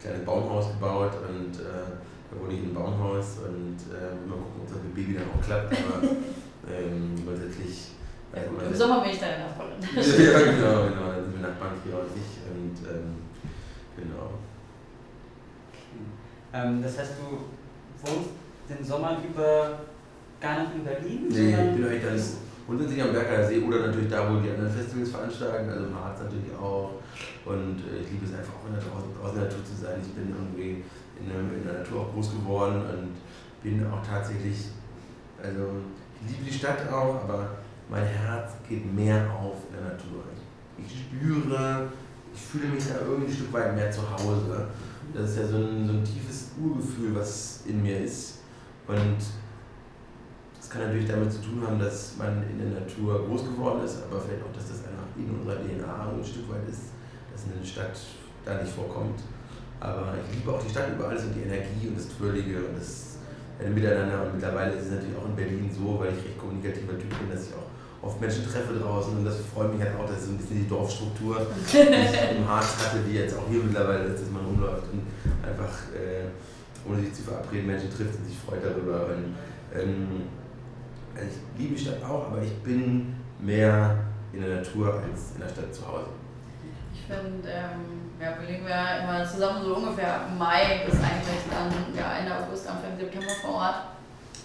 kleines 0.00 0.24
Baumhaus 0.24 0.68
gebaut 0.72 1.12
und 1.28 1.54
äh, 1.60 1.84
da 2.30 2.40
wohne 2.40 2.54
ich 2.54 2.60
in 2.60 2.64
einem 2.66 2.74
Baumhaus. 2.74 3.38
Und 3.46 3.76
äh, 3.92 4.16
mal 4.28 4.36
gucken, 4.36 4.62
ob 4.62 4.68
das 4.68 4.82
mit 4.82 4.94
Baby 4.94 5.14
dann 5.14 5.28
auch 5.28 5.44
klappt. 5.44 5.72
Aber 5.72 6.02
ähm, 6.72 7.14
grundsätzlich. 7.24 7.92
Ja, 8.34 8.42
gut, 8.44 8.62
Im 8.62 8.74
Sommer 8.74 9.00
bin 9.00 9.10
ich 9.10 9.20
deine 9.20 9.44
Nachbarin. 9.44 9.80
ja, 9.94 10.38
genau, 10.40 10.88
genau. 10.88 11.12
Dann 11.12 11.24
sind 11.24 11.34
wir 11.34 11.48
Nachbarn 11.48 11.72
hier 11.84 11.94
und 11.94 12.12
ich. 12.16 12.30
Und 12.48 12.88
ähm, 12.88 13.16
genau. 13.96 14.30
Ähm, 16.52 16.82
das 16.82 16.98
heißt, 16.98 17.12
du 17.20 17.36
wohnst 18.06 18.30
den 18.68 18.84
Sommer 18.84 19.18
über 19.26 19.80
gar 20.40 20.60
nicht 20.60 20.74
in 20.76 20.84
Berlin? 20.84 21.26
Nee, 21.28 21.50
ich 21.50 21.76
bin 21.76 21.84
eigentlich 21.84 22.04
dann 22.04 22.47
grundsätzlich 22.68 23.02
am 23.02 23.12
Berger 23.12 23.48
See 23.48 23.60
oder 23.60 23.86
natürlich 23.86 24.10
da, 24.10 24.28
wo 24.28 24.40
die 24.40 24.50
anderen 24.50 24.70
Festivals 24.70 25.10
veranstalten, 25.10 25.70
also 25.70 25.86
im 25.86 25.94
Harz 25.94 26.20
natürlich 26.20 26.52
auch. 26.54 27.00
Und 27.46 27.80
äh, 27.80 28.04
ich 28.04 28.10
liebe 28.12 28.26
es 28.26 28.34
einfach 28.36 28.52
auch 28.60 28.66
in 28.68 28.74
der, 28.76 28.84
draußen, 28.84 29.08
in 29.08 29.40
der 29.40 29.44
Natur 29.48 29.64
zu 29.64 29.74
sein. 29.74 29.96
Ich 30.04 30.12
bin 30.12 30.28
irgendwie 30.28 30.84
in, 31.16 31.32
in 31.32 31.64
der 31.64 31.80
Natur 31.80 32.02
auch 32.02 32.12
groß 32.12 32.32
geworden 32.32 32.84
und 32.84 33.16
bin 33.62 33.86
auch 33.86 34.04
tatsächlich, 34.06 34.68
also 35.42 35.80
ich 36.20 36.32
liebe 36.36 36.44
die 36.44 36.52
Stadt 36.52 36.92
auch, 36.92 37.24
aber 37.24 37.56
mein 37.88 38.04
Herz 38.04 38.52
geht 38.68 38.84
mehr 38.94 39.32
auf 39.32 39.56
in 39.70 39.80
der 39.80 39.94
Natur. 39.96 40.24
Ich, 40.76 40.84
ich 40.84 41.00
spüre, 41.08 41.88
ich 42.34 42.40
fühle 42.40 42.68
mich 42.68 42.86
da 42.86 43.00
irgendwie 43.00 43.32
ein 43.32 43.34
Stück 43.34 43.52
weit 43.54 43.74
mehr 43.74 43.90
zu 43.90 44.02
Hause. 44.12 44.68
Das 45.14 45.30
ist 45.30 45.38
ja 45.38 45.46
so 45.46 45.56
ein, 45.56 45.86
so 45.86 45.94
ein 45.94 46.04
tiefes 46.04 46.50
Urgefühl, 46.62 47.14
was 47.14 47.62
in 47.66 47.82
mir 47.82 48.04
ist. 48.04 48.40
Und 48.86 49.16
das 50.68 50.76
kann 50.76 50.84
natürlich 50.84 51.08
damit 51.08 51.32
zu 51.32 51.40
tun 51.40 51.64
haben, 51.64 51.80
dass 51.80 52.12
man 52.18 52.44
in 52.44 52.60
der 52.60 52.84
Natur 52.84 53.24
groß 53.24 53.56
geworden 53.56 53.80
ist, 53.88 54.04
aber 54.04 54.20
vielleicht 54.20 54.44
auch, 54.44 54.52
dass 54.52 54.68
das 54.68 54.84
einfach 54.84 55.08
in 55.16 55.32
unserer 55.32 55.64
DNA 55.64 56.12
ein 56.12 56.20
Stück 56.20 56.44
weit 56.52 56.68
ist, 56.68 56.92
dass 57.32 57.48
eine 57.48 57.64
Stadt 57.64 57.96
da 58.44 58.60
nicht 58.60 58.76
vorkommt. 58.76 59.16
Aber 59.80 60.12
ich 60.20 60.36
liebe 60.36 60.52
auch 60.52 60.60
die 60.60 60.68
Stadt 60.68 60.92
über 60.92 61.08
alles 61.08 61.24
und 61.24 61.32
die 61.32 61.48
Energie 61.48 61.88
und 61.88 61.96
das 61.96 62.12
Twirlige 62.12 62.68
und 62.68 62.76
das 62.76 63.16
Miteinander. 63.64 64.28
Und 64.28 64.36
mittlerweile 64.36 64.76
ist 64.76 64.92
es 64.92 64.92
natürlich 64.92 65.16
auch 65.16 65.24
in 65.24 65.36
Berlin 65.40 65.72
so, 65.72 66.04
weil 66.04 66.12
ich 66.12 66.20
recht 66.20 66.36
kommunikativer 66.36 67.00
Typ 67.00 67.16
bin, 67.16 67.32
dass 67.32 67.48
ich 67.48 67.54
auch 67.56 67.72
oft 68.04 68.20
Menschen 68.20 68.44
treffe 68.44 68.76
draußen 68.76 69.16
und 69.16 69.24
das 69.24 69.40
freut 69.48 69.72
mich 69.72 69.80
halt 69.80 69.96
auch, 69.96 70.04
dass 70.04 70.28
so 70.28 70.36
ein 70.36 70.38
bisschen 70.38 70.68
die 70.68 70.68
Dorfstruktur, 70.68 71.48
die 71.48 71.80
ich 71.96 72.36
im 72.36 72.44
Harz 72.44 72.76
hatte, 72.76 73.00
die 73.08 73.16
jetzt 73.16 73.32
auch 73.32 73.48
hier 73.48 73.64
mittlerweile, 73.64 74.12
dass 74.12 74.20
man 74.28 74.44
rumläuft 74.44 74.84
und 74.92 75.00
einfach 75.40 75.72
äh, 75.96 76.28
ohne 76.84 77.00
sich 77.00 77.14
zu 77.14 77.22
verabreden 77.24 77.66
Menschen 77.66 77.88
trifft 77.88 78.20
und 78.20 78.28
sich 78.28 78.36
freut 78.36 78.60
darüber. 78.60 79.08
Und, 79.08 79.32
ähm, 79.72 80.28
ich 81.22 81.60
liebe 81.60 81.74
die 81.74 81.80
Stadt 81.80 82.02
auch, 82.04 82.26
aber 82.26 82.42
ich 82.42 82.54
bin 82.62 83.14
mehr 83.38 83.96
in 84.32 84.42
der 84.42 84.56
Natur 84.56 84.94
als 84.94 85.32
in 85.34 85.40
der 85.40 85.48
Stadt 85.48 85.74
zu 85.74 85.86
Hause. 85.86 86.08
Ich 86.92 87.00
finde, 87.02 87.48
ähm 87.48 88.08
ja, 88.20 88.34
wir 88.40 88.48
leben 88.48 88.66
ja 88.68 88.98
immer 88.98 89.24
zusammen 89.24 89.62
so 89.62 89.76
ungefähr 89.76 90.26
Mai 90.36 90.82
bis 90.84 90.94
eigentlich 90.94 91.46
dann 91.50 91.70
ja, 91.94 92.18
Ende 92.18 92.34
August, 92.34 92.68
Anfang 92.68 92.98
September 92.98 93.30
vor 93.40 93.54
Ort. 93.54 93.74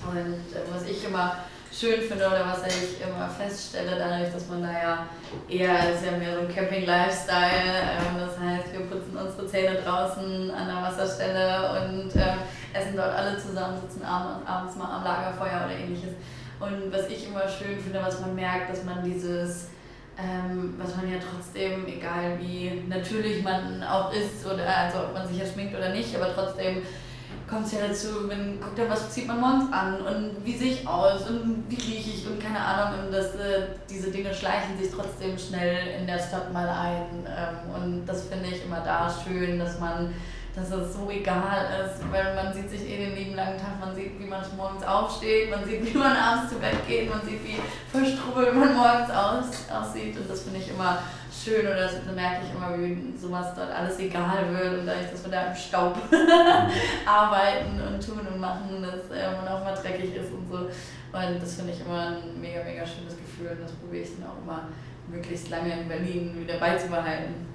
Und 0.05 0.53
äh, 0.53 0.61
was 0.71 0.87
ich 0.87 1.03
immer 1.03 1.37
schön 1.71 2.01
finde 2.01 2.27
oder 2.27 2.45
was 2.45 2.67
ich 2.67 3.01
immer 3.01 3.27
feststelle, 3.27 3.97
dadurch, 3.97 4.31
dass 4.31 4.47
man 4.47 4.61
da 4.61 4.71
ja 4.71 5.07
eher, 5.49 5.93
ist 5.93 6.05
ja 6.05 6.11
mehr 6.17 6.35
so 6.35 6.41
ein 6.41 6.53
Camping-Lifestyle, 6.53 7.97
ähm, 7.97 8.19
das 8.19 8.37
heißt, 8.37 8.73
wir 8.73 8.85
putzen 8.85 9.17
unsere 9.17 9.47
Zähne 9.47 9.81
draußen 9.81 10.51
an 10.51 10.67
der 10.67 10.83
Wasserstelle 10.83 11.81
und 11.81 12.15
äh, 12.15 12.77
essen 12.77 12.95
dort 12.95 13.15
alle 13.15 13.37
zusammen, 13.39 13.81
sitzen 13.81 14.03
abends 14.03 14.75
mal 14.75 14.97
am 14.97 15.03
Lagerfeuer 15.03 15.65
oder 15.65 15.75
ähnliches. 15.75 16.13
Und 16.59 16.91
was 16.91 17.07
ich 17.09 17.27
immer 17.27 17.47
schön 17.47 17.79
finde, 17.79 18.01
was 18.01 18.19
man 18.21 18.35
merkt, 18.35 18.71
dass 18.71 18.83
man 18.83 19.03
dieses 19.03 19.67
ähm, 20.17 20.75
was 20.77 20.95
man 20.95 21.11
ja 21.11 21.17
trotzdem, 21.17 21.87
egal 21.87 22.37
wie 22.39 22.83
natürlich 22.87 23.43
man 23.43 23.83
auch 23.83 24.13
ist, 24.13 24.45
oder 24.45 24.65
also 24.65 24.99
ob 24.99 25.13
man 25.13 25.27
sich 25.27 25.39
ja 25.39 25.45
schminkt 25.45 25.75
oder 25.75 25.89
nicht, 25.89 26.15
aber 26.15 26.33
trotzdem 26.33 26.83
kommt 27.49 27.65
es 27.65 27.73
ja 27.73 27.87
dazu, 27.87 28.27
man 28.27 28.59
guckt 28.59 28.77
ja, 28.77 28.89
was 28.89 29.11
zieht 29.11 29.27
man 29.27 29.39
morgens 29.39 29.73
an 29.73 30.01
und 30.01 30.45
wie 30.45 30.55
sehe 30.55 30.73
ich 30.73 30.87
aus 30.87 31.29
und 31.29 31.65
wie 31.67 31.75
rieche 31.75 32.11
ich 32.11 32.27
und 32.27 32.41
keine 32.41 32.59
Ahnung. 32.59 33.05
Und 33.05 33.11
das, 33.11 33.35
äh, 33.35 33.67
diese 33.89 34.11
Dinge 34.11 34.33
schleichen 34.33 34.77
sich 34.77 34.91
trotzdem 34.91 35.37
schnell 35.37 35.99
in 35.99 36.07
der 36.07 36.19
Stadt 36.19 36.53
mal 36.53 36.69
ein. 36.69 37.25
Ähm, 37.27 37.75
und 37.75 38.05
das 38.05 38.23
finde 38.27 38.49
ich 38.49 38.65
immer 38.65 38.79
da 38.79 39.09
schön, 39.09 39.59
dass 39.59 39.79
man 39.79 40.13
dass 40.55 40.69
es 40.69 40.93
so 40.93 41.09
egal 41.09 41.65
ist, 41.83 41.99
weil 42.11 42.35
man 42.35 42.53
sieht 42.53 42.69
sich 42.69 42.87
eh 42.87 42.97
den 42.97 43.15
lieben 43.15 43.35
langen 43.35 43.57
Tag, 43.57 43.79
man 43.79 43.95
sieht, 43.95 44.19
wie 44.19 44.25
man 44.25 44.43
morgens 44.55 44.83
aufsteht, 44.83 45.49
man 45.49 45.65
sieht, 45.65 45.83
wie 45.83 45.97
man 45.97 46.15
abends 46.15 46.51
zu 46.51 46.59
Bett 46.59 46.87
geht, 46.87 47.09
man 47.09 47.21
sieht, 47.21 47.43
wie 47.43 47.57
verstrubbelt 47.89 48.53
man 48.53 48.75
morgens 48.75 49.09
aus, 49.09 49.45
aussieht 49.71 50.15
und 50.15 50.29
das 50.29 50.43
finde 50.43 50.59
ich 50.59 50.69
immer 50.69 50.99
schön 51.33 51.65
oder 51.65 51.81
das 51.81 51.93
merke 52.15 52.41
ich 52.45 52.55
immer, 52.55 52.77
wie 52.77 53.17
sowas 53.17 53.47
dort 53.55 53.71
alles 53.71 53.97
egal 53.97 54.45
wird 54.51 54.79
und 54.79 54.85
dadurch, 54.85 55.09
dass 55.09 55.23
wir 55.23 55.31
da 55.31 55.47
im 55.47 55.55
Staub 55.55 55.97
arbeiten 57.05 57.81
und 57.81 58.05
tun 58.05 58.19
und 58.19 58.39
machen, 58.39 58.83
dass 58.83 59.09
man 59.09 59.47
auch 59.47 59.63
mal 59.63 59.73
dreckig 59.73 60.15
ist 60.15 60.31
und 60.31 60.47
so 60.51 60.57
und 60.57 61.41
das 61.41 61.55
finde 61.55 61.73
ich 61.73 61.81
immer 61.81 62.07
ein 62.09 62.39
mega, 62.39 62.63
mega 62.63 62.85
schönes 62.85 63.17
Gefühl 63.17 63.51
und 63.51 63.61
das 63.61 63.71
probiere 63.71 64.03
ich 64.03 64.09
dann 64.17 64.29
auch 64.29 64.41
immer 64.43 64.67
möglichst 65.07 65.49
lange 65.49 65.81
in 65.81 65.87
Berlin 65.87 66.35
wieder 66.39 66.57
beizubehalten. 66.57 67.52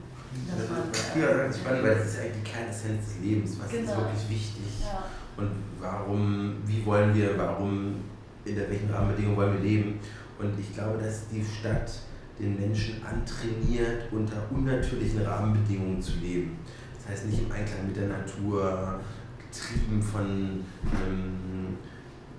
Das 0.56 0.70
war 0.70 0.84
früher 0.92 1.38
ganz 1.38 1.58
spannend, 1.58 1.82
weil 1.82 1.94
das 1.94 2.06
ist 2.06 2.20
eigentlich 2.20 2.42
die 2.44 2.50
Kernessenz 2.50 3.06
des 3.06 3.22
Lebens. 3.22 3.56
Was 3.60 3.70
genau. 3.70 3.92
ist 3.92 3.96
wirklich 3.96 4.28
wichtig? 4.28 4.80
Ja. 4.82 5.04
Und 5.36 5.50
warum, 5.80 6.56
wie 6.66 6.84
wollen 6.84 7.14
wir, 7.14 7.38
warum, 7.38 7.96
in 8.44 8.56
welchen 8.56 8.90
Rahmenbedingungen 8.90 9.36
wollen 9.36 9.54
wir 9.54 9.60
leben? 9.60 10.00
Und 10.38 10.58
ich 10.58 10.74
glaube, 10.74 10.98
dass 10.98 11.28
die 11.28 11.44
Stadt 11.44 11.90
den 12.38 12.58
Menschen 12.58 13.02
antrainiert, 13.04 14.12
unter 14.12 14.36
unnatürlichen 14.50 15.22
Rahmenbedingungen 15.22 16.00
zu 16.00 16.18
leben. 16.18 16.58
Das 16.96 17.12
heißt 17.12 17.26
nicht 17.26 17.42
im 17.42 17.50
Einklang 17.50 17.86
mit 17.86 17.96
der 17.96 18.08
Natur, 18.08 19.00
getrieben 19.38 20.02
von 20.02 20.64
einem 20.92 21.76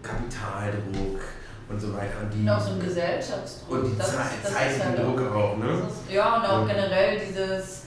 Kapitaldruck, 0.02 1.20
und 1.70 1.80
so 1.80 1.94
weiter. 1.94 2.22
Und, 2.24 2.34
die, 2.34 2.42
und 2.42 2.50
auch 2.50 2.60
so 2.60 2.72
ein 2.74 2.80
Gesellschaftsdruck. 2.80 3.84
Und 3.84 3.92
die 3.92 3.98
das 3.98 4.10
ist, 4.10 4.54
Zeitendruck 4.54 5.20
halt 5.20 5.32
auch, 5.32 5.58
ne? 5.58 5.84
Ist, 5.88 6.12
ja, 6.12 6.38
und 6.38 6.46
auch 6.46 6.62
und 6.62 6.68
generell 6.68 7.20
dieses, 7.20 7.86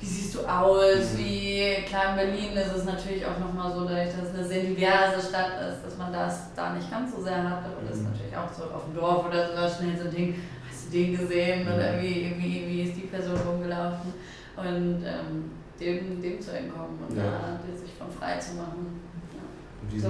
wie 0.00 0.06
siehst 0.06 0.34
du 0.34 0.40
aus, 0.40 1.12
mhm. 1.12 1.18
wie, 1.18 1.84
klar 1.86 2.10
in 2.10 2.16
Berlin 2.16 2.56
ist 2.56 2.74
es 2.74 2.84
natürlich 2.84 3.24
auch 3.26 3.38
nochmal 3.38 3.72
so, 3.72 3.84
dass 3.84 4.08
es 4.08 4.34
eine 4.34 4.44
sehr 4.46 4.62
diverse 4.62 5.20
Stadt 5.20 5.60
ist, 5.68 5.84
dass 5.84 5.98
man 5.98 6.12
das 6.12 6.54
da 6.56 6.72
nicht 6.72 6.90
ganz 6.90 7.14
so 7.14 7.22
sehr 7.22 7.36
hat, 7.36 7.64
aber 7.64 7.86
das 7.86 7.98
ist 7.98 8.04
mhm. 8.04 8.10
natürlich 8.12 8.36
auch 8.36 8.50
so 8.52 8.64
auf 8.74 8.84
dem 8.86 8.94
Dorf 8.94 9.26
oder 9.26 9.48
so 9.48 9.76
schnell 9.76 9.96
so 9.98 10.08
ein 10.08 10.14
Ding, 10.14 10.34
hast 10.68 10.86
du 10.86 10.90
den 10.90 11.16
gesehen 11.18 11.64
mhm. 11.64 11.74
oder 11.74 12.00
wie, 12.00 12.34
wie, 12.38 12.64
wie 12.66 12.82
ist 12.82 12.96
die 12.96 13.06
Person 13.06 13.36
rumgelaufen 13.36 14.14
und 14.56 15.04
ähm, 15.04 15.50
dem, 15.78 16.20
dem 16.20 16.40
zu 16.40 16.56
entkommen 16.56 16.98
und 17.06 17.16
ja. 17.16 17.24
da 17.24 17.60
sich 17.76 17.92
von 17.98 18.10
frei 18.10 18.38
zu 18.38 18.56
machen. 18.56 19.00
Ja. 19.34 19.44
Und 19.82 20.00
so 20.00 20.08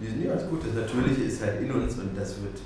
diesen, 0.00 0.24
ja, 0.24 0.34
ist 0.34 0.48
gut, 0.48 0.60
das 0.64 0.74
Natürliche 0.74 1.22
ist 1.22 1.42
halt 1.42 1.60
in 1.60 1.70
uns 1.70 1.94
und 1.94 2.16
das 2.16 2.40
wird 2.42 2.58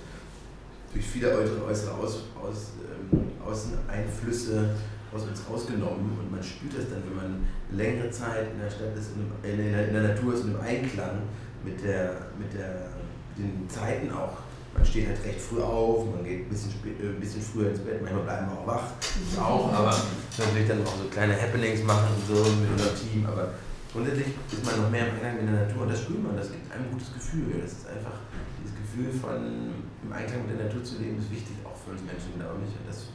durch 0.92 1.04
viele 1.04 1.30
äußere, 1.30 1.64
äußere 1.64 1.94
aus, 1.94 2.24
aus, 2.40 2.72
ähm, 3.12 3.30
Außeneinflüsse 3.44 4.70
aus 5.14 5.22
uns 5.24 5.42
rausgenommen 5.48 6.18
und 6.18 6.30
man 6.30 6.42
spürt 6.42 6.78
das 6.78 6.88
dann, 6.88 7.02
wenn 7.04 7.16
man 7.16 7.46
längere 7.70 8.10
Zeit 8.10 8.48
in 8.52 8.60
der 8.60 8.70
Stadt 8.70 8.96
ist, 8.96 9.10
in, 9.42 9.58
der, 9.58 9.88
in 9.88 9.94
der 9.94 10.02
Natur 10.14 10.34
ist 10.34 10.44
und 10.44 10.54
im 10.54 10.60
Einklang 10.60 11.20
mit, 11.64 11.82
der, 11.84 12.32
mit, 12.38 12.52
der, 12.54 12.88
den 13.36 13.68
Zeiten 13.68 14.10
auch. 14.10 14.38
Man 14.74 14.86
steht 14.86 15.06
halt 15.08 15.22
recht 15.22 15.38
früh 15.38 15.60
auf, 15.60 16.06
man 16.06 16.24
geht 16.24 16.46
ein 16.46 16.48
bisschen, 16.48 16.72
äh, 16.84 17.08
ein 17.08 17.20
bisschen 17.20 17.42
früher 17.42 17.68
ins 17.70 17.80
Bett, 17.80 18.00
manchmal 18.00 18.24
bleiben 18.24 18.46
wir 18.48 18.58
auch 18.58 18.66
wach, 18.66 18.84
das 19.00 19.38
auch, 19.38 19.70
aber 19.70 19.94
natürlich 20.38 20.66
dann 20.66 20.80
auch 20.80 20.96
so 20.96 21.08
kleine 21.10 21.40
Happenings 21.40 21.82
machen 21.82 22.08
und 22.16 22.34
so 22.34 22.42
mit 22.56 22.70
unserem 22.70 22.96
Team, 22.96 23.26
aber 23.26 23.52
grundsätzlich 23.92 24.28
ist 24.50 24.64
man 24.64 24.82
noch 24.82 24.90
mehr 24.90 25.06
im 25.06 25.14
Einklang 25.14 25.36
mit 25.36 25.46
der 25.48 25.68
Natur 25.68 25.82
und 25.82 25.92
das 25.92 26.00
spürt 26.00 26.22
man, 26.24 26.36
das 26.36 26.50
gibt 26.50 26.72
einem 26.72 26.88
ein 26.88 26.92
gutes 26.92 27.12
Gefühl. 27.12 27.60
Das 27.60 27.72
ist 27.72 27.86
einfach 27.86 28.16
dieses 28.58 28.74
Gefühl 28.76 29.12
von 29.12 29.84
im 30.02 30.12
Einklang 30.12 30.48
mit 30.48 30.58
der 30.58 30.66
Natur 30.66 30.82
zu 30.82 30.98
leben, 30.98 31.18
ist 31.18 31.30
wichtig 31.30 31.56
auch 31.64 31.76
für 31.76 31.92
uns 31.92 32.02
Menschen, 32.02 32.34
glaube 32.40 32.64
ich. 32.64 32.72
Und 32.72 32.88
das, 32.88 33.12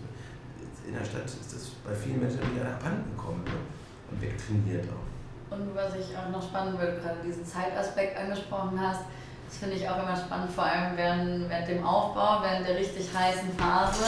in 0.86 0.93
der 0.93 1.03
Stadt 1.03 1.25
ist 1.25 1.51
das 1.51 1.73
bei 1.84 1.93
vielen 1.93 2.21
Menschen 2.21 2.39
wieder 2.53 2.69
abhanden 2.69 3.09
gekommen 3.11 3.43
ne? 3.43 3.57
und 4.11 4.21
wegtrainiert 4.21 4.86
auch. 4.93 5.05
Und 5.49 5.73
was 5.75 5.95
ich 5.95 6.15
auch 6.15 6.30
noch 6.30 6.43
spannend 6.43 6.80
wird, 6.80 7.01
gerade 7.01 7.17
diesen 7.25 7.45
Zeitaspekt 7.45 8.17
angesprochen 8.17 8.80
hast, 8.80 9.01
das 9.47 9.57
finde 9.57 9.75
ich 9.75 9.88
auch 9.88 10.03
immer 10.03 10.15
spannend, 10.15 10.51
vor 10.51 10.65
allem 10.65 10.97
während, 10.97 11.49
während 11.49 11.67
dem 11.69 11.84
Aufbau, 11.86 12.43
während 12.43 12.67
der 12.67 12.75
richtig 12.75 13.07
heißen 13.15 13.49
Phase, 13.57 14.03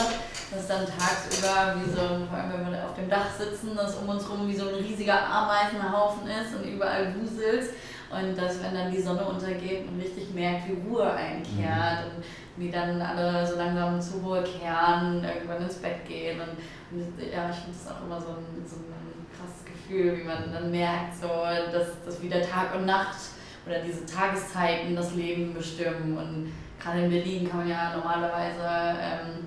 dass 0.50 0.66
dann 0.66 0.84
tagsüber 0.84 1.76
wie 1.76 1.90
so 1.90 2.00
ein, 2.00 2.26
vor 2.28 2.38
allem 2.38 2.52
wenn 2.52 2.72
wir 2.72 2.84
auf 2.84 2.94
dem 2.94 3.08
Dach 3.08 3.30
sitzen, 3.38 3.76
dass 3.76 3.96
um 3.96 4.08
uns 4.08 4.28
herum 4.28 4.48
wie 4.48 4.56
so 4.56 4.68
ein 4.68 4.74
riesiger 4.74 5.24
Ameisenhaufen 5.24 6.28
ist 6.28 6.54
und 6.56 6.64
überall 6.64 7.14
wuselt. 7.14 7.70
Und 8.10 8.36
dass 8.36 8.60
wenn 8.60 8.74
dann 8.74 8.90
die 8.90 9.00
Sonne 9.00 9.24
untergeht 9.24 9.86
und 9.86 10.00
richtig 10.00 10.34
merkt, 10.34 10.68
wie 10.68 10.88
Ruhe 10.88 11.12
einkehrt 11.12 12.10
mhm. 12.10 12.16
und 12.16 12.24
wie 12.56 12.68
dann 12.68 13.00
alle 13.00 13.46
so 13.46 13.56
langsam 13.56 14.00
zur 14.00 14.22
Ruhe 14.22 14.42
kehren, 14.42 15.22
irgendwann 15.22 15.62
ins 15.62 15.76
Bett 15.76 16.04
gehen. 16.08 16.40
Und, 16.40 16.58
und 16.90 17.20
ja, 17.20 17.48
ich 17.48 17.56
finde 17.56 17.78
das 17.78 17.92
auch 17.92 18.04
immer 18.04 18.20
so 18.20 18.30
ein, 18.30 18.66
so 18.66 18.76
ein 18.76 19.26
krasses 19.30 19.64
Gefühl, 19.64 20.18
wie 20.18 20.24
man 20.24 20.52
dann 20.52 20.72
merkt, 20.72 21.14
so, 21.20 21.28
dass, 21.72 22.04
dass 22.04 22.20
wieder 22.20 22.42
Tag 22.42 22.74
und 22.74 22.86
Nacht 22.86 23.16
oder 23.64 23.78
diese 23.78 24.04
Tageszeiten 24.04 24.96
das 24.96 25.14
Leben 25.14 25.54
bestimmen. 25.54 26.18
Und 26.18 26.52
gerade 26.82 27.04
in 27.04 27.10
Berlin 27.10 27.48
kann 27.48 27.60
man 27.60 27.68
ja 27.68 27.96
normalerweise 27.96 28.98
ähm, 29.00 29.46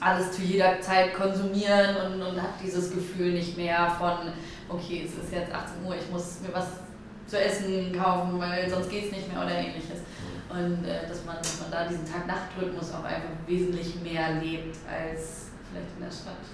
alles 0.00 0.32
zu 0.32 0.42
jeder 0.42 0.80
Zeit 0.80 1.14
konsumieren 1.14 1.96
und, 1.96 2.22
und 2.22 2.42
hat 2.42 2.54
dieses 2.62 2.92
Gefühl 2.92 3.32
nicht 3.32 3.56
mehr 3.56 3.90
von, 3.98 4.32
okay, 4.68 5.06
es 5.06 5.22
ist 5.22 5.32
jetzt 5.32 5.52
18 5.52 5.84
Uhr, 5.84 5.94
ich 5.96 6.10
muss 6.10 6.40
mir 6.40 6.52
was 6.52 6.66
zu 7.26 7.40
essen 7.40 7.92
kaufen, 7.92 8.38
weil 8.38 8.68
sonst 8.68 8.90
geht 8.90 9.06
es 9.06 9.12
nicht 9.12 9.32
mehr 9.32 9.42
oder 9.42 9.54
ähnliches. 9.54 10.00
Und 10.48 10.84
äh, 10.84 11.08
dass, 11.08 11.24
man, 11.24 11.36
dass 11.38 11.60
man 11.60 11.70
da 11.70 11.88
diesen 11.88 12.04
Tag-Nacht-Rhythmus 12.04 12.92
auch 12.92 13.04
einfach 13.04 13.30
wesentlich 13.46 13.94
mehr 14.02 14.34
lebt 14.34 14.76
als 14.86 15.48
vielleicht 15.70 15.96
in 15.96 16.04
der 16.04 16.10
Stadt. 16.10 16.44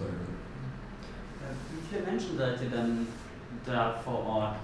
Wie 1.73 1.89
viele 1.89 2.07
Menschen 2.07 2.37
seid 2.37 2.61
ihr 2.63 2.71
dann 2.71 3.07
da 3.67 3.99
vor 4.05 4.25
Ort? 4.25 4.57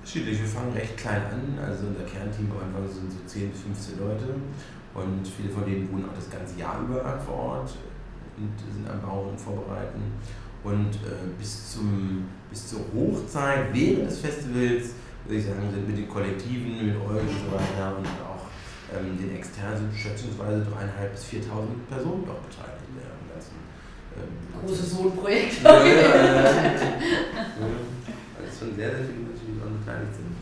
Unterschiedlich, 0.00 0.40
wir 0.40 0.48
fangen 0.48 0.72
recht 0.72 0.96
klein 0.96 1.22
an, 1.30 1.58
also 1.62 1.88
unser 1.88 2.04
Kernteam 2.04 2.50
am 2.50 2.74
Anfang 2.74 2.88
sind 2.88 3.12
so 3.12 3.18
10 3.26 3.50
bis 3.50 3.60
15 3.60 3.98
Leute 3.98 4.24
und 4.94 5.28
viele 5.28 5.50
von 5.50 5.66
denen 5.66 5.92
wohnen 5.92 6.08
auch 6.08 6.14
das 6.14 6.30
ganze 6.30 6.58
Jahr 6.58 6.80
über 6.80 7.02
vor 7.20 7.34
Ort 7.34 7.74
und 8.38 8.74
sind 8.74 8.88
am 8.88 9.00
Bauen 9.02 9.30
und 9.30 9.40
Vorbereiten. 9.40 10.02
Und 10.64 10.94
äh, 11.06 11.28
bis, 11.38 11.72
zum, 11.72 12.26
bis 12.50 12.68
zur 12.68 12.80
Hochzeit 12.94 13.72
während 13.72 14.10
des 14.10 14.18
Festivals, 14.18 14.94
würde 15.24 15.38
ich 15.38 15.44
sagen, 15.44 15.70
sind 15.70 15.86
mit 15.86 15.98
den 15.98 16.08
Kollektiven, 16.08 16.86
mit 16.86 16.96
euch 16.96 17.22
und 17.22 17.40
so 17.46 17.52
weiter 17.52 17.96
und 17.96 18.06
auch 18.22 18.46
ähm, 18.94 19.16
den 19.18 19.36
externen 19.36 19.90
sind 19.90 19.94
schätzungsweise 19.94 20.62
3.500 20.62 21.08
bis 21.12 21.24
4.000 21.24 21.86
Personen 21.88 22.24
doch 22.26 22.40
beteiligt 22.42 22.88
werden. 22.96 23.18
Ähm, 24.18 24.60
Großes 24.60 24.96
Wohnprojekt. 24.96 25.62
Ja, 25.62 25.84
ja, 25.84 25.94
ja, 25.94 26.04
ja. 26.04 26.70
Also 28.38 28.58
schon 28.58 28.74
sehr, 28.74 28.90
sehr 28.90 29.04
viele 29.06 29.28
Menschen, 29.28 29.46
die 29.46 29.58
daran 29.58 29.78
beteiligt 29.78 30.14
sind. 30.14 30.38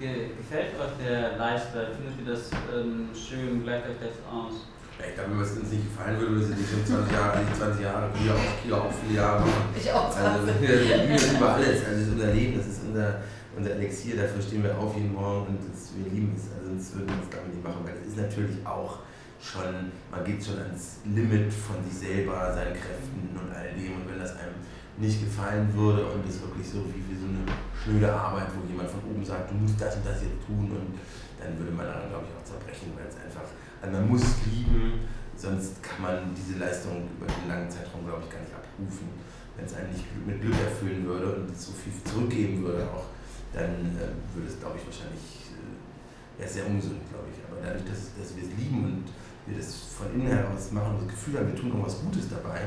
Gefällt 0.00 0.80
euch 0.80 1.04
der 1.04 1.36
Lifestyle? 1.36 1.92
Findet 1.94 2.14
ihr 2.24 2.32
das 2.32 2.50
ähm, 2.74 3.10
schön? 3.12 3.62
Gleicht 3.62 3.84
euch 3.84 4.00
das 4.00 4.16
aus? 4.32 4.66
Ich 5.08 5.14
glaube, 5.14 5.30
wenn 5.32 5.40
es 5.40 5.56
uns 5.56 5.70
nicht 5.70 5.84
gefallen 5.88 6.18
würde, 6.20 6.32
würde 6.32 6.44
es 6.44 6.56
nicht 6.56 6.70
schon 6.70 6.84
20 6.84 7.12
Jahre, 7.12 7.40
nicht 7.40 7.56
20 7.56 7.82
Jahre, 7.82 8.10
hier 8.14 8.34
auch, 8.34 8.48
hier 8.62 8.74
auch 8.76 8.92
viele 8.92 9.14
Jahre 9.16 9.40
machen. 9.40 9.68
Ich 9.74 9.92
auch 9.92 10.10
20. 10.10 10.30
Also, 10.30 10.60
wir 10.60 10.76
lieben 10.76 11.36
über 11.36 11.48
alles. 11.54 11.78
Also, 11.84 11.90
das 11.90 12.00
ist 12.00 12.12
unser 12.12 12.32
Leben, 12.32 12.52
das 12.58 12.66
ist 12.66 12.80
unser, 12.84 13.08
unser 13.56 13.70
Elixier, 13.76 14.16
dafür 14.16 14.42
stehen 14.42 14.62
wir 14.62 14.76
auf 14.76 14.94
jeden 14.94 15.12
Morgen 15.12 15.56
und 15.56 15.60
das, 15.64 15.92
wir 15.96 16.06
lieben 16.10 16.34
es. 16.36 16.52
Also, 16.52 16.74
sonst 16.74 16.94
würden 16.94 17.08
wir 17.08 17.22
es 17.24 17.30
damit 17.30 17.54
nicht 17.54 17.64
machen, 17.64 17.80
weil 17.84 17.96
es 18.00 18.12
ist 18.12 18.18
natürlich 18.18 18.58
auch 18.64 19.00
schon, 19.40 19.92
man 20.12 20.22
geht 20.24 20.44
schon 20.44 20.58
ans 20.60 21.00
Limit 21.04 21.52
von 21.52 21.80
sich 21.84 21.96
selber, 21.96 22.52
seinen 22.52 22.76
Kräften 22.76 23.32
und 23.32 23.48
all 23.50 23.72
dem. 23.72 23.96
Und 23.96 24.04
wenn 24.08 24.20
das 24.20 24.36
einem 24.36 24.60
nicht 25.00 25.24
gefallen 25.24 25.72
würde 25.74 26.04
und 26.04 26.28
es 26.28 26.40
wirklich 26.42 26.68
so 26.68 26.84
wie, 26.92 27.00
wie 27.08 27.16
so 27.16 27.24
eine 27.24 27.48
schnöde 27.72 28.12
Arbeit, 28.12 28.52
wo 28.52 28.68
jemand 28.68 28.90
von 28.90 29.00
oben 29.08 29.24
sagt, 29.24 29.50
du 29.50 29.54
musst 29.54 29.80
das 29.80 29.96
und 29.96 30.04
das 30.04 30.20
jetzt 30.20 30.44
tun 30.46 30.68
und 30.68 31.00
dann 31.40 31.58
würde 31.58 31.72
man 31.72 31.86
daran, 31.86 32.08
glaube 32.08 32.24
ich, 32.28 32.32
auch 32.36 32.44
zerbrechen, 32.44 32.92
weil 32.94 33.08
es 33.08 33.16
einfach, 33.16 33.48
also 33.80 33.92
man 33.96 34.08
muss 34.08 34.24
lieben, 34.46 35.00
sonst 35.36 35.82
kann 35.82 36.02
man 36.04 36.16
diese 36.36 36.60
Leistung 36.60 37.08
über 37.16 37.26
den 37.26 37.48
langen 37.48 37.70
Zeitraum, 37.70 38.04
glaube 38.04 38.22
ich, 38.24 38.30
gar 38.30 38.40
nicht 38.44 38.52
abrufen. 38.52 39.08
Wenn 39.56 39.64
es 39.64 39.74
einen 39.74 39.92
nicht 39.92 40.04
mit 40.26 40.40
Glück 40.40 40.56
erfüllen 40.60 41.04
würde 41.04 41.40
und 41.40 41.48
so 41.56 41.72
viel 41.72 41.92
zurückgeben 42.04 42.62
würde 42.62 42.84
auch, 42.84 43.08
dann 43.52 43.96
äh, 43.96 44.12
würde 44.36 44.48
es, 44.48 44.60
glaube 44.60 44.76
ich, 44.78 44.84
wahrscheinlich 44.86 45.50
äh, 45.56 46.42
ja, 46.42 46.46
sehr 46.46 46.66
ungesund, 46.68 47.00
glaube 47.08 47.28
ich. 47.32 47.40
Aber 47.48 47.58
dadurch, 47.60 47.84
dass, 47.88 48.14
dass 48.14 48.36
wir 48.36 48.44
es 48.44 48.52
lieben 48.56 48.84
und 48.84 49.04
wir 49.46 49.56
das 49.56 49.96
von 49.96 50.12
innen 50.14 50.28
heraus 50.28 50.70
machen 50.70 50.96
und 50.96 51.08
das 51.08 51.16
Gefühl 51.16 51.40
haben, 51.40 51.48
wir 51.48 51.56
tun 51.56 51.68
irgendwas 51.68 52.00
Gutes 52.00 52.28
dabei, 52.28 52.60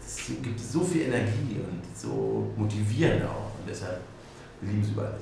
es 0.00 0.26
gibt 0.42 0.58
so 0.60 0.80
viel 0.80 1.02
Energie 1.02 1.60
und 1.60 1.82
so 1.94 2.50
motivierend 2.56 3.24
auch. 3.24 3.52
Und 3.58 3.68
deshalb, 3.68 4.00
wir 4.60 4.70
lieben 4.70 4.82
es 4.82 4.90
überall. 4.90 5.18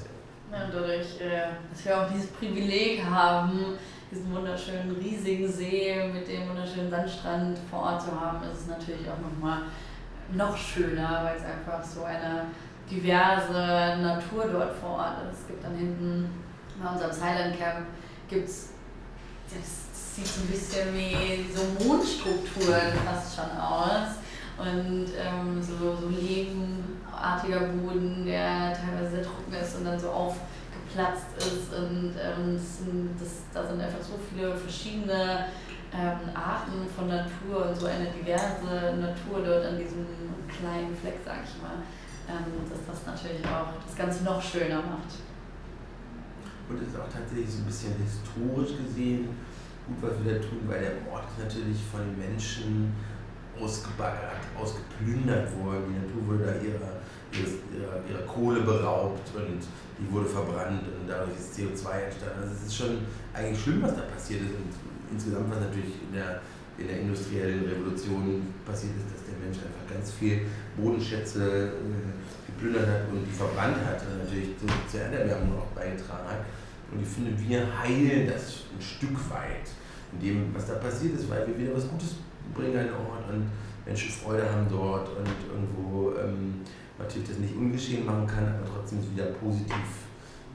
Ja, 0.52 0.64
und 0.64 0.74
dadurch, 0.74 1.20
äh, 1.20 1.48
dass 1.70 1.84
wir 1.84 2.00
auch 2.00 2.08
dieses 2.08 2.28
Privileg 2.28 3.04
haben, 3.04 3.76
diesen 4.10 4.32
wunderschönen 4.32 4.96
riesigen 4.96 5.50
See 5.50 6.10
mit 6.12 6.28
dem 6.28 6.48
wunderschönen 6.48 6.90
Sandstrand 6.90 7.58
vor 7.70 7.80
Ort 7.80 8.02
zu 8.02 8.20
haben, 8.20 8.42
ist 8.44 8.60
es 8.60 8.66
natürlich 8.66 9.08
auch 9.08 9.18
nochmal 9.18 9.62
noch 10.32 10.56
schöner, 10.56 11.24
weil 11.24 11.36
es 11.36 11.44
einfach 11.44 11.82
so 11.84 12.04
eine 12.04 12.46
diverse 12.90 14.00
Natur 14.02 14.46
dort 14.52 14.74
vor 14.76 14.90
Ort 14.90 15.16
ist. 15.32 15.40
Es 15.40 15.46
gibt 15.48 15.64
dann 15.64 15.76
hinten 15.76 16.30
bei 16.82 16.90
unserem 16.90 17.12
Silent 17.12 17.58
Camp 17.58 17.86
gibt's 18.28 18.70
das 19.50 19.84
sieht 20.14 20.42
ein 20.42 20.48
bisschen 20.48 20.94
wie 20.94 21.44
so 21.52 21.86
Mondstrukturen 21.86 22.92
fast 23.04 23.36
schon 23.36 23.58
aus 23.58 24.16
und 24.58 25.06
ähm, 25.18 25.60
so, 25.60 25.96
so 25.96 26.08
lehmartiger 27.14 27.60
Boden, 27.60 28.24
der 28.24 28.72
teilweise 28.72 29.16
sehr 29.16 29.22
trocken 29.22 29.52
ist 29.52 29.76
und 29.76 29.84
dann 29.84 29.98
so 29.98 30.10
aufgeplatzt 30.10 31.36
ist 31.38 31.72
und 31.72 32.14
ähm, 32.20 32.54
das 32.54 32.78
sind, 32.78 33.10
das, 33.18 33.42
da 33.52 33.66
sind 33.66 33.80
einfach 33.80 34.02
so 34.02 34.18
viele 34.28 34.54
verschiedene 34.56 35.46
ähm, 35.92 36.34
Arten 36.34 36.86
von 36.96 37.08
Natur 37.08 37.68
und 37.68 37.76
so 37.76 37.86
eine 37.86 38.06
diverse 38.10 38.96
Natur 38.98 39.44
dort 39.44 39.66
an 39.66 39.78
diesem 39.78 40.06
kleinen 40.48 40.94
Fleck, 40.96 41.18
sag 41.24 41.38
ich 41.44 41.62
mal, 41.62 41.82
ähm, 42.28 42.68
dass 42.68 42.86
das 42.86 43.06
natürlich 43.06 43.44
auch 43.46 43.80
das 43.84 43.96
Ganze 43.96 44.24
noch 44.24 44.42
schöner 44.42 44.78
macht. 44.78 45.22
Und 46.68 46.80
ist 46.80 46.98
auch 46.98 47.12
tatsächlich 47.12 47.50
so 47.50 47.58
ein 47.58 47.66
bisschen 47.66 47.92
historisch 48.00 48.78
gesehen 48.78 49.28
gut, 49.86 49.96
was 50.00 50.24
wir 50.24 50.34
da 50.34 50.38
tun, 50.40 50.60
weil 50.66 50.80
der 50.80 51.12
Ort 51.12 51.24
ist 51.28 51.44
natürlich 51.44 51.76
von 51.92 52.16
Menschen 52.16 52.92
ausgebaggert, 53.60 54.40
ausgeplündert 54.58 55.48
worden. 55.58 55.84
Die 55.88 56.06
Natur 56.06 56.26
wurde 56.26 56.44
da 56.44 56.54
ihrer, 56.56 57.00
ihrer 57.40 58.22
Kohle 58.26 58.60
beraubt 58.60 59.30
und 59.34 59.60
die 59.98 60.12
wurde 60.12 60.26
verbrannt 60.26 60.82
und 60.82 61.08
dadurch 61.08 61.36
ist 61.38 61.54
CO2 61.54 62.10
entstanden. 62.10 62.42
Also 62.42 62.54
es 62.54 62.66
ist 62.66 62.76
schon 62.76 62.98
eigentlich 63.32 63.62
schlimm, 63.62 63.82
was 63.82 63.94
da 63.94 64.02
passiert 64.02 64.42
ist 64.42 64.54
und 64.54 64.70
insgesamt, 65.10 65.50
was 65.50 65.60
natürlich 65.60 65.94
in 66.02 66.12
der, 66.14 66.42
in 66.78 66.88
der 66.88 67.00
industriellen 67.00 67.64
Revolution 67.64 68.54
passiert 68.66 68.94
ist, 68.98 69.14
dass 69.14 69.22
der 69.26 69.38
Mensch 69.38 69.58
einfach 69.58 69.86
ganz 69.86 70.10
viel 70.12 70.46
Bodenschätze 70.76 71.74
äh, 71.78 72.50
geplündert 72.50 72.86
hat 72.86 73.02
und 73.10 73.24
die 73.24 73.34
verbrannt 73.34 73.78
hat 73.86 74.02
und 74.06 74.24
natürlich 74.24 74.58
zu, 74.58 74.66
zur 74.90 75.00
Erderwärmung 75.00 75.58
auch 75.58 75.70
beigetragen 75.74 76.26
hat. 76.26 76.42
Und 76.90 77.02
ich 77.02 77.08
finde, 77.08 77.32
wir 77.38 77.66
heilen 77.78 78.26
das 78.26 78.66
ein 78.74 78.82
Stück 78.82 79.16
weit 79.30 79.70
in 80.12 80.20
dem, 80.20 80.54
was 80.54 80.66
da 80.66 80.74
passiert 80.74 81.18
ist, 81.18 81.28
weil 81.30 81.46
wir 81.46 81.58
wieder 81.58 81.74
was 81.74 81.88
Gutes 81.88 82.16
bringen 82.54 82.76
an 82.78 82.86
den 82.86 82.94
Ort 82.94 83.28
und 83.32 83.50
Menschen 83.84 84.10
Freude 84.10 84.50
haben 84.50 84.66
dort 84.70 85.08
und 85.16 85.28
irgendwo 85.50 86.12
ähm, 86.18 86.60
natürlich 86.98 87.28
das 87.28 87.38
nicht 87.38 87.56
ungeschehen 87.56 88.06
machen 88.06 88.26
kann, 88.26 88.46
aber 88.46 88.66
trotzdem 88.72 89.00
wieder 89.12 89.26
positiv 89.26 90.06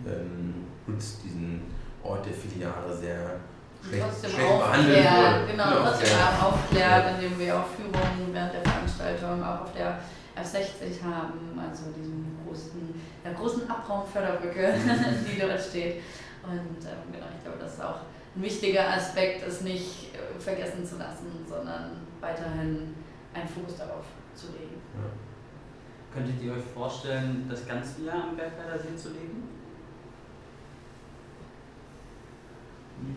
ähm, 0.07 0.67
nutzt 0.87 1.23
diesen 1.23 1.61
Ort, 2.03 2.25
der 2.25 2.33
viele 2.33 2.65
Jahre 2.65 2.95
sehr 2.95 3.39
schlecht, 3.83 4.03
trotzdem 4.03 4.31
schlecht 4.31 4.59
behandelt 4.59 4.97
wurde. 4.97 5.51
Genau, 5.51 5.69
genau 5.69 5.83
trotzdem 5.83 6.17
ja. 6.17 6.47
aufklärt, 6.47 7.05
indem 7.15 7.39
wir 7.39 7.59
auch 7.59 7.67
Führungen 7.67 8.33
während 8.33 8.53
der 8.53 8.61
Veranstaltung 8.61 9.43
auch 9.43 9.61
auf 9.61 9.73
der 9.73 9.99
F60 10.37 11.03
haben, 11.03 11.59
also 11.59 11.91
diesem 11.91 12.37
großen, 12.45 12.93
der 13.23 13.33
großen 13.33 13.69
Abraumförderbrücke, 13.69 14.73
die 15.27 15.39
dort 15.39 15.59
steht. 15.59 16.01
Und 16.43 16.79
ähm, 16.87 17.11
genau, 17.11 17.27
ich 17.35 17.43
glaube, 17.43 17.59
das 17.59 17.73
ist 17.73 17.83
auch 17.83 17.99
ein 18.35 18.41
wichtiger 18.41 18.93
Aspekt, 18.93 19.45
es 19.45 19.61
nicht 19.61 20.15
äh, 20.15 20.39
vergessen 20.39 20.85
zu 20.85 20.97
lassen, 20.97 21.27
sondern 21.47 22.07
weiterhin 22.21 22.95
einen 23.33 23.49
Fokus 23.49 23.77
darauf 23.77 24.05
zu 24.33 24.47
legen. 24.53 24.79
Ja. 24.95 25.28
Könntet 26.14 26.41
ihr 26.41 26.53
euch 26.53 26.64
vorstellen, 26.74 27.45
das 27.47 27.68
ganze 27.68 28.03
Jahr 28.03 28.30
am 28.30 28.36
Bergweider 28.36 28.80
See 28.80 28.95
zu 28.95 29.10
leben? 29.10 29.43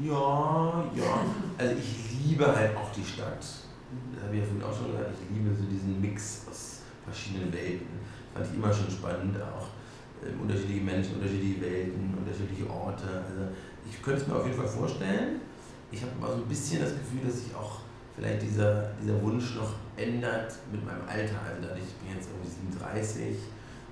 Ja, 0.01 0.85
ja. 0.95 1.25
Also 1.59 1.75
ich 1.75 2.25
liebe 2.25 2.47
halt 2.47 2.77
auch 2.77 2.93
die 2.93 3.05
Stadt. 3.05 3.41
Das 3.41 4.25
habe 4.25 4.35
ich 4.35 4.41
ja 4.41 4.47
vorhin 4.47 4.63
auch 4.63 4.77
schon 4.77 4.93
gesagt. 4.93 5.11
Ich 5.23 5.37
liebe 5.37 5.55
so 5.55 5.65
diesen 5.65 6.01
Mix 6.01 6.47
aus 6.49 6.81
verschiedenen 7.05 7.53
Welten. 7.53 7.87
Fand 8.35 8.47
ich 8.47 8.55
immer 8.55 8.73
schon 8.73 8.91
spannend, 8.91 9.37
auch 9.43 9.69
äh, 10.25 10.33
unterschiedliche 10.41 10.83
Menschen, 10.83 11.17
unterschiedliche 11.17 11.61
Welten, 11.61 12.15
unterschiedliche 12.17 12.69
Orte. 12.71 13.05
Also 13.09 13.53
ich 13.89 14.03
könnte 14.03 14.23
es 14.23 14.29
mir 14.29 14.37
auf 14.37 14.47
jeden 14.47 14.57
Fall 14.57 14.69
vorstellen. 14.69 15.41
Ich 15.91 16.01
habe 16.03 16.13
aber 16.21 16.37
so 16.37 16.43
ein 16.43 16.49
bisschen 16.49 16.81
das 16.81 16.93
Gefühl, 16.93 17.21
dass 17.27 17.45
sich 17.45 17.55
auch 17.55 17.81
vielleicht 18.15 18.43
dieser, 18.43 18.93
dieser 19.03 19.21
Wunsch 19.21 19.57
noch 19.57 19.75
ändert 19.97 20.55
mit 20.71 20.85
meinem 20.85 21.03
Alter. 21.07 21.37
Also 21.47 21.63
dadurch, 21.63 21.85
ich 21.85 21.97
bin 22.01 22.17
jetzt 22.17 22.29
irgendwie 22.31 22.79
37. 22.79 23.37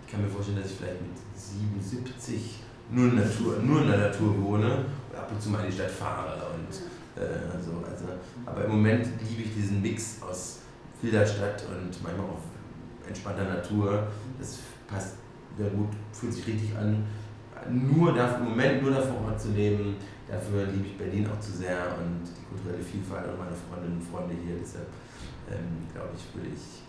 Ich 0.04 0.10
kann 0.10 0.22
mir 0.22 0.28
vorstellen, 0.28 0.58
dass 0.60 0.70
ich 0.70 0.76
vielleicht 0.78 1.00
mit 1.00 1.16
77 1.34 2.62
nur 2.90 3.06
in, 3.08 3.16
Natur, 3.16 3.58
nur 3.62 3.82
in 3.82 3.88
der 3.88 4.10
Natur 4.10 4.42
wohne 4.42 4.84
und 5.10 5.16
ab 5.16 5.30
und 5.30 5.40
zu 5.40 5.50
mal 5.50 5.64
in 5.64 5.70
die 5.70 5.76
Stadt 5.76 5.90
fahre. 5.90 6.34
Und, 6.54 7.22
äh, 7.22 7.62
so. 7.62 7.84
also, 7.86 8.06
aber 8.46 8.64
im 8.64 8.70
Moment 8.70 9.06
liebe 9.28 9.42
ich 9.42 9.54
diesen 9.54 9.80
Mix 9.82 10.20
aus 10.22 10.58
wilder 11.00 11.26
Stadt 11.26 11.64
und 11.70 12.02
manchmal 12.02 12.26
auch 12.26 12.42
entspannter 13.06 13.44
Natur. 13.44 14.08
Das 14.38 14.58
passt 14.88 15.14
wäre 15.56 15.70
gut, 15.70 15.90
fühlt 16.12 16.32
sich 16.32 16.46
richtig 16.46 16.76
an. 16.76 17.04
Nur 17.68 18.14
dafür, 18.14 18.38
im 18.38 18.50
Moment 18.50 18.82
nur 18.82 18.90
davor 18.90 19.26
Ort 19.26 19.40
zu 19.40 19.50
leben, 19.50 19.96
dafür 20.26 20.64
liebe 20.66 20.86
ich 20.86 20.96
Berlin 20.96 21.28
auch 21.28 21.38
zu 21.40 21.52
sehr 21.52 21.76
und 21.98 22.24
die 22.24 22.44
kulturelle 22.48 22.82
Vielfalt 22.82 23.28
und 23.28 23.38
meine 23.38 23.52
Freundinnen 23.52 24.00
und 24.00 24.08
Freunde 24.08 24.34
hier. 24.42 24.56
Deshalb 24.58 24.88
ähm, 25.50 25.86
glaube 25.92 26.10
ich, 26.16 26.34
würde 26.34 26.48
ich 26.54 26.80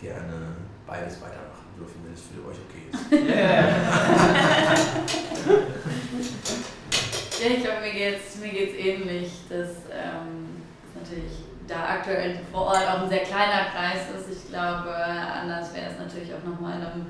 gerne 0.00 0.54
beides 0.86 1.20
weitermachen 1.20 1.74
dürfen, 1.76 2.04
wenn 2.04 2.14
es 2.14 2.22
für 2.22 2.46
euch 2.48 2.58
okay 2.66 2.84
ist. 2.90 3.10
ja, 7.40 7.46
ich 7.56 7.62
glaube, 7.62 7.80
mir 7.80 7.92
geht 7.92 8.18
es 8.26 8.36
mir 8.40 8.50
geht's 8.50 8.76
ähnlich, 8.78 9.30
dass 9.48 9.70
ähm, 9.92 10.62
natürlich 10.94 11.32
da 11.66 11.88
aktuell 11.94 12.40
vor 12.50 12.66
Ort 12.66 12.86
auch 12.88 13.02
ein 13.02 13.08
sehr 13.08 13.24
kleiner 13.24 13.64
Kreis 13.72 14.08
ist. 14.16 14.28
Ich 14.30 14.48
glaube, 14.50 14.94
anders 14.94 15.74
wäre 15.74 15.90
es 15.90 15.98
natürlich 15.98 16.32
auch 16.34 16.44
nochmal 16.44 16.78
in 16.78 16.86
einem 16.86 17.06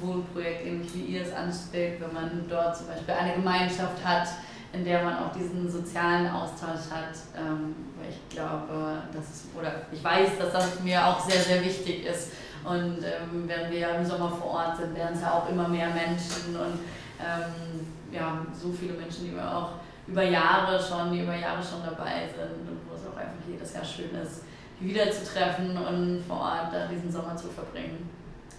Wohnprojekt, 0.00 0.66
ähnlich 0.66 0.92
wie 0.94 1.04
ihr 1.16 1.22
es 1.22 1.32
anstellt, 1.32 2.00
wenn 2.00 2.12
man 2.12 2.48
dort 2.48 2.76
zum 2.76 2.86
Beispiel 2.86 3.14
eine 3.14 3.34
Gemeinschaft 3.34 4.04
hat, 4.04 4.28
in 4.74 4.84
der 4.84 5.02
man 5.02 5.16
auch 5.18 5.32
diesen 5.32 5.70
sozialen 5.70 6.28
Austausch 6.28 6.90
hat. 6.90 7.14
Ähm, 7.36 7.74
weil 7.98 8.10
ich 8.10 8.28
glaube, 8.28 9.02
dass 9.12 9.24
es, 9.24 9.44
oder 9.58 9.82
ich 9.92 10.02
weiß, 10.02 10.38
dass 10.38 10.52
das 10.52 10.80
mir 10.80 11.06
auch 11.06 11.20
sehr, 11.20 11.40
sehr 11.40 11.64
wichtig 11.64 12.04
ist. 12.04 12.32
Und 12.64 12.98
ähm, 13.04 13.46
wenn 13.46 13.70
wir 13.70 13.90
im 13.90 14.04
Sommer 14.04 14.30
vor 14.30 14.50
Ort 14.50 14.76
sind, 14.76 14.96
werden 14.96 15.14
es 15.14 15.20
ja 15.20 15.32
auch 15.32 15.48
immer 15.48 15.68
mehr 15.68 15.88
Menschen 15.88 16.56
und 16.56 16.80
ähm, 17.20 17.86
ja, 18.10 18.44
so 18.52 18.72
viele 18.72 18.94
Menschen, 18.94 19.26
die 19.26 19.34
wir 19.34 19.56
auch 19.56 19.72
über 20.06 20.22
Jahre 20.22 20.82
schon, 20.82 21.12
die 21.12 21.20
über 21.20 21.34
Jahre 21.34 21.62
schon 21.62 21.82
dabei 21.84 22.28
sind 22.28 22.68
und 22.68 22.80
wo 22.88 22.94
es 22.94 23.02
auch 23.06 23.16
einfach 23.16 23.44
jedes 23.48 23.74
Jahr 23.74 23.84
schön 23.84 24.14
ist, 24.14 24.44
die 24.80 24.86
wiederzutreffen 24.86 25.76
und 25.76 26.22
vor 26.26 26.40
Ort 26.40 26.72
da 26.72 26.86
diesen 26.86 27.10
Sommer 27.10 27.36
zu 27.36 27.48
verbringen. 27.48 28.08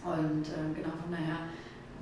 Und 0.03 0.45
äh, 0.47 0.73
genau 0.75 0.93
von 1.01 1.11
daher 1.11 1.49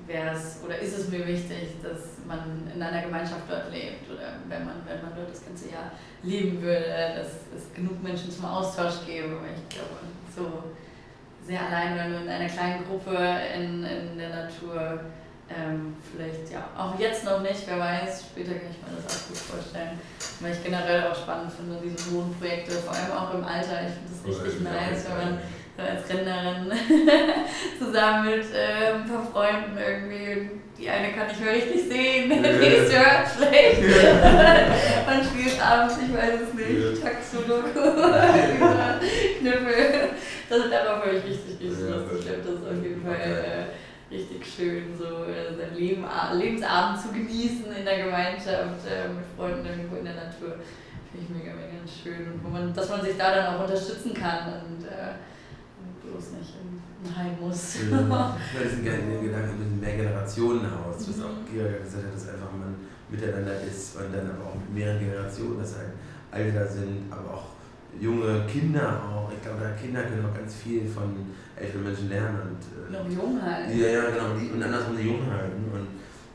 wäre 0.07 0.35
es 0.35 0.59
oder 0.63 0.77
ist 0.79 0.97
es 0.97 1.09
mir 1.09 1.25
wichtig, 1.25 1.81
dass 1.81 2.25
man 2.27 2.69
in 2.73 2.81
einer 2.81 3.01
Gemeinschaft 3.01 3.43
dort 3.49 3.71
lebt 3.71 4.09
oder 4.09 4.35
wenn 4.47 4.65
man, 4.65 4.75
wenn 4.85 5.01
man 5.01 5.15
dort 5.15 5.31
das 5.31 5.45
ganze 5.45 5.69
Jahr 5.69 5.91
leben 6.23 6.61
würde, 6.61 7.15
dass 7.15 7.27
es 7.55 7.73
genug 7.73 8.01
Menschen 8.03 8.31
zum 8.31 8.45
Austausch 8.45 9.05
gäbe. 9.05 9.35
Weil 9.41 9.55
ich 9.55 9.75
glaube, 9.75 9.99
so 10.35 10.63
sehr 11.45 11.61
allein, 11.65 11.97
wenn 11.97 12.11
du 12.11 12.17
in 12.21 12.29
einer 12.29 12.49
kleinen 12.49 12.85
Gruppe 12.85 13.17
in, 13.55 13.83
in 13.83 14.17
der 14.17 14.29
Natur 14.29 14.99
ähm, 15.49 15.95
vielleicht 16.11 16.51
ja 16.51 16.67
auch 16.77 16.97
jetzt 16.97 17.25
noch 17.25 17.41
nicht, 17.41 17.67
wer 17.67 17.79
weiß, 17.79 18.25
später 18.31 18.53
kann 18.53 18.71
ich 18.71 18.77
mir 18.79 18.95
das 18.95 19.13
auch 19.13 19.27
gut 19.27 19.37
vorstellen. 19.37 19.99
Weil 20.39 20.53
ich 20.53 20.63
generell 20.63 21.07
auch 21.07 21.15
spannend 21.15 21.51
finde, 21.51 21.79
diese 21.83 22.11
Wohnprojekte, 22.11 22.71
vor 22.71 22.93
allem 22.93 23.11
auch 23.11 23.33
im 23.33 23.43
Alter. 23.43 23.81
Ich 23.85 23.93
finde 23.93 24.33
das 24.33 24.45
richtig 24.45 24.61
nice, 24.61 25.05
wenn 25.09 25.17
man 25.17 25.39
so 25.75 25.83
als 25.83 26.07
Rennerin 26.09 26.71
zusammen 27.79 28.29
mit 28.29 28.45
äh, 28.53 28.93
ein 28.93 29.05
paar 29.05 29.25
Freunden 29.25 29.77
irgendwie, 29.77 30.49
die 30.77 30.89
eine 30.89 31.11
kann 31.13 31.27
ich 31.31 31.39
mehr 31.39 31.53
richtig 31.53 31.89
sehen, 31.89 32.29
die 32.29 32.39
nächste 32.39 32.99
hört 32.99 33.27
schlecht. 33.27 33.81
man 35.07 35.23
spielt 35.23 35.59
abends, 35.61 35.97
ich 35.97 36.13
weiß 36.13 36.41
es 36.41 36.53
nicht, 36.53 37.01
ja. 37.03 37.09
Taxologo 37.09 37.79
oder 37.79 38.99
Knüppel. 39.39 40.09
Das, 40.49 40.69
darauf 40.69 41.05
habe 41.05 41.15
ich 41.15 41.23
richtig, 41.23 41.59
richtig 41.59 41.89
ja, 41.89 41.95
Lust. 41.95 42.13
Ich 42.19 42.25
glaube, 42.25 42.41
das 42.43 42.53
ist 42.53 42.67
auf 42.67 42.83
jeden 42.83 43.03
Fall 43.03 43.15
äh, 43.15 44.13
richtig 44.13 44.45
schön, 44.45 44.95
so 44.95 45.25
äh, 45.25 45.57
sein 45.57 45.75
Leben, 45.75 46.05
Lebensabend 46.33 47.01
zu 47.01 47.11
genießen 47.11 47.73
in 47.75 47.85
der 47.85 48.03
Gemeinschaft 48.03 48.85
äh, 48.85 49.09
mit 49.09 49.25
Freunden 49.35 49.65
irgendwo 49.65 49.95
in 49.95 50.05
der 50.05 50.13
Natur. 50.13 50.61
Finde 51.09 51.25
ich 51.25 51.29
mega, 51.29 51.53
mega 51.55 51.81
schön. 51.87 52.33
Und 52.33 52.43
wo 52.43 52.49
man, 52.49 52.73
dass 52.73 52.89
man 52.89 53.01
sich 53.01 53.17
da 53.17 53.33
dann 53.33 53.55
auch 53.55 53.61
unterstützen 53.61 54.13
kann 54.13 54.61
und 54.61 54.85
äh, 54.85 55.17
bloß 56.03 56.39
nicht 56.39 56.53
in 56.59 56.77
ein 57.07 57.15
Heim 57.15 57.35
muss. 57.39 57.77
Ja, 57.89 58.37
diesen 58.63 58.83
Gedanken 59.23 59.59
mit 59.59 59.67
dem 59.67 59.79
Mehrgenerationenhaus, 59.79 61.07
was 61.07 61.23
auch 61.23 61.35
mhm. 61.39 61.47
Georg 61.51 61.83
gesagt 61.83 62.05
hat, 62.05 62.13
dass 62.13 62.29
einfach 62.29 62.51
man 62.51 62.75
miteinander 63.09 63.61
ist 63.61 63.95
und 63.95 64.13
dann 64.13 64.29
aber 64.31 64.51
auch 64.51 64.55
mit 64.55 64.73
mehreren 64.73 64.99
Generationen, 64.99 65.59
dass 65.59 65.77
halt 65.77 65.93
alle 66.31 66.51
da 66.51 66.65
sind, 66.65 67.11
aber 67.11 67.33
auch 67.33 67.45
junge 67.99 68.45
Kinder 68.47 69.01
auch. 69.03 69.31
Ich 69.31 69.41
glaube, 69.41 69.61
Kinder 69.79 70.03
können 70.03 70.25
auch 70.25 70.35
ganz 70.35 70.55
viel 70.55 70.87
von 70.87 71.13
älteren 71.55 71.83
Menschen 71.83 72.09
lernen. 72.09 72.57
Und, 72.57 72.63
äh, 72.73 72.91
noch 72.91 73.09
jung 73.09 73.41
halten. 73.41 73.77
Ja, 73.77 73.87
ja, 73.87 74.09
genau. 74.09 74.33
Und 74.33 74.63
andersrum 74.63 74.97
die 74.97 75.03
jung 75.03 75.21
halten. 75.29 75.63
Und 75.71 75.87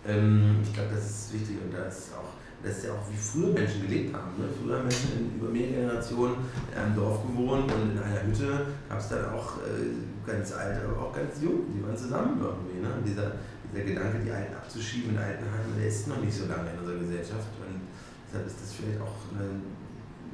ähm, 0.07 0.57
ich 0.63 0.73
glaube, 0.73 0.91
das 0.95 1.05
ist 1.05 1.33
wichtig 1.35 1.57
und 1.65 1.75
da 1.75 1.85
ist 1.87 2.15
auch 2.15 2.38
das 2.63 2.79
ist 2.79 2.87
ja 2.87 2.93
auch 2.93 3.07
wie 3.11 3.17
früher 3.17 3.55
Menschen 3.55 3.87
gelebt 3.87 4.15
haben. 4.15 4.35
Ne? 4.37 4.49
Früher 4.51 4.79
haben 4.79 4.89
Menschen 4.89 5.13
in, 5.15 5.39
über 5.39 5.51
mehrere 5.51 5.87
Generationen 5.87 6.37
in 6.73 6.79
einem 6.79 6.97
Dorf 6.97 7.23
gewohnt 7.23 7.71
und 7.71 7.95
in 7.95 7.99
einer 7.99 8.23
Hütte 8.27 8.67
gab 8.89 8.99
es 8.99 9.09
dann 9.09 9.31
auch 9.31 9.63
äh, 9.63 9.95
ganz 10.27 10.53
alte, 10.53 10.83
aber 10.89 11.07
auch 11.07 11.15
ganz 11.15 11.39
jung, 11.41 11.71
die 11.71 11.83
waren 11.87 11.97
zusammen 11.97 12.41
irgendwie. 12.43 12.83
Ne? 12.83 12.91
Und 12.99 13.07
dieser, 13.07 13.39
dieser 13.71 13.85
Gedanke, 13.85 14.19
die 14.25 14.31
Alten 14.31 14.55
abzuschieben 14.55 15.15
in 15.15 15.19
Altenheim, 15.19 15.71
der 15.79 15.87
ist 15.87 16.09
noch 16.09 16.19
nicht 16.19 16.35
so 16.35 16.47
lange 16.47 16.75
in 16.75 16.79
unserer 16.83 16.99
Gesellschaft. 16.99 17.47
Und 17.63 17.79
deshalb 18.27 18.47
ist 18.47 18.59
das 18.59 18.73
vielleicht 18.75 19.01
auch 19.01 19.15
eine 19.39 19.63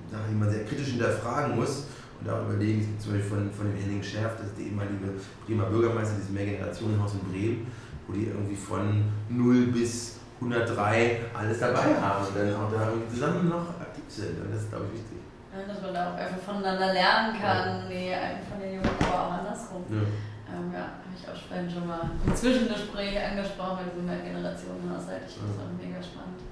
Sache, 0.09 0.25
die 0.31 0.39
man 0.41 0.49
sehr 0.49 0.65
kritisch 0.65 0.97
hinterfragen 0.97 1.57
muss 1.57 1.93
und 2.21 2.31
auch 2.31 2.49
überlegen, 2.49 2.89
zum 2.99 3.13
Beispiel 3.13 3.29
von, 3.29 3.53
von 3.53 3.67
dem 3.69 3.77
Henning 3.77 4.03
Scherf, 4.03 4.41
das 4.41 4.49
ist 4.49 4.57
der 4.57 4.65
ehemalige 4.65 5.21
Bremer 5.45 5.69
Bürgermeister 5.69 6.17
dieses 6.17 6.33
Mehrgenerationenhaus 6.33 7.21
in 7.21 7.29
Bremen, 7.29 7.67
wo 8.09 8.15
die 8.15 8.33
irgendwie 8.33 8.57
von 8.57 9.05
0 9.29 9.67
bis 9.69 10.24
103 10.41 11.21
alles 11.33 11.59
dabei 11.61 11.95
haben 12.01 12.27
und 12.27 12.37
dann 12.37 12.55
auch 12.57 12.71
da 12.71 12.93
zusammen 13.09 13.49
noch 13.49 13.81
aktiv 13.81 14.05
sind. 14.09 14.41
Und 14.41 14.53
das 14.53 14.63
ist, 14.63 14.71
glaube 14.71 14.87
ich, 14.93 15.01
wichtig. 15.01 15.19
Ja, 15.55 15.73
dass 15.73 15.81
man 15.83 15.95
da 15.95 16.11
auch 16.11 16.19
einfach 16.19 16.39
voneinander 16.39 16.93
lernen 16.93 17.41
kann, 17.41 17.83
ja. 17.83 17.89
nee, 17.89 18.17
von 18.51 18.61
den 18.61 18.75
Jungen, 18.75 18.91
aber 19.01 19.15
auch 19.15 19.33
andersrum. 19.39 19.85
Ja, 19.89 20.03
ähm, 20.51 20.73
ja 20.73 20.99
habe 20.99 21.15
ich 21.15 21.29
auch 21.29 21.49
vorhin 21.49 21.71
schon 21.71 21.87
mal 21.87 22.11
im 22.27 22.35
Zwischengespräch 22.35 23.15
angesprochen 23.23 23.79
bei 23.79 23.91
diesem 23.95 24.25
Generationenhaushalt. 24.25 25.23
Ich 25.29 25.35
finde 25.35 25.55
das 25.55 25.63
auch 25.63 25.79
mega 25.79 26.03
spannend. 26.03 26.43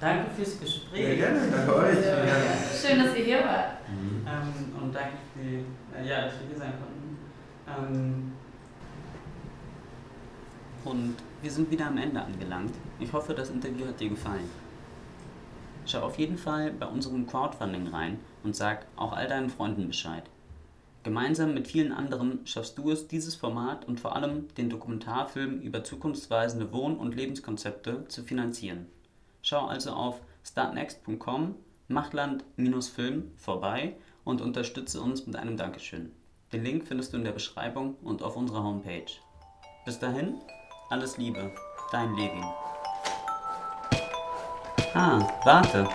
Danke 0.00 0.30
fürs 0.36 0.60
Gespräch. 0.60 1.08
Ja, 1.08 1.14
gerne, 1.14 1.40
danke 1.48 1.76
euch. 1.76 1.96
Ja, 2.04 2.26
Schön, 2.74 2.98
dass 2.98 3.16
ihr 3.16 3.24
hier 3.24 3.40
wart. 3.40 3.88
Mhm. 3.88 4.26
Ähm, 4.26 4.82
und 4.82 4.94
danke, 4.94 5.16
für, 5.32 5.40
äh, 5.96 6.06
ja, 6.06 6.26
dass 6.26 6.40
wir 6.40 6.48
hier 6.48 6.58
sein 6.58 6.74
konnten. 6.76 7.16
Ähm, 7.64 8.33
und 10.84 11.16
wir 11.42 11.50
sind 11.50 11.70
wieder 11.70 11.86
am 11.86 11.98
Ende 11.98 12.22
angelangt. 12.22 12.74
Ich 13.00 13.12
hoffe, 13.12 13.34
das 13.34 13.50
Interview 13.50 13.86
hat 13.86 14.00
dir 14.00 14.08
gefallen. 14.08 14.48
Schau 15.86 16.00
auf 16.00 16.18
jeden 16.18 16.38
Fall 16.38 16.72
bei 16.72 16.86
unserem 16.86 17.26
Crowdfunding 17.26 17.88
rein 17.88 18.18
und 18.42 18.56
sag 18.56 18.86
auch 18.96 19.12
all 19.12 19.28
deinen 19.28 19.50
Freunden 19.50 19.86
Bescheid. 19.86 20.24
Gemeinsam 21.02 21.52
mit 21.52 21.68
vielen 21.68 21.92
anderen 21.92 22.46
schaffst 22.46 22.78
du 22.78 22.90
es, 22.90 23.08
dieses 23.08 23.34
Format 23.34 23.86
und 23.86 24.00
vor 24.00 24.16
allem 24.16 24.48
den 24.56 24.70
Dokumentarfilm 24.70 25.60
über 25.60 25.84
zukunftsweisende 25.84 26.72
Wohn- 26.72 26.96
und 26.96 27.14
Lebenskonzepte 27.14 28.08
zu 28.08 28.22
finanzieren. 28.22 28.86
Schau 29.42 29.66
also 29.66 29.90
auf 29.90 30.22
startnext.com, 30.42 31.56
Machtland-Film 31.88 33.32
vorbei 33.36 33.96
und 34.24 34.40
unterstütze 34.40 35.02
uns 35.02 35.26
mit 35.26 35.36
einem 35.36 35.58
Dankeschön. 35.58 36.12
Den 36.52 36.64
Link 36.64 36.86
findest 36.86 37.12
du 37.12 37.18
in 37.18 37.24
der 37.24 37.32
Beschreibung 37.32 37.96
und 38.02 38.22
auf 38.22 38.36
unserer 38.36 38.62
Homepage. 38.62 39.04
Bis 39.84 39.98
dahin, 39.98 40.36
alles 40.88 41.16
Liebe, 41.16 41.50
dein 41.90 42.14
Levin. 42.14 42.44
Ah, 44.94 45.18
warte. 45.44 45.88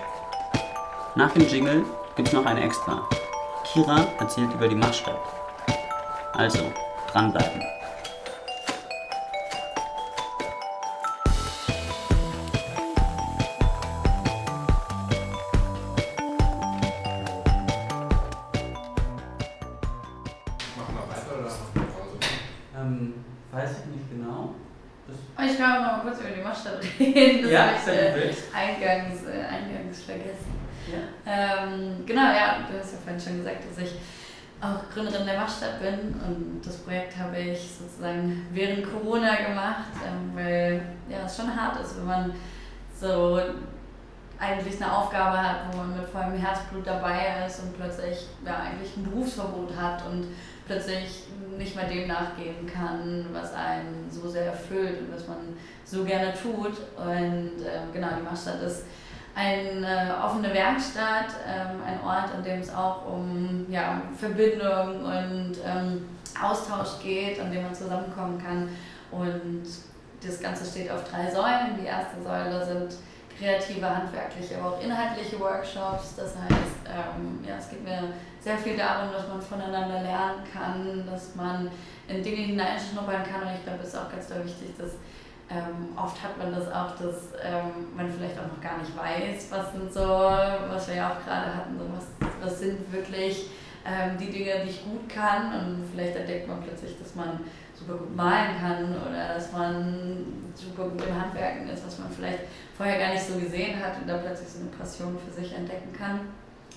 Nach 1.15 1.31
dem 1.31 1.47
Jingle 1.47 1.85
gibt's 2.15 2.33
noch 2.33 2.45
eine 2.45 2.61
extra. 2.61 3.07
Kira 3.63 4.05
erzählt 4.19 4.53
über 4.53 4.67
die 4.67 4.75
Machtstadt. 4.75 5.19
Also, 6.33 6.71
dranbleiben. 7.11 7.78
Reden. 26.99 27.43
Das 27.43 27.51
ja, 27.51 27.67
habe 27.67 28.19
ich 28.19 28.37
äh, 28.37 28.55
eingangs, 28.55 29.23
äh, 29.23 29.45
eingangs 29.45 30.03
vergessen. 30.03 30.59
Ja. 30.87 31.63
Ähm, 31.65 32.03
genau, 32.05 32.21
ja, 32.21 32.59
du 32.69 32.79
hast 32.79 32.93
ja 32.93 32.97
vorhin 33.03 33.21
schon 33.21 33.37
gesagt, 33.37 33.63
dass 33.69 33.83
ich 33.83 33.95
auch 34.61 34.93
Gründerin 34.93 35.25
der 35.25 35.39
Machstadt 35.39 35.79
bin 35.79 36.15
und 36.25 36.61
das 36.63 36.77
Projekt 36.77 37.17
habe 37.17 37.37
ich 37.37 37.59
sozusagen 37.79 38.47
während 38.51 38.85
Corona 38.91 39.35
gemacht, 39.35 39.91
ähm, 40.05 40.31
weil 40.35 40.81
ja, 41.09 41.25
es 41.25 41.37
schon 41.37 41.55
hart 41.55 41.79
ist, 41.79 41.97
wenn 41.97 42.05
man 42.05 42.33
so 42.99 43.39
eigentlich 44.37 44.81
eine 44.81 44.91
Aufgabe 44.91 45.37
hat, 45.37 45.71
wo 45.71 45.77
man 45.77 45.97
mit 45.97 46.09
vollem 46.09 46.37
Herzblut 46.37 46.85
dabei 46.87 47.45
ist 47.45 47.59
und 47.61 47.77
plötzlich 47.77 48.27
ja, 48.45 48.57
eigentlich 48.57 48.95
ein 48.97 49.03
Berufsverbot 49.03 49.75
hat 49.75 50.05
und 50.05 50.27
plötzlich 50.69 51.23
nicht 51.57 51.75
mehr 51.75 51.85
dem 51.85 52.07
nachgehen 52.07 52.67
kann, 52.71 53.25
was 53.33 53.53
einen 53.55 54.07
so 54.09 54.29
sehr 54.29 54.45
erfüllt 54.45 55.01
und 55.01 55.15
was 55.15 55.27
man 55.27 55.37
so 55.83 56.03
gerne 56.03 56.31
tut. 56.31 56.77
Und 56.95 57.65
äh, 57.65 57.81
genau, 57.91 58.09
die 58.17 58.23
Machstadt 58.23 58.61
ist 58.61 58.83
eine 59.33 60.15
offene 60.23 60.53
Werkstatt, 60.53 61.33
ähm, 61.47 61.81
ein 61.85 61.99
Ort, 62.05 62.31
an 62.35 62.43
dem 62.43 62.59
es 62.59 62.73
auch 62.73 63.07
um 63.07 63.65
ja, 63.67 63.99
Verbindung 64.15 65.03
und 65.03 65.55
ähm, 65.65 66.05
Austausch 66.39 67.01
geht, 67.01 67.39
an 67.39 67.51
dem 67.51 67.63
man 67.63 67.73
zusammenkommen 67.73 68.37
kann. 68.37 68.69
Und 69.11 69.63
das 70.23 70.39
Ganze 70.39 70.65
steht 70.65 70.91
auf 70.91 71.03
drei 71.09 71.31
Säulen. 71.31 71.79
Die 71.81 71.87
erste 71.87 72.21
Säule 72.21 72.63
sind 72.63 72.99
kreative, 73.39 73.89
handwerkliche, 73.89 74.57
aber 74.57 74.75
auch 74.75 74.81
inhaltliche 74.81 75.39
Workshops. 75.39 76.15
Das 76.15 76.35
heißt, 76.35 76.79
ähm, 76.85 77.39
ja, 77.47 77.55
es 77.57 77.69
geht 77.69 77.83
mir 77.83 78.13
sehr 78.39 78.57
viel 78.57 78.75
darum, 78.75 79.11
dass 79.11 79.27
man 79.27 79.41
voneinander 79.41 80.01
lernen 80.01 80.43
kann, 80.51 81.05
dass 81.09 81.35
man 81.35 81.71
in 82.07 82.21
Dinge 82.21 82.37
hineinschnuppern 82.37 83.23
kann. 83.23 83.41
Und 83.43 83.55
ich 83.55 83.63
glaube, 83.63 83.79
es 83.81 83.89
ist 83.89 83.97
auch 83.97 84.11
ganz 84.11 84.27
doll 84.27 84.43
wichtig, 84.43 84.75
dass 84.77 84.91
ähm, 85.51 85.97
oft 85.97 86.21
hat 86.21 86.37
man 86.37 86.53
das 86.53 86.67
auch, 86.67 86.91
dass 86.91 87.33
ähm, 87.43 87.87
man 87.95 88.11
vielleicht 88.11 88.37
auch 88.37 88.47
noch 88.47 88.61
gar 88.61 88.77
nicht 88.77 88.95
weiß, 88.95 89.47
was 89.49 89.71
sind 89.71 89.91
so, 89.91 90.01
was 90.01 90.87
wir 90.87 90.95
ja 90.95 91.09
auch 91.09 91.25
gerade 91.25 91.55
hatten, 91.55 91.79
so 91.79 91.85
was, 91.91 92.29
was 92.39 92.59
sind 92.59 92.91
wirklich 92.91 93.49
ähm, 93.89 94.17
die 94.17 94.31
Dinge, 94.31 94.63
die 94.63 94.69
ich 94.69 94.83
gut 94.83 95.09
kann. 95.09 95.53
Und 95.53 95.89
vielleicht 95.91 96.15
entdeckt 96.15 96.47
man 96.47 96.61
plötzlich, 96.61 96.97
dass 96.99 97.15
man 97.15 97.39
super 97.75 97.93
gut 97.93 98.15
malen 98.15 98.59
kann 98.59 98.95
oder 99.07 99.35
dass 99.35 99.51
man 99.51 100.25
super 100.53 100.89
gut 100.89 101.03
im 101.07 101.21
Handwerken 101.21 101.69
ist, 101.69 101.85
was 101.85 101.97
man 101.97 102.11
vielleicht 102.11 102.39
vorher 102.75 102.99
gar 102.99 103.13
nicht 103.13 103.23
so 103.23 103.39
gesehen 103.39 103.81
hat 103.81 103.93
und 104.01 104.07
da 104.07 104.17
plötzlich 104.17 104.49
so 104.49 104.59
eine 104.59 104.69
Passion 104.69 105.17
für 105.17 105.31
sich 105.31 105.53
entdecken 105.53 105.93
kann. 105.97 106.19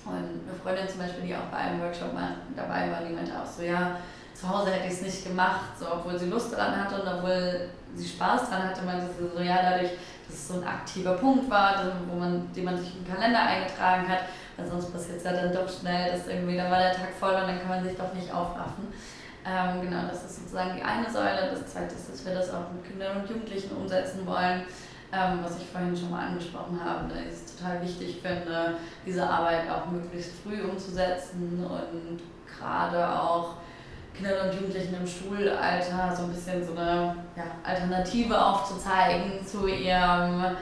Und 0.05 0.41
eine 0.47 0.59
Freundin 0.61 0.87
zum 0.87 0.99
Beispiel, 0.99 1.27
die 1.27 1.35
auch 1.35 1.51
bei 1.51 1.57
einem 1.57 1.81
Workshop 1.81 2.13
mal 2.13 2.35
dabei 2.55 2.91
war, 2.91 3.07
die 3.07 3.13
meinte 3.13 3.31
auch 3.31 3.45
so, 3.45 3.63
ja, 3.63 3.97
zu 4.33 4.49
Hause 4.49 4.71
hätte 4.71 4.87
ich 4.87 4.93
es 4.93 5.01
nicht 5.01 5.25
gemacht, 5.25 5.77
so, 5.79 5.85
obwohl 5.91 6.17
sie 6.17 6.29
Lust 6.29 6.51
daran 6.51 6.75
hatte 6.83 7.01
und 7.01 7.07
obwohl 7.07 7.69
sie 7.95 8.07
Spaß 8.07 8.49
daran 8.49 8.69
hatte, 8.69 8.81
meinte 8.83 9.07
sie 9.07 9.37
so, 9.37 9.41
ja, 9.41 9.57
dadurch, 9.61 9.91
dass 10.27 10.35
es 10.35 10.47
so 10.47 10.55
ein 10.55 10.67
aktiver 10.67 11.13
Punkt 11.13 11.49
war, 11.49 11.93
wo 12.09 12.19
man, 12.19 12.51
den 12.53 12.65
man 12.65 12.77
sich 12.77 12.95
im 12.97 13.07
Kalender 13.07 13.41
eingetragen 13.41 14.07
hat, 14.09 14.21
weil 14.57 14.67
sonst 14.67 14.91
passiert 14.91 15.17
es 15.17 15.23
ja 15.23 15.33
dann 15.33 15.53
doch 15.53 15.69
schnell, 15.69 16.11
dass 16.11 16.27
irgendwie, 16.27 16.57
dann 16.57 16.71
war 16.71 16.79
der 16.79 16.93
Tag 16.93 17.13
voll 17.19 17.33
und 17.33 17.47
dann 17.47 17.59
kann 17.59 17.69
man 17.69 17.83
sich 17.83 17.97
doch 17.97 18.13
nicht 18.13 18.31
aufraffen. 18.31 18.87
Ähm, 19.45 19.81
genau, 19.81 20.03
das 20.07 20.23
ist 20.23 20.37
sozusagen 20.37 20.75
die 20.77 20.83
eine 20.83 21.09
Säule. 21.09 21.49
Das 21.51 21.73
zweite 21.73 21.95
ist, 21.95 22.09
dass 22.09 22.25
wir 22.25 22.33
das 22.33 22.53
auch 22.53 22.71
mit 22.71 22.87
Kindern 22.87 23.21
und 23.21 23.29
Jugendlichen 23.29 23.75
umsetzen 23.75 24.25
wollen. 24.25 24.63
Ähm, 25.11 25.39
was 25.43 25.57
ich 25.57 25.67
vorhin 25.67 25.95
schon 25.95 26.09
mal 26.09 26.27
angesprochen 26.27 26.79
habe, 26.83 27.07
da 27.07 27.19
ich 27.19 27.33
es 27.33 27.55
total 27.55 27.81
wichtig 27.83 28.19
finde, 28.21 28.77
diese 29.05 29.27
Arbeit 29.27 29.69
auch 29.69 29.91
möglichst 29.91 30.31
früh 30.41 30.63
umzusetzen 30.63 31.63
und 31.63 32.19
gerade 32.57 33.07
auch 33.07 33.57
Kindern 34.15 34.49
und 34.49 34.55
Jugendlichen 34.55 34.95
im 34.95 35.05
Schulalter 35.05 36.15
so 36.15 36.23
ein 36.23 36.29
bisschen 36.29 36.65
so 36.65 36.71
eine 36.71 37.15
ja, 37.35 37.43
Alternative 37.63 38.43
aufzuzeigen 38.43 39.45
zu 39.45 39.67
ihrem, 39.67 40.55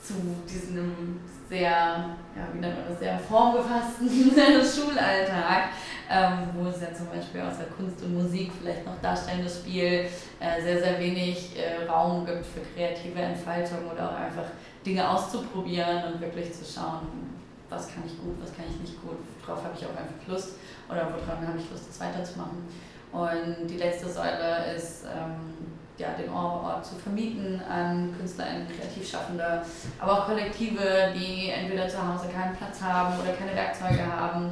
zu 0.00 0.14
diesem 0.48 1.20
sehr, 1.48 2.04
ja, 2.40 2.54
wie 2.54 2.58
nennt 2.58 2.76
man 2.76 2.88
das, 2.88 2.98
sehr 2.98 3.18
formgefassten 3.18 4.08
Schulalltag, 4.08 5.70
ähm, 6.10 6.48
wo 6.54 6.68
es 6.68 6.80
ja 6.80 6.92
zum 6.94 7.08
Beispiel 7.08 7.40
außer 7.40 7.64
Kunst 7.76 8.02
und 8.02 8.14
Musik 8.14 8.50
vielleicht 8.60 8.84
noch 8.86 9.00
darstellendes 9.02 9.58
Spiel 9.58 10.06
äh, 10.40 10.62
sehr, 10.62 10.80
sehr 10.80 10.98
wenig 10.98 11.56
äh, 11.56 11.86
Raum 11.86 12.24
gibt 12.24 12.44
für 12.46 12.60
kreative 12.74 13.20
Entfaltung 13.20 13.90
oder 13.92 14.10
auch 14.10 14.16
einfach 14.16 14.50
Dinge 14.84 15.08
auszuprobieren 15.08 16.12
und 16.12 16.20
wirklich 16.20 16.52
zu 16.52 16.64
schauen, 16.64 17.30
was 17.68 17.88
kann 17.88 18.02
ich 18.06 18.18
gut, 18.18 18.36
was 18.42 18.54
kann 18.56 18.64
ich 18.68 18.80
nicht 18.80 19.00
gut, 19.02 19.18
worauf 19.44 19.62
habe 19.62 19.74
ich 19.78 19.84
auch 19.84 19.90
einfach 19.90 20.26
Lust 20.26 20.56
oder 20.88 21.08
woran 21.12 21.46
habe 21.46 21.58
ich 21.58 21.70
Lust, 21.70 21.88
das 21.88 22.00
weiterzumachen. 22.00 22.66
Und 23.12 23.68
die 23.68 23.76
letzte 23.76 24.08
Säule 24.08 24.72
ist, 24.74 25.04
ähm, 25.04 25.69
ja, 26.00 26.08
den 26.18 26.30
Ort 26.30 26.84
zu 26.84 26.96
vermieten 26.96 27.60
an 27.70 28.14
KünstlerInnen, 28.18 28.66
Kreativschaffende, 28.66 29.62
aber 29.98 30.12
auch 30.12 30.26
Kollektive, 30.26 31.12
die 31.14 31.50
entweder 31.50 31.88
zu 31.88 31.98
Hause 31.98 32.28
keinen 32.28 32.56
Platz 32.56 32.80
haben 32.80 33.20
oder 33.20 33.32
keine 33.32 33.54
Werkzeuge 33.54 34.04
haben 34.04 34.50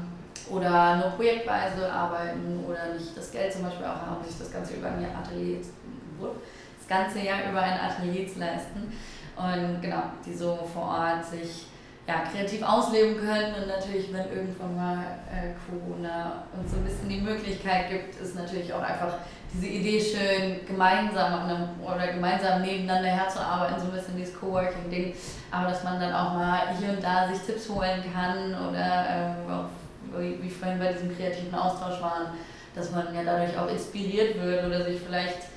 oder 0.51 0.97
nur 0.97 1.11
projektweise 1.11 1.91
arbeiten 1.91 2.65
oder 2.67 2.95
nicht 2.95 3.17
das 3.17 3.33
Geld 3.33 3.53
zum 3.53 3.63
Beispiel 3.63 3.87
auch 3.87 4.07
haben, 4.07 4.25
sich 4.25 4.39
das 4.39 4.53
Ganze 4.53 4.75
über 4.75 4.89
ein 4.89 5.05
Atelier, 5.05 5.59
das 5.59 6.89
ganze 6.89 7.21
Jahr 7.21 7.51
über 7.51 7.61
ein 7.61 7.81
Atelier 7.81 8.29
zu 8.29 8.39
leisten. 8.39 8.93
Und 9.37 9.81
genau, 9.81 10.03
die 10.27 10.35
so 10.35 10.59
vor 10.73 10.83
Ort 10.83 11.25
sich 11.25 11.67
ja, 12.09 12.25
kreativ 12.33 12.63
ausleben 12.63 13.19
können. 13.19 13.55
Und 13.55 13.69
natürlich, 13.69 14.11
wenn 14.13 14.33
irgendwann 14.33 14.75
mal 14.75 15.05
äh, 15.31 15.53
Corona 15.69 16.45
uns 16.59 16.73
so 16.73 16.79
ein 16.79 16.85
bisschen 16.85 17.09
die 17.11 17.21
Möglichkeit 17.21 17.91
gibt, 17.91 18.19
ist 18.19 18.35
natürlich 18.35 18.73
auch 18.73 18.81
einfach 18.81 19.19
diese 19.53 19.67
Idee 19.67 20.01
schön, 20.01 20.67
gemeinsam 20.67 21.49
einem, 21.49 21.69
oder 21.85 22.09
gemeinsam 22.09 22.63
nebeneinander 22.63 23.11
herzuarbeiten, 23.11 23.79
so 23.79 23.87
ein 23.87 23.93
bisschen 23.93 24.17
dieses 24.17 24.39
Coworking-Ding. 24.41 25.15
Aber 25.51 25.69
dass 25.69 25.85
man 25.85 26.01
dann 26.01 26.15
auch 26.15 26.33
mal 26.33 26.61
hier 26.79 26.91
und 26.91 27.03
da 27.03 27.29
sich 27.29 27.43
Tipps 27.43 27.69
holen 27.69 28.03
kann 28.13 28.55
oder 28.69 29.07
ähm, 29.11 29.69
wie, 30.17 30.43
wie 30.43 30.51
vorhin 30.51 30.79
bei 30.79 30.93
diesem 30.93 31.15
kreativen 31.15 31.55
Austausch 31.55 32.01
waren, 32.01 32.29
dass 32.75 32.91
man 32.91 33.15
ja 33.15 33.23
dadurch 33.23 33.59
auch 33.59 33.69
inspiriert 33.69 34.41
wird 34.41 34.65
oder 34.67 34.85
sich 34.85 35.01
vielleicht 35.01 35.49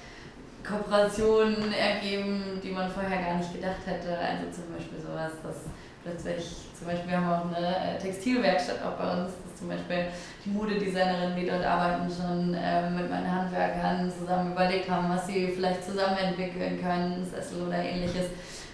Kooperationen 0.67 1.73
ergeben, 1.73 2.59
die 2.63 2.71
man 2.71 2.89
vorher 2.89 3.21
gar 3.21 3.37
nicht 3.37 3.53
gedacht 3.53 3.85
hätte. 3.85 4.17
Also 4.17 4.61
zum 4.61 4.73
Beispiel 4.73 4.99
sowas, 4.99 5.31
dass 5.43 5.71
plötzlich, 6.03 6.55
zum 6.77 6.87
Beispiel 6.87 7.15
haben 7.15 7.27
wir 7.27 7.37
auch 7.37 7.57
eine 7.57 7.95
äh, 7.95 7.97
Textilwerkstatt 7.99 8.83
auch 8.83 8.97
bei 8.97 9.11
uns, 9.11 9.31
das 9.31 9.51
ist 9.51 9.59
zum 9.59 9.69
Beispiel 9.69 10.07
die 10.45 10.49
Modedesignerinnen, 10.49 11.35
die 11.35 11.47
dort 11.47 11.63
arbeiten, 11.63 12.09
schon 12.09 12.53
äh, 12.53 12.89
mit 12.89 13.09
meinen 13.09 13.31
Handwerkern 13.31 14.11
zusammen 14.11 14.53
überlegt 14.53 14.89
haben, 14.89 15.09
was 15.09 15.27
sie 15.27 15.47
vielleicht 15.47 15.83
zusammen 15.83 16.17
entwickeln 16.17 16.81
können, 16.81 17.25
Sessel 17.25 17.67
oder 17.67 17.77
ähnliches. 17.77 18.27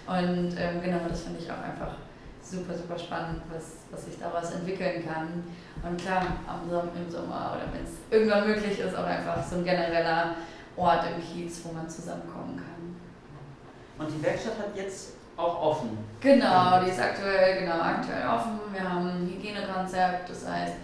Und 0.06 0.56
ähm, 0.58 0.80
genau, 0.82 1.00
das 1.06 1.22
finde 1.22 1.40
ich 1.40 1.50
auch 1.50 1.62
einfach 1.62 1.96
super, 2.40 2.74
super 2.74 2.98
spannend, 2.98 3.42
was, 3.52 3.84
was 3.90 4.06
sich 4.06 4.18
daraus 4.18 4.50
entwickeln 4.52 5.04
kann. 5.06 5.44
Und 5.82 6.00
klar, 6.00 6.22
im 6.64 7.10
Sommer 7.10 7.56
oder 7.56 7.72
wenn 7.72 7.84
es 7.84 7.98
irgendwann 8.10 8.46
möglich 8.46 8.78
ist, 8.78 8.96
auch 8.96 9.04
einfach 9.04 9.44
so 9.44 9.56
ein 9.56 9.64
genereller 9.64 10.34
Ort 10.76 11.04
im 11.14 11.22
Kiez, 11.22 11.60
wo 11.64 11.72
man 11.72 11.88
zusammenkommen 11.88 12.56
kann. 12.56 14.06
Und 14.06 14.14
die 14.14 14.22
Werkstatt 14.22 14.58
hat 14.58 14.76
jetzt 14.76 15.17
auch 15.38 15.62
offen. 15.62 15.98
Genau, 16.20 16.82
die 16.84 16.90
ist 16.90 17.00
aktuell, 17.00 17.60
genau, 17.60 17.80
aktuell 17.80 18.26
offen. 18.26 18.58
Wir 18.72 18.82
haben 18.82 19.06
ein 19.06 19.30
Hygienekonzept, 19.32 20.28
das 20.28 20.48
heißt, 20.48 20.74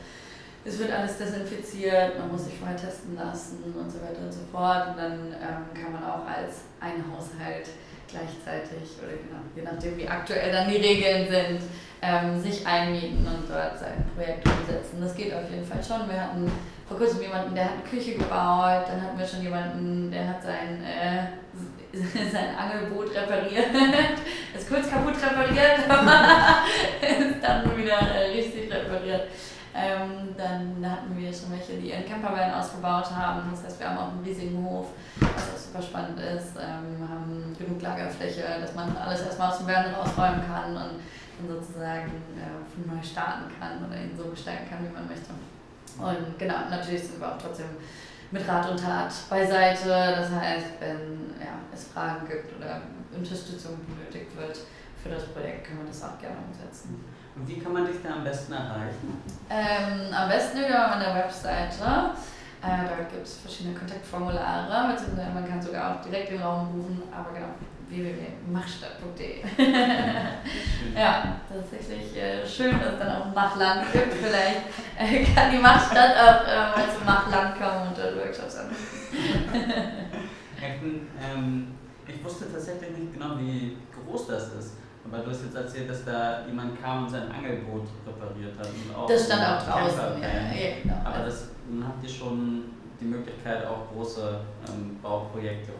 es 0.64 0.78
wird 0.78 0.92
alles 0.92 1.18
desinfiziert, 1.18 2.18
man 2.18 2.30
muss 2.30 2.46
sich 2.46 2.54
vorher 2.58 2.76
testen 2.76 3.16
lassen 3.16 3.74
und 3.76 3.90
so 3.90 4.00
weiter 4.00 4.22
und 4.22 4.32
so 4.32 4.40
fort. 4.50 4.88
Und 4.88 4.96
dann 4.96 5.34
ähm, 5.34 5.74
kann 5.74 5.92
man 5.92 6.04
auch 6.04 6.24
als 6.24 6.64
ein 6.80 7.04
Haushalt 7.10 7.68
gleichzeitig 8.08 8.96
oder 9.02 9.12
genau, 9.12 9.42
je 9.56 9.62
nachdem 9.62 9.98
wie 9.98 10.08
aktuell 10.08 10.52
dann 10.52 10.68
die 10.70 10.76
Regeln 10.76 11.28
sind, 11.28 11.68
ähm, 12.00 12.40
sich 12.40 12.64
einmieten 12.66 13.26
und 13.26 13.50
dort 13.50 13.78
sein 13.78 14.04
Projekt 14.14 14.46
umsetzen. 14.46 15.00
Das 15.00 15.14
geht 15.14 15.34
auf 15.34 15.50
jeden 15.50 15.64
Fall 15.64 15.82
schon. 15.82 16.08
Wir 16.08 16.20
hatten 16.20 16.50
vor 16.86 16.96
kurzem 16.96 17.22
jemanden, 17.22 17.54
der 17.54 17.64
hat 17.64 17.72
eine 17.72 17.82
Küche 17.82 18.12
gebaut, 18.14 18.86
dann 18.86 19.02
hatten 19.02 19.18
wir 19.18 19.26
schon 19.26 19.42
jemanden, 19.42 20.10
der 20.10 20.28
hat 20.28 20.42
sein 20.42 20.82
äh, 20.84 21.26
sein 22.32 22.56
Angelboot 22.56 23.14
repariert, 23.14 23.66
ist 24.56 24.68
kurz 24.68 24.90
kaputt 24.90 25.14
repariert, 25.14 25.80
aber 25.88 26.64
ist 27.00 27.42
dann 27.42 27.76
wieder 27.76 27.98
äh, 27.98 28.30
richtig 28.32 28.72
repariert. 28.72 29.28
Ähm, 29.76 30.34
dann 30.36 30.88
hatten 30.88 31.16
wir 31.16 31.32
schon 31.32 31.50
welche, 31.50 31.80
die 31.80 31.90
ihren 31.90 32.06
Campervan 32.06 32.54
ausgebaut 32.54 33.10
haben. 33.10 33.50
Das 33.50 33.64
heißt, 33.64 33.80
wir 33.80 33.90
haben 33.90 33.98
auch 33.98 34.12
einen 34.12 34.24
riesigen 34.24 34.64
Hof, 34.64 34.86
was 35.18 35.50
auch 35.50 35.58
super 35.58 35.82
spannend 35.82 36.20
ist. 36.20 36.54
Ähm, 36.54 37.08
haben 37.08 37.56
genug 37.58 37.82
Lagerfläche, 37.82 38.44
dass 38.60 38.74
man 38.74 38.96
alles 38.96 39.22
erstmal 39.22 39.50
aus 39.50 39.58
dem 39.58 39.66
Van 39.66 39.92
rausräumen 39.92 40.46
kann 40.46 40.70
und 40.70 40.76
dann 40.76 40.90
sozusagen 41.48 42.12
äh, 42.38 42.88
neu 42.88 43.02
starten 43.02 43.50
kann 43.58 43.84
oder 43.84 44.00
ihn 44.00 44.16
so 44.16 44.30
gestalten 44.30 44.70
kann, 44.70 44.78
wie 44.86 44.94
man 44.94 45.08
möchte. 45.08 45.30
Und 45.98 46.38
genau, 46.38 46.70
natürlich 46.70 47.02
sind 47.02 47.20
wir 47.20 47.28
auch 47.28 47.38
trotzdem 47.38 47.66
mit 48.34 48.48
Rat 48.48 48.68
und 48.68 48.80
Tat 48.80 49.12
beiseite. 49.30 49.88
Das 49.88 50.30
heißt, 50.30 50.66
wenn 50.80 51.38
ja, 51.38 51.54
es 51.72 51.84
Fragen 51.84 52.26
gibt 52.26 52.58
oder 52.58 52.82
Unterstützung 53.16 53.78
benötigt 53.86 54.36
wird 54.36 54.58
für 55.00 55.08
das 55.08 55.26
Projekt, 55.26 55.68
können 55.68 55.80
wir 55.80 55.86
das 55.86 56.02
auch 56.02 56.18
gerne 56.18 56.38
umsetzen. 56.50 57.04
Und 57.36 57.48
wie 57.48 57.60
kann 57.60 57.72
man 57.72 57.86
dich 57.86 57.96
da 58.02 58.14
am 58.14 58.24
besten 58.24 58.52
erreichen? 58.52 59.22
Ähm, 59.48 60.12
am 60.12 60.28
besten 60.28 60.58
über 60.58 60.88
meine 60.88 61.14
Webseite. 61.14 62.10
Äh, 62.62 62.88
dort 62.88 63.10
gibt 63.10 63.26
es 63.26 63.38
verschiedene 63.38 63.78
Kontaktformulare, 63.78 64.92
beziehungsweise 64.92 65.30
man 65.30 65.48
kann 65.48 65.62
sogar 65.62 65.94
auch 65.94 66.02
direkt 66.02 66.32
den 66.32 66.42
Raum 66.42 66.72
buchen, 66.72 67.02
aber 67.12 67.34
genau, 67.34 67.54
www.machstadt.de. 67.88 69.42
ja, 70.96 71.40
tatsächlich 71.48 72.16
äh, 72.16 72.46
schön, 72.46 72.78
dass 72.78 72.94
es 72.94 72.98
dann 72.98 73.22
auch 73.22 73.34
Machland 73.34 73.92
gibt. 73.92 74.14
Vielleicht 74.14 74.62
äh, 74.98 75.24
kann 75.24 75.50
die 75.50 75.58
Machstadt 75.58 76.16
auch 76.16 76.46
äh, 76.46 76.70
mal 76.70 76.88
zum 76.96 77.04
Machland 77.04 77.58
kommen 77.58 77.88
und 77.88 77.98
dort 77.98 78.16
Workshops 78.16 78.56
anbieten. 78.56 78.80
ähm, 81.22 81.74
ich 82.06 82.24
wusste 82.24 82.50
tatsächlich 82.50 82.96
nicht 82.96 83.12
genau, 83.12 83.38
wie 83.38 83.76
groß 83.92 84.26
das 84.28 84.54
ist. 84.54 84.76
Aber 85.04 85.18
du 85.18 85.30
hast 85.30 85.42
jetzt 85.44 85.54
erzählt, 85.54 85.90
dass 85.90 86.04
da 86.04 86.46
jemand 86.46 86.80
kam 86.80 87.04
und 87.04 87.10
sein 87.10 87.30
Angelboot 87.30 87.88
repariert 88.06 88.58
hat. 88.58 88.66
Und 88.66 88.96
auch 88.96 89.06
das 89.06 89.26
stand 89.26 89.42
auch 89.42 89.62
draußen, 89.62 90.22
ja, 90.22 90.28
ja, 90.28 90.76
genau. 90.82 90.96
Aber 91.04 91.26
das, 91.26 91.50
dann 91.68 91.86
habt 91.86 92.02
ihr 92.02 92.08
schon 92.08 92.64
die 93.00 93.04
Möglichkeit, 93.04 93.66
auch 93.66 93.92
große 93.92 94.40
ähm, 94.68 94.98
Bauprojekte 95.02 95.72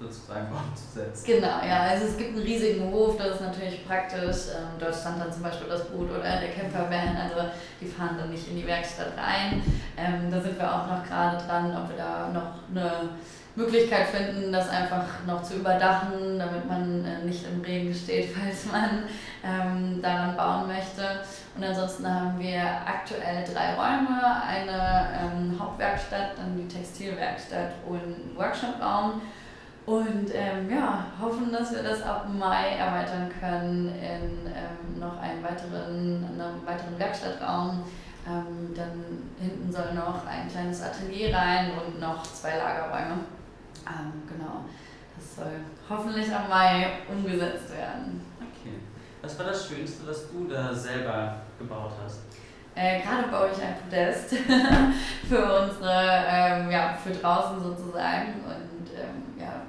sozusagen 0.00 0.48
umzusetzen. 0.52 1.24
Genau, 1.26 1.60
ja, 1.66 1.82
also 1.90 2.06
es 2.06 2.16
gibt 2.16 2.36
einen 2.36 2.44
riesigen 2.44 2.92
Hof, 2.92 3.16
das 3.16 3.36
ist 3.36 3.40
natürlich 3.40 3.86
praktisch. 3.86 4.54
Ähm, 4.56 4.78
dort 4.78 4.94
stand 4.94 5.20
dann 5.20 5.32
zum 5.32 5.42
Beispiel 5.42 5.68
das 5.68 5.88
Boot 5.88 6.10
oder 6.10 6.22
der 6.22 6.50
Campervan, 6.50 7.16
also 7.16 7.48
die 7.80 7.86
fahren 7.86 8.16
dann 8.18 8.30
nicht 8.30 8.48
in 8.48 8.56
die 8.56 8.66
Werkstatt 8.66 9.12
rein. 9.16 9.62
Ähm, 9.96 10.30
da 10.30 10.40
sind 10.40 10.58
wir 10.58 10.72
auch 10.72 10.86
noch 10.86 11.04
gerade 11.04 11.36
dran, 11.44 11.76
ob 11.76 11.88
wir 11.88 11.96
da 11.96 12.28
noch 12.32 12.60
eine 12.70 13.10
Möglichkeit 13.58 14.06
finden, 14.06 14.52
das 14.52 14.68
einfach 14.68 15.04
noch 15.26 15.42
zu 15.42 15.56
überdachen, 15.56 16.38
damit 16.38 16.66
man 16.68 17.04
äh, 17.04 17.24
nicht 17.24 17.44
im 17.44 17.60
Regen 17.60 17.92
steht, 17.92 18.30
falls 18.36 18.66
man 18.66 19.04
ähm, 19.44 20.00
daran 20.00 20.36
bauen 20.36 20.68
möchte. 20.68 21.02
Und 21.56 21.64
ansonsten 21.64 22.08
haben 22.08 22.38
wir 22.38 22.62
aktuell 22.62 23.44
drei 23.44 23.74
Räume, 23.74 24.42
eine 24.46 25.08
ähm, 25.20 25.58
Hauptwerkstatt, 25.58 26.38
dann 26.38 26.56
die 26.56 26.68
Textilwerkstatt 26.68 27.72
und 27.86 28.00
einen 28.00 28.32
Workshopraum. 28.36 29.20
Und 29.88 30.28
ähm, 30.34 30.70
ja, 30.70 31.06
hoffen, 31.18 31.50
dass 31.50 31.72
wir 31.72 31.82
das 31.82 32.02
ab 32.02 32.26
Mai 32.28 32.76
erweitern 32.76 33.30
können 33.40 33.88
in 33.88 34.46
ähm, 34.46 35.00
noch 35.00 35.16
einen 35.16 35.42
weiteren, 35.42 36.26
einen 36.26 36.66
weiteren 36.66 36.98
Werkstattraum. 36.98 37.84
Ähm, 38.26 38.74
dann 38.76 39.22
hinten 39.40 39.72
soll 39.72 39.94
noch 39.94 40.26
ein 40.26 40.46
kleines 40.46 40.82
Atelier 40.82 41.34
rein 41.34 41.70
und 41.70 41.98
noch 41.98 42.22
zwei 42.22 42.58
Lagerräume. 42.58 43.20
Ähm, 43.86 44.12
genau, 44.28 44.66
das 45.16 45.36
soll 45.36 45.60
hoffentlich 45.88 46.34
am 46.34 46.50
Mai 46.50 46.88
umgesetzt 47.08 47.70
werden. 47.74 48.20
Okay. 48.36 48.74
Was 49.22 49.38
war 49.38 49.46
das 49.46 49.68
Schönste, 49.68 50.06
was 50.06 50.30
du 50.30 50.46
da 50.48 50.74
selber 50.74 51.36
gebaut 51.58 51.92
hast? 52.04 52.18
Äh, 52.74 53.00
Gerade 53.00 53.28
baue 53.28 53.48
ich 53.50 53.62
ein 53.62 53.74
Podest 53.82 54.34
für 55.28 55.62
unsere, 55.62 56.24
ähm, 56.28 56.70
ja, 56.70 56.92
für 57.02 57.10
draußen 57.10 57.62
sozusagen. 57.62 58.34
Und 58.44 58.90
ähm, 58.94 59.40
ja, 59.40 59.62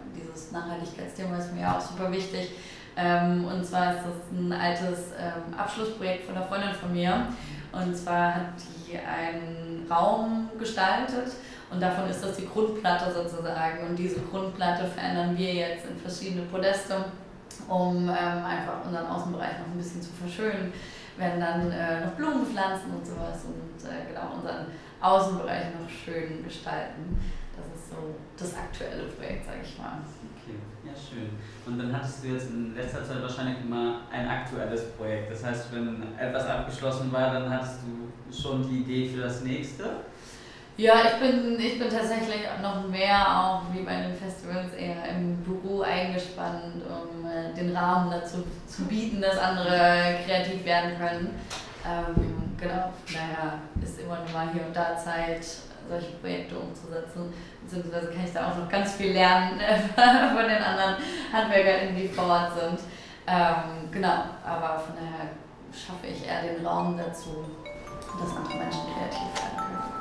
Nachhaltigkeitsthema 0.51 1.37
ist 1.37 1.53
mir 1.53 1.69
auch 1.69 1.81
super 1.81 2.11
wichtig. 2.11 2.51
Ähm, 2.95 3.45
und 3.45 3.65
zwar 3.65 3.91
ist 3.91 4.01
das 4.03 4.37
ein 4.37 4.51
altes 4.51 5.11
ähm, 5.17 5.57
Abschlussprojekt 5.57 6.25
von 6.25 6.35
einer 6.35 6.45
Freundin 6.45 6.73
von 6.73 6.91
mir. 6.91 7.27
Und 7.71 7.95
zwar 7.95 8.35
hat 8.35 8.53
die 8.87 8.97
einen 8.97 9.85
Raum 9.89 10.49
gestaltet 10.57 11.33
Und 11.71 11.79
davon 11.79 12.09
ist 12.09 12.23
das 12.23 12.37
die 12.37 12.47
Grundplatte 12.47 13.13
sozusagen. 13.13 13.87
Und 13.87 13.95
diese 13.95 14.19
Grundplatte 14.21 14.85
verändern 14.85 15.37
wir 15.37 15.53
jetzt 15.53 15.85
in 15.85 15.97
verschiedene 15.97 16.45
Podeste, 16.47 16.95
um 17.67 18.09
ähm, 18.09 18.45
einfach 18.45 18.85
unseren 18.85 19.05
Außenbereich 19.05 19.59
noch 19.59 19.67
ein 19.67 19.77
bisschen 19.77 20.01
zu 20.01 20.09
verschönen. 20.09 20.73
Werden 21.17 21.39
dann 21.39 21.71
äh, 21.71 22.05
noch 22.05 22.13
Blumen 22.13 22.45
pflanzen 22.45 22.91
und 22.91 23.05
sowas 23.05 23.45
und 23.45 23.87
äh, 23.87 24.11
genau 24.11 24.35
unseren 24.35 24.65
Außenbereich 25.01 25.65
noch 25.79 25.89
schön 25.89 26.43
gestalten. 26.43 27.19
Das 27.55 27.65
ist 27.79 27.89
so 27.91 28.15
das 28.37 28.57
aktuelle 28.57 29.03
Projekt, 29.03 29.45
sage 29.45 29.59
ich 29.63 29.77
mal. 29.77 29.99
Schön. 31.07 31.29
Und 31.65 31.79
dann 31.79 31.95
hattest 31.95 32.23
du 32.23 32.29
jetzt 32.29 32.49
in 32.49 32.75
letzter 32.75 33.03
Zeit 33.03 33.21
wahrscheinlich 33.21 33.57
immer 33.63 34.01
ein 34.11 34.27
aktuelles 34.27 34.91
Projekt. 34.91 35.31
Das 35.31 35.43
heißt, 35.43 35.73
wenn 35.73 36.03
etwas 36.17 36.45
abgeschlossen 36.45 37.11
war, 37.11 37.33
dann 37.33 37.49
hattest 37.49 37.79
du 37.83 38.33
schon 38.35 38.67
die 38.67 38.79
Idee 38.79 39.09
für 39.09 39.21
das 39.21 39.41
nächste. 39.43 39.83
Ja, 40.77 40.93
ich 41.03 41.19
bin, 41.19 41.59
ich 41.59 41.77
bin 41.77 41.89
tatsächlich 41.89 42.41
noch 42.61 42.87
mehr 42.87 43.27
auch 43.27 43.63
wie 43.73 43.81
bei 43.81 44.01
den 44.01 44.15
Festivals 44.15 44.73
eher 44.73 45.09
im 45.09 45.35
Büro 45.43 45.81
eingespannt, 45.81 46.83
um 46.87 47.27
äh, 47.27 47.53
den 47.53 47.75
Rahmen 47.75 48.09
dazu 48.09 48.45
zu 48.65 48.85
bieten, 48.85 49.19
dass 49.19 49.37
andere 49.37 50.19
kreativ 50.25 50.63
werden 50.63 50.97
können. 50.97 51.35
Ähm, 51.85 52.55
genau, 52.57 52.93
daher 53.07 53.59
ist 53.83 53.99
immer 53.99 54.19
nur 54.19 54.31
mal 54.31 54.53
hier 54.53 54.67
und 54.67 54.73
da 54.73 54.95
Zeit, 54.95 55.45
solche 55.89 56.11
Projekte 56.21 56.57
umzusetzen. 56.57 57.33
Beziehungsweise 57.69 58.07
kann 58.07 58.25
ich 58.25 58.33
da 58.33 58.49
auch 58.49 58.57
noch 58.57 58.69
ganz 58.69 58.93
viel 58.93 59.11
lernen 59.11 59.59
äh, 59.59 59.77
von 59.77 60.43
den 60.43 60.61
anderen 60.61 60.95
HandwerkerInnen, 61.31 61.95
die 61.95 62.07
vor 62.07 62.25
Ort 62.25 62.53
sind. 62.59 62.79
Ähm, 63.27 63.91
genau, 63.91 64.23
aber 64.43 64.79
von 64.79 64.95
daher 64.95 65.29
schaffe 65.71 66.07
ich 66.07 66.27
eher 66.27 66.41
den 66.41 66.65
Raum 66.65 66.97
dazu, 66.97 67.45
dass 68.19 68.35
andere 68.35 68.57
Menschen 68.57 68.81
kreativ 68.85 69.21
werden 69.35 69.57
können. 69.57 69.98